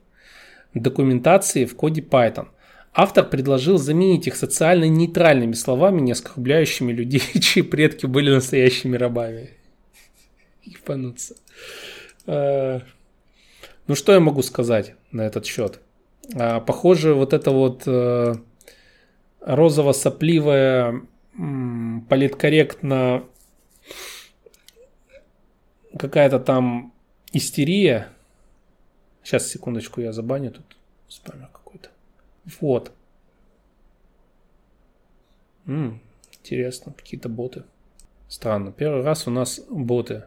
документации 0.81 1.65
в 1.65 1.77
коде 1.77 2.01
Python. 2.01 2.49
Автор 2.93 3.29
предложил 3.29 3.79
заменить 3.79 4.27
их 4.27 4.37
социально 4.37 4.85
нейтральными 4.89 5.53
словами, 5.53 6.01
не 6.01 6.13
оскорбляющими 6.13 6.93
людей, 6.93 7.23
чьи 7.41 7.63
предки 7.63 8.07
были 8.07 8.31
настоящими 8.31 8.97
рабами. 8.97 9.51
Ебануться. 10.63 11.37
Э, 12.27 12.81
ну, 13.87 13.95
что 13.95 14.13
я 14.13 14.21
могу 14.21 14.43
сказать 14.43 14.95
на 15.13 15.23
этот 15.23 15.47
счет? 15.47 15.81
А, 16.35 16.61
похоже, 16.61 17.15
вот 17.15 17.33
это 17.33 17.51
вот 17.51 17.83
э, 17.87 18.35
розово-сопливая, 19.41 21.03
политкорректно 22.09 23.25
какая-то 25.99 26.39
там 26.39 26.95
истерия. 27.33 28.09
Сейчас, 29.27 29.49
секундочку, 29.49 30.01
я 30.01 30.13
забаню 30.13 30.53
тут 30.53 30.77
спамер 31.09 31.49
какой-то. 31.53 31.89
Вот. 32.61 32.93
М-м, 35.67 36.01
интересно, 36.39 36.93
какие-то 36.93 37.29
боты. 37.29 37.65
Странно. 38.29 38.71
Первый 38.71 39.03
раз 39.03 39.27
у 39.27 39.33
нас 39.33 39.61
боты 39.69 40.27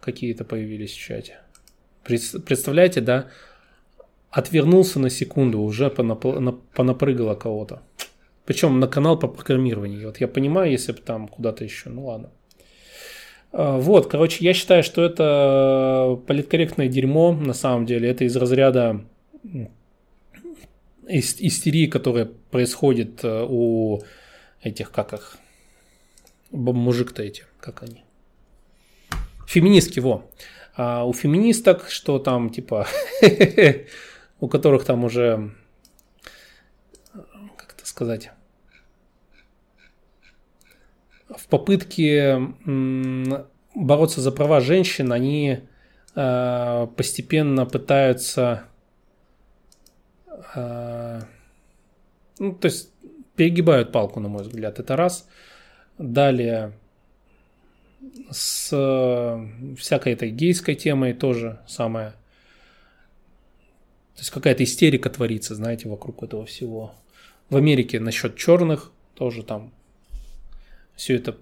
какие-то 0.00 0.44
появились 0.44 0.90
в 0.90 0.98
чате. 0.98 1.38
Представляете, 2.02 3.00
да? 3.02 3.30
Отвернулся 4.30 4.98
на 4.98 5.08
секунду, 5.08 5.60
уже 5.60 5.86
понап- 5.86 6.60
понапрыгало 6.74 7.36
кого-то. 7.36 7.84
Причем 8.46 8.80
на 8.80 8.88
канал 8.88 9.16
по 9.16 9.28
программированию. 9.28 10.08
Вот 10.08 10.18
я 10.18 10.26
понимаю, 10.26 10.72
если 10.72 10.90
бы 10.90 10.98
там 10.98 11.28
куда-то 11.28 11.62
еще, 11.62 11.88
ну 11.90 12.06
ладно. 12.06 12.32
А, 13.52 13.78
вот, 13.78 14.08
короче, 14.08 14.44
я 14.44 14.54
считаю, 14.54 14.82
что 14.82 15.02
это 15.02 16.20
политкорректное 16.26 16.88
дерьмо, 16.88 17.32
на 17.32 17.54
самом 17.54 17.86
деле. 17.86 18.08
Это 18.08 18.24
из 18.24 18.36
разряда 18.36 19.04
истерии, 21.08 21.86
которая 21.86 22.26
происходит 22.50 23.22
э, 23.22 23.46
у 23.48 24.00
этих, 24.60 24.90
как 24.90 25.12
их, 25.12 25.38
мужик-то 26.50 27.22
эти, 27.22 27.44
как 27.60 27.82
они, 27.82 28.02
феминистки, 29.46 30.00
во. 30.00 30.28
А 30.74 31.06
у 31.06 31.12
феминисток, 31.12 31.88
что 31.88 32.18
там, 32.18 32.50
типа, 32.50 32.86
у 34.40 34.48
которых 34.48 34.84
там 34.84 35.04
уже, 35.04 35.54
как 37.56 37.74
это 37.76 37.86
сказать, 37.86 38.30
в 41.28 41.48
попытке 41.48 42.38
бороться 43.74 44.20
за 44.20 44.32
права 44.32 44.60
женщин, 44.60 45.12
они 45.12 45.60
э, 46.14 46.86
постепенно 46.96 47.66
пытаются, 47.66 48.64
э, 50.54 51.20
ну, 52.38 52.54
то 52.54 52.66
есть 52.66 52.90
перегибают 53.36 53.92
палку, 53.92 54.20
на 54.20 54.28
мой 54.28 54.42
взгляд, 54.42 54.78
это 54.78 54.96
раз. 54.96 55.28
Далее 55.98 56.72
с 58.30 58.70
э, 58.72 59.74
всякой 59.76 60.14
этой 60.14 60.30
гейской 60.30 60.74
темой 60.74 61.12
тоже 61.12 61.60
самое. 61.66 62.10
То 64.14 64.20
есть 64.20 64.30
какая-то 64.30 64.64
истерика 64.64 65.10
творится, 65.10 65.54
знаете, 65.54 65.88
вокруг 65.88 66.22
этого 66.22 66.46
всего. 66.46 66.94
В 67.50 67.56
Америке 67.56 68.00
насчет 68.00 68.36
черных 68.36 68.90
тоже 69.14 69.42
там 69.42 69.72
все 70.96 71.16
это... 71.16 71.36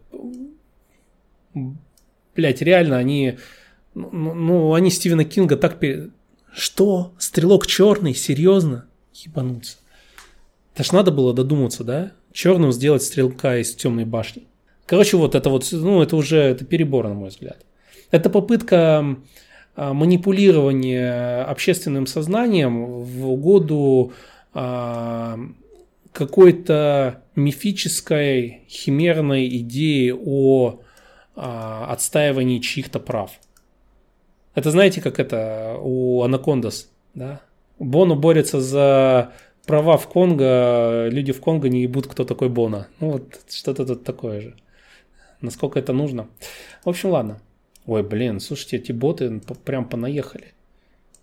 Блять, 2.35 2.61
реально 2.61 2.99
они... 2.99 3.39
Ну, 3.95 4.35
ну, 4.35 4.75
они 4.75 4.91
Стивена 4.91 5.25
Кинга 5.25 5.57
так... 5.57 5.79
Пере... 5.79 6.11
Что? 6.53 7.13
Стрелок 7.19 7.67
черный? 7.67 8.15
Серьезно? 8.15 8.87
Ебануться. 9.13 9.79
Это 10.75 10.85
ж 10.85 10.93
надо 10.93 11.13
было 11.13 11.33
додуматься, 11.33 11.85
да? 11.85 12.13
Черным 12.33 12.73
сделать 12.73 13.03
стрелка 13.05 13.59
из 13.59 13.75
темной 13.75 14.05
башни. 14.05 14.43
Короче, 14.87 15.17
вот 15.17 15.37
это 15.37 15.49
вот, 15.49 15.67
ну, 15.71 16.03
это 16.03 16.17
уже 16.17 16.39
это 16.39 16.65
перебор, 16.65 17.09
на 17.09 17.15
мой 17.15 17.29
взгляд. 17.29 17.65
Это 18.11 18.29
попытка 18.29 19.17
а, 19.77 19.93
манипулирования 19.95 21.45
общественным 21.45 22.07
сознанием 22.07 23.03
в 23.03 23.31
угоду 23.31 24.13
а, 24.53 25.39
какой-то 26.15 27.25
мифической, 27.35 28.63
химерной 28.69 29.49
идеи 29.59 30.15
о 30.17 30.81
а, 31.35 31.87
отстаивании 31.93 32.61
чьих-то 32.61 33.01
прав. 33.01 33.33
Это 34.55 34.71
знаете, 34.71 35.03
как 35.03 35.19
это 35.19 35.77
у 35.83 36.23
Анакондас, 36.23 36.89
да? 37.15 37.41
Боно 37.81 38.15
борется 38.15 38.61
за 38.61 39.33
права 39.67 39.97
в 39.97 40.07
Конго, 40.07 41.09
люди 41.11 41.33
в 41.33 41.41
Конго 41.41 41.69
не 41.69 41.83
ебут, 41.83 42.07
кто 42.07 42.25
такой 42.25 42.49
Бона. 42.49 42.87
Ну 43.01 43.11
вот 43.11 43.41
что-то 43.51 43.85
тут 43.85 44.05
такое 44.05 44.41
же. 44.41 44.55
Насколько 45.41 45.81
это 45.81 45.93
нужно. 45.93 46.29
В 46.85 46.91
общем, 46.91 47.11
ладно. 47.11 47.41
Ой, 47.87 48.05
блин, 48.05 48.39
слушайте, 48.39 48.77
эти 48.77 48.93
боты 48.93 49.41
прям 49.65 49.89
понаехали. 49.89 50.55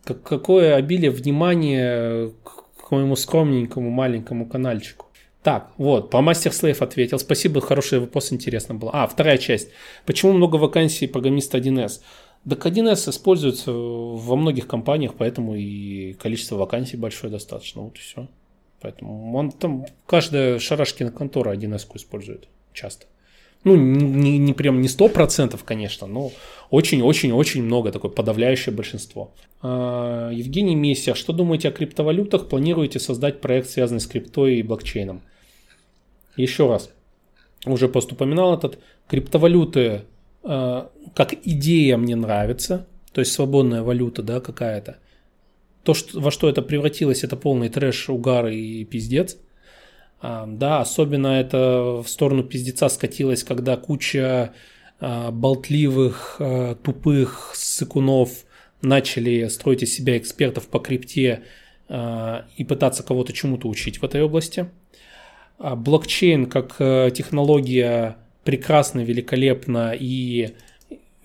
Как, 0.04 0.22
какое 0.22 0.76
обилие 0.76 1.12
внимания 1.12 2.34
к 2.44 2.61
моему 2.92 3.16
скромненькому 3.16 3.90
маленькому 3.90 4.46
каналчику. 4.46 5.08
Так, 5.44 5.72
вот, 5.78 6.12
по 6.12 6.18
Master 6.18 6.52
Slave 6.52 6.84
ответил. 6.84 7.18
Спасибо, 7.18 7.62
хороший 7.62 8.00
вопрос, 8.00 8.32
интересно 8.32 8.76
было. 8.76 8.92
А, 8.94 9.08
вторая 9.08 9.38
часть. 9.38 9.70
Почему 10.06 10.34
много 10.34 10.58
вакансий 10.58 11.08
программиста 11.08 11.58
1С? 11.58 12.02
Так 12.48 12.66
1С 12.66 13.10
используется 13.10 13.72
во 13.72 14.36
многих 14.36 14.68
компаниях, 14.68 15.16
поэтому 15.18 15.56
и 15.56 16.14
количество 16.14 16.58
вакансий 16.58 16.98
большое 16.98 17.32
достаточно. 17.32 17.82
Вот 17.82 17.96
и 17.98 18.00
все. 18.00 18.28
Поэтому 18.82 19.36
он 19.36 19.52
там, 19.52 19.86
каждая 20.06 20.60
шарашкина 20.60 21.12
контора 21.12 21.56
1С 21.56 21.88
использует 21.96 22.48
часто. 22.74 23.08
Ну, 23.64 23.76
не, 23.76 24.38
не 24.40 24.54
прям 24.54 24.82
не 24.82 24.88
сто 24.88 25.08
процентов, 25.08 25.64
конечно, 25.64 26.08
но 26.08 26.32
очень-очень-очень 26.72 27.64
много, 27.64 27.92
такое 27.92 28.10
подавляющее 28.10 28.74
большинство. 28.74 29.34
А, 29.62 30.32
Евгений 30.32 30.76
Мессия, 30.76 31.14
что 31.14 31.32
думаете 31.32 31.70
о 31.70 31.72
криптовалютах? 31.72 32.50
Планируете 32.50 33.00
создать 33.00 33.40
проект, 33.40 33.70
связанный 33.70 34.02
с 34.02 34.08
криптой 34.08 34.56
и 34.56 34.64
блокчейном? 34.64 35.22
Еще 36.38 36.68
раз, 36.68 36.90
уже 37.66 37.88
просто 37.88 38.16
упоминал 38.16 38.56
этот, 38.56 38.80
криптовалюты 39.08 40.06
э, 40.44 40.88
как 41.14 41.34
идея 41.44 41.98
мне 41.98 42.16
нравится, 42.16 42.88
то 43.14 43.20
есть 43.20 43.34
свободная 43.34 43.84
валюта, 43.84 44.24
да, 44.24 44.40
какая-то. 44.40 44.98
То, 45.84 45.94
что, 45.94 46.20
во 46.20 46.32
что 46.32 46.50
это 46.50 46.62
превратилось, 46.62 47.24
это 47.24 47.36
полный 47.36 47.70
трэш, 47.70 48.10
угар 48.10 48.48
и 48.48 48.86
пиздец. 48.86 49.38
А, 50.22 50.46
да, 50.46 50.82
особенно 50.82 51.28
это 51.28 52.02
в 52.04 52.08
сторону 52.08 52.44
пиздеца 52.44 52.90
скатилось, 52.90 53.44
когда 53.44 53.76
куча 53.76 54.54
а, 55.00 55.32
болтливых, 55.32 56.36
а, 56.40 56.76
тупых 56.76 57.54
сыкунов 57.56 58.46
начали 58.82 59.48
строить 59.48 59.84
из 59.84 59.94
себя 59.94 60.18
экспертов 60.18 60.68
по 60.68 60.80
крипте 60.80 61.44
и 62.58 62.64
пытаться 62.64 63.04
кого-то 63.04 63.34
чему-то 63.34 63.68
учить 63.68 63.98
в 64.02 64.06
этой 64.06 64.24
области. 64.24 64.70
Блокчейн 65.60 66.46
как 66.46 66.78
э, 66.80 67.12
технология 67.14 68.16
прекрасна, 68.46 69.02
великолепна 69.02 69.94
и 69.94 70.56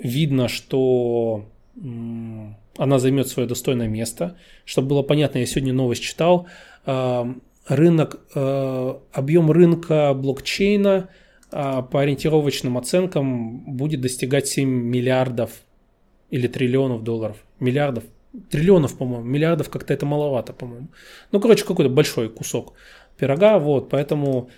видно, 0.01 0.49
что 0.49 1.49
она 1.76 2.99
займет 2.99 3.28
свое 3.28 3.49
достойное 3.49 3.86
место. 3.86 4.36
Чтобы 4.64 4.88
было 4.88 5.03
понятно, 5.03 5.38
я 5.38 5.47
сегодня 5.47 5.72
новость 5.72 6.03
читал. 6.03 6.49
Рынок, 7.68 8.20
э, 8.34 8.94
объем 9.12 9.50
рынка 9.50 10.14
блокчейна 10.14 11.08
а, 11.50 11.82
по 11.82 12.02
ориентировочным 12.02 12.76
оценкам 12.76 13.58
будет 13.76 14.00
достигать 14.00 14.48
7 14.48 14.68
миллиардов 14.68 15.52
или 16.30 16.48
триллионов 16.48 17.02
долларов. 17.02 17.36
Миллиардов. 17.60 18.04
Триллионов, 18.50 18.98
по-моему. 18.98 19.24
Миллиардов 19.24 19.70
как-то 19.70 19.94
это 19.94 20.06
маловато, 20.06 20.52
по-моему. 20.52 20.88
Ну, 21.32 21.40
короче, 21.40 21.64
какой-то 21.64 21.90
большой 21.90 22.28
кусок 22.28 22.74
пирога, 23.16 23.58
вот, 23.58 23.88
поэтому 23.88 24.50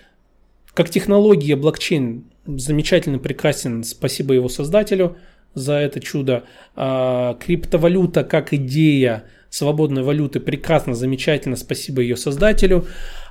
как 0.73 0.89
технология 0.89 1.55
блокчейн 1.55 2.25
замечательно, 2.45 3.19
прекрасен, 3.19 3.83
спасибо 3.83 4.33
его 4.33 4.49
создателю 4.49 5.17
за 5.53 5.73
это 5.73 5.99
чудо. 5.99 6.43
А, 6.75 7.35
криптовалюта 7.35 8.23
как 8.23 8.53
идея 8.53 9.25
свободной 9.49 10.03
валюты 10.03 10.39
прекрасно, 10.39 10.95
замечательно, 10.95 11.55
спасибо 11.55 12.01
ее 12.01 12.17
создателю. 12.17 12.85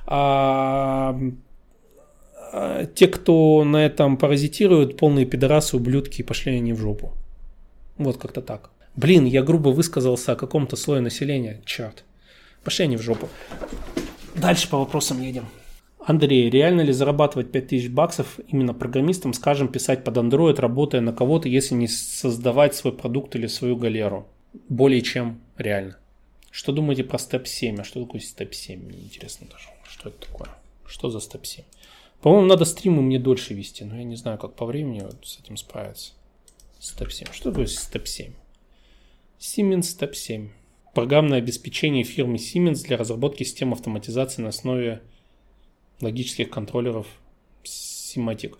А, 0.05 1.19
а, 2.51 2.85
те, 2.85 3.07
кто 3.07 3.63
на 3.63 3.85
этом 3.85 4.17
паразитируют, 4.17 4.97
полные 4.97 5.25
пидорасы, 5.25 5.77
ублюдки, 5.77 6.21
пошли 6.21 6.55
они 6.57 6.73
в 6.73 6.79
жопу. 6.79 7.13
Вот 7.97 8.17
как-то 8.17 8.41
так. 8.41 8.71
Блин, 8.95 9.25
я 9.25 9.43
грубо 9.43 9.69
высказался 9.69 10.33
о 10.33 10.35
каком-то 10.35 10.75
слое 10.75 11.01
населения. 11.01 11.61
Черт. 11.65 12.03
Пошли 12.63 12.85
они 12.85 12.97
в 12.97 13.01
жопу. 13.01 13.29
Дальше 14.35 14.69
по 14.69 14.77
вопросам 14.77 15.21
едем. 15.21 15.45
Андрей, 15.99 16.49
реально 16.49 16.81
ли 16.81 16.91
зарабатывать 16.91 17.51
5000 17.51 17.89
баксов 17.89 18.39
именно 18.47 18.73
программистом, 18.73 19.33
скажем, 19.33 19.67
писать 19.67 20.03
под 20.03 20.17
Android, 20.17 20.59
работая 20.59 21.01
на 21.01 21.13
кого-то, 21.13 21.47
если 21.47 21.75
не 21.75 21.87
создавать 21.87 22.73
свой 22.73 22.93
продукт 22.93 23.35
или 23.35 23.47
свою 23.47 23.75
галеру? 23.75 24.27
Более 24.69 25.01
чем 25.01 25.39
реально. 25.57 25.97
Что 26.51 26.71
думаете 26.71 27.03
про 27.03 27.17
Step 27.17 27.45
7? 27.45 27.79
А 27.79 27.83
что 27.83 28.03
такое 28.03 28.21
Step 28.21 28.51
7? 28.51 28.79
Мне 28.79 28.99
интересно 28.99 29.47
даже. 29.47 29.69
Что 29.87 30.09
это 30.09 30.27
такое? 30.27 30.49
Что 30.85 31.09
за 31.09 31.19
Step 31.19 31.43
7? 31.43 31.63
По-моему, 32.21 32.47
надо 32.47 32.65
стримы 32.65 33.01
мне 33.01 33.19
дольше 33.19 33.53
вести, 33.53 33.85
но 33.85 33.95
я 33.97 34.03
не 34.03 34.15
знаю, 34.15 34.37
как 34.37 34.55
по 34.55 34.65
времени 34.65 35.01
вот 35.01 35.25
с 35.25 35.39
этим 35.39 35.57
справиться. 35.57 36.13
Step 36.79 37.09
7. 37.11 37.27
Что 37.31 37.51
такое 37.51 37.65
Step 37.65 38.05
7? 38.05 38.33
Siemens 39.39 39.81
Step 39.81 40.13
7. 40.13 40.49
Программное 40.93 41.37
обеспечение 41.37 42.03
фирмы 42.03 42.35
Siemens 42.35 42.85
для 42.85 42.97
разработки 42.97 43.43
систем 43.43 43.73
автоматизации 43.73 44.41
на 44.41 44.49
основе 44.49 45.01
логических 46.01 46.49
контроллеров 46.49 47.07
Simatic. 47.63 48.57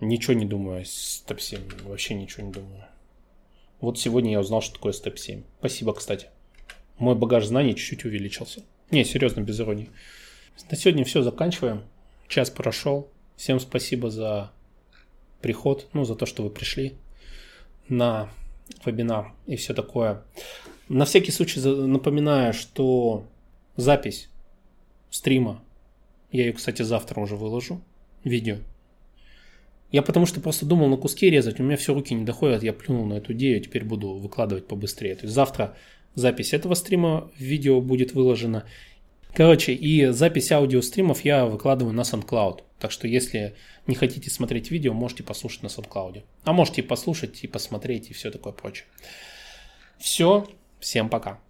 Ничего 0.00 0.34
не 0.34 0.46
думаю 0.46 0.80
о 0.80 0.82
Step 0.82 1.40
7. 1.40 1.60
Вообще 1.84 2.14
ничего 2.14 2.46
не 2.46 2.52
думаю. 2.52 2.84
Вот 3.80 3.98
сегодня 3.98 4.32
я 4.32 4.40
узнал, 4.40 4.62
что 4.62 4.74
такое 4.74 4.92
Step 4.92 5.16
7. 5.16 5.42
Спасибо, 5.58 5.92
кстати. 5.92 6.28
Мой 6.98 7.14
багаж 7.14 7.46
знаний 7.46 7.74
чуть-чуть 7.74 8.04
увеличился. 8.04 8.62
Не, 8.90 9.04
серьезно, 9.04 9.40
без 9.40 9.60
иронии. 9.60 9.90
На 10.70 10.76
сегодня 10.76 11.04
все, 11.04 11.22
заканчиваем. 11.22 11.82
Час 12.28 12.50
прошел. 12.50 13.08
Всем 13.36 13.58
спасибо 13.58 14.10
за 14.10 14.52
приход, 15.40 15.88
ну, 15.92 16.04
за 16.04 16.14
то, 16.14 16.26
что 16.26 16.42
вы 16.42 16.50
пришли 16.50 16.94
на 17.88 18.30
вебинар 18.84 19.32
и 19.46 19.56
все 19.56 19.74
такое. 19.74 20.22
На 20.88 21.04
всякий 21.04 21.32
случай 21.32 21.60
напоминаю, 21.60 22.52
что 22.52 23.26
запись 23.76 24.28
стрима, 25.10 25.62
я 26.30 26.46
ее, 26.46 26.52
кстати, 26.52 26.82
завтра 26.82 27.20
уже 27.20 27.36
выложу, 27.36 27.80
видео. 28.22 28.56
Я 29.90 30.02
потому 30.02 30.26
что 30.26 30.40
просто 30.40 30.66
думал 30.66 30.88
на 30.88 30.96
куски 30.96 31.30
резать, 31.30 31.60
у 31.60 31.62
меня 31.62 31.76
все 31.76 31.94
руки 31.94 32.14
не 32.14 32.24
доходят, 32.24 32.62
я 32.62 32.72
плюнул 32.72 33.06
на 33.06 33.14
эту 33.14 33.32
идею, 33.32 33.60
теперь 33.60 33.84
буду 33.84 34.14
выкладывать 34.14 34.66
побыстрее. 34.66 35.14
То 35.14 35.22
есть 35.22 35.34
завтра 35.34 35.76
запись 36.14 36.52
этого 36.52 36.74
стрима 36.74 37.30
видео 37.38 37.80
будет 37.80 38.12
выложена. 38.12 38.64
Короче, 39.34 39.72
и 39.72 40.06
запись 40.06 40.52
аудиостримов 40.52 41.24
я 41.24 41.46
выкладываю 41.46 41.92
на 41.92 42.02
SoundCloud. 42.02 42.62
Так 42.78 42.92
что 42.92 43.08
если 43.08 43.54
не 43.86 43.94
хотите 43.94 44.30
смотреть 44.30 44.70
видео, 44.70 44.92
можете 44.92 45.22
послушать 45.22 45.62
на 45.62 45.68
SoundCloud. 45.68 46.22
А 46.44 46.52
можете 46.52 46.82
послушать, 46.82 47.42
и 47.42 47.48
посмотреть, 47.48 48.10
и 48.10 48.14
все 48.14 48.30
такое 48.30 48.52
прочее. 48.52 48.86
Все, 49.98 50.46
всем 50.80 51.08
пока. 51.08 51.40